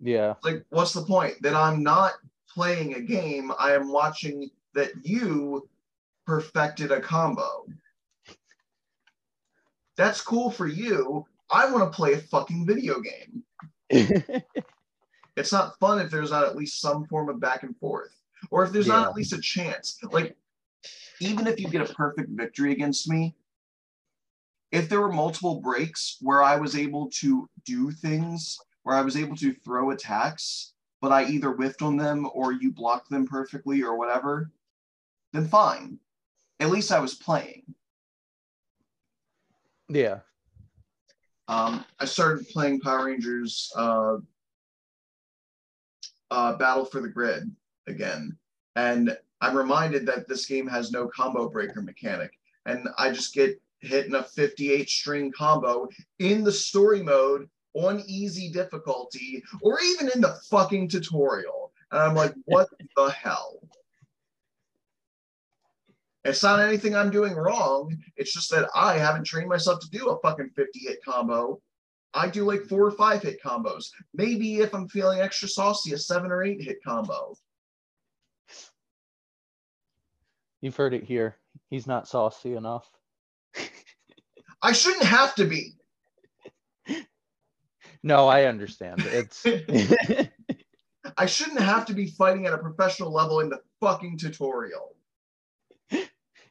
[0.00, 0.34] Yeah.
[0.42, 1.34] Like, what's the point?
[1.40, 2.12] Then I'm not
[2.48, 3.52] playing a game.
[3.58, 5.68] I am watching that you
[6.26, 7.66] perfected a combo.
[9.96, 11.26] That's cool for you.
[11.50, 13.42] I want to play a fucking video game.
[15.36, 18.16] it's not fun if there's not at least some form of back and forth
[18.50, 20.36] or if there's not at least a chance like
[21.20, 23.34] even if you get a perfect victory against me
[24.72, 29.16] if there were multiple breaks where i was able to do things where i was
[29.16, 33.82] able to throw attacks but i either whiffed on them or you blocked them perfectly
[33.82, 34.50] or whatever
[35.32, 35.98] then fine
[36.60, 37.62] at least I was playing.
[39.88, 40.20] Yeah.
[41.48, 44.16] Um, I started playing Power Rangers uh,
[46.30, 47.54] uh, Battle for the Grid
[47.86, 48.36] again,
[48.74, 52.32] and I'm reminded that this game has no combo breaker mechanic,
[52.64, 55.88] and I just get hit in a 58 string combo
[56.18, 62.14] in the story mode on easy difficulty, or even in the fucking tutorial, and I'm
[62.14, 63.60] like, what the hell?
[66.24, 67.96] It's not anything I'm doing wrong.
[68.16, 71.60] It's just that I haven't trained myself to do a fucking 50 hit combo.
[72.14, 73.90] I do like four or five hit combos.
[74.14, 77.36] Maybe if I'm feeling extra saucy, a seven or eight hit combo.
[80.62, 81.36] You've heard it here.
[81.68, 82.90] He's not saucy enough.
[84.66, 85.74] I shouldn't have to be.
[88.02, 89.00] No, I understand.
[89.06, 89.46] It's
[91.16, 94.96] I shouldn't have to be fighting at a professional level in the fucking tutorial.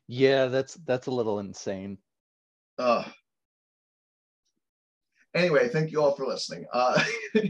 [0.07, 1.97] yeah, that's that's a little insane.
[2.79, 3.03] Uh,
[5.33, 6.65] anyway, thank you all for listening.
[6.71, 7.03] Uh,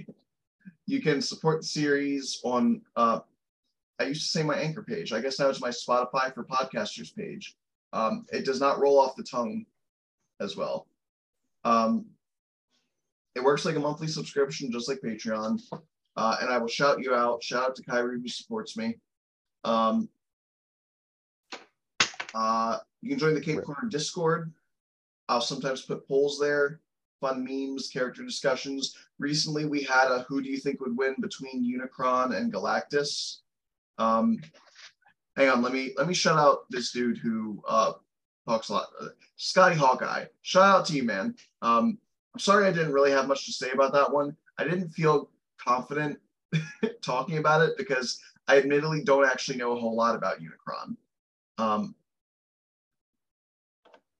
[0.87, 3.19] you can support the series on, uh,
[3.99, 5.13] I used to say my anchor page.
[5.13, 7.55] I guess now it's my Spotify for podcasters page.
[7.93, 9.65] Um, it does not roll off the tongue
[10.39, 10.87] as well.
[11.63, 12.05] Um,
[13.35, 15.61] it works like a monthly subscription, just like Patreon.
[16.17, 17.43] Uh, and I will shout you out.
[17.43, 18.97] Shout out to Kyrie who supports me.
[19.65, 20.07] Um,
[22.33, 24.53] uh, you can join the Cape Corner Discord.
[25.27, 26.79] I'll sometimes put polls there,
[27.19, 28.95] fun memes, character discussions.
[29.19, 33.39] Recently, we had a who do you think would win between Unicron and Galactus.
[33.97, 34.37] Um,
[35.35, 37.93] hang on, let me let me shout out this dude who uh,
[38.47, 38.87] talks a lot.
[39.01, 39.07] Uh,
[39.37, 40.25] Scotty Hawkeye.
[40.41, 41.35] Shout out to you, man.
[41.61, 41.97] Um,
[42.33, 44.35] I'm sorry I didn't really have much to say about that one.
[44.57, 46.19] I didn't feel confident
[47.01, 50.95] talking about it because I admittedly don't actually know a whole lot about Unicron.
[51.57, 51.95] Um,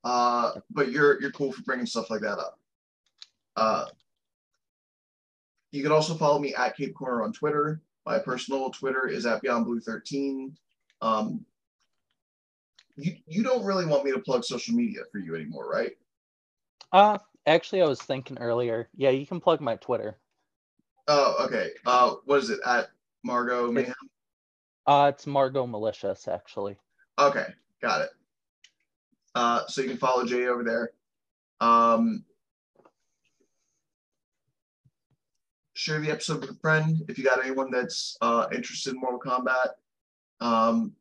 [0.03, 2.59] uh, but you're you're cool for bringing stuff like that up.
[3.55, 3.85] Uh,
[5.71, 7.81] you can also follow me at Cape Corner on Twitter.
[8.05, 10.55] My personal Twitter is at Beyond Blue 13.
[11.01, 11.45] Um,
[12.95, 15.91] you you don't really want me to plug social media for you anymore, right?
[16.91, 18.89] Uh actually I was thinking earlier.
[18.95, 20.17] Yeah, you can plug my Twitter.
[21.07, 21.69] Oh, okay.
[21.85, 22.87] Uh, what is it at
[23.23, 23.93] Margot Mayhem?
[24.87, 26.77] Uh it's Margo Malicious actually.
[27.19, 27.47] Okay,
[27.81, 28.09] got it.
[29.35, 30.91] Uh, so you can follow Jay over there.
[31.59, 32.23] Um,
[35.73, 39.19] share the episode with a friend if you got anyone that's uh, interested in Mortal
[39.19, 39.71] Kombat.
[40.39, 40.93] Um,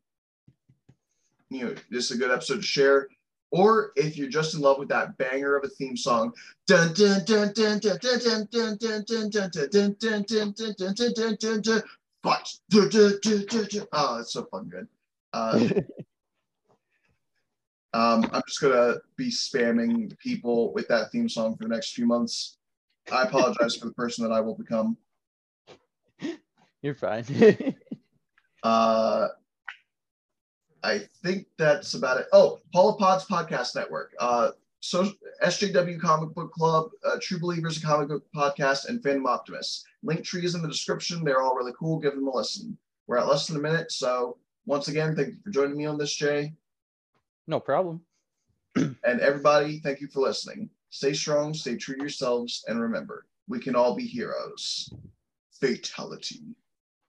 [1.50, 3.08] you know, this is a good episode to share.
[3.50, 6.32] Or if you're just in love with that banger of a theme song,
[6.66, 6.98] but
[14.18, 14.88] it's so fun, good.
[17.94, 22.06] Um, I'm just gonna be spamming people with that theme song for the next few
[22.06, 22.56] months.
[23.12, 24.96] I apologize for the person that I will become.
[26.82, 27.24] You're fine.
[28.64, 29.28] uh,
[30.84, 32.26] I think that's about it.
[32.32, 34.14] Oh, Hall of Pods Podcast Network.
[34.20, 34.50] Uh,
[34.80, 35.10] so
[35.42, 39.84] SJW Comic Book Club, uh, True Believers, a comic book podcast, and Fandom Optimists.
[40.02, 41.24] Link trees in the description.
[41.24, 41.98] They're all really cool.
[41.98, 42.76] Give them a listen.
[43.06, 43.92] We're at less than a minute.
[43.92, 44.36] So
[44.66, 46.52] once again, thank you for joining me on this, Jay.
[47.46, 48.02] no problem.
[48.76, 50.68] And everybody, thank you for listening.
[50.90, 54.92] Stay strong, stay true to yourselves, and remember, we can all be heroes.
[55.60, 56.56] Fatality.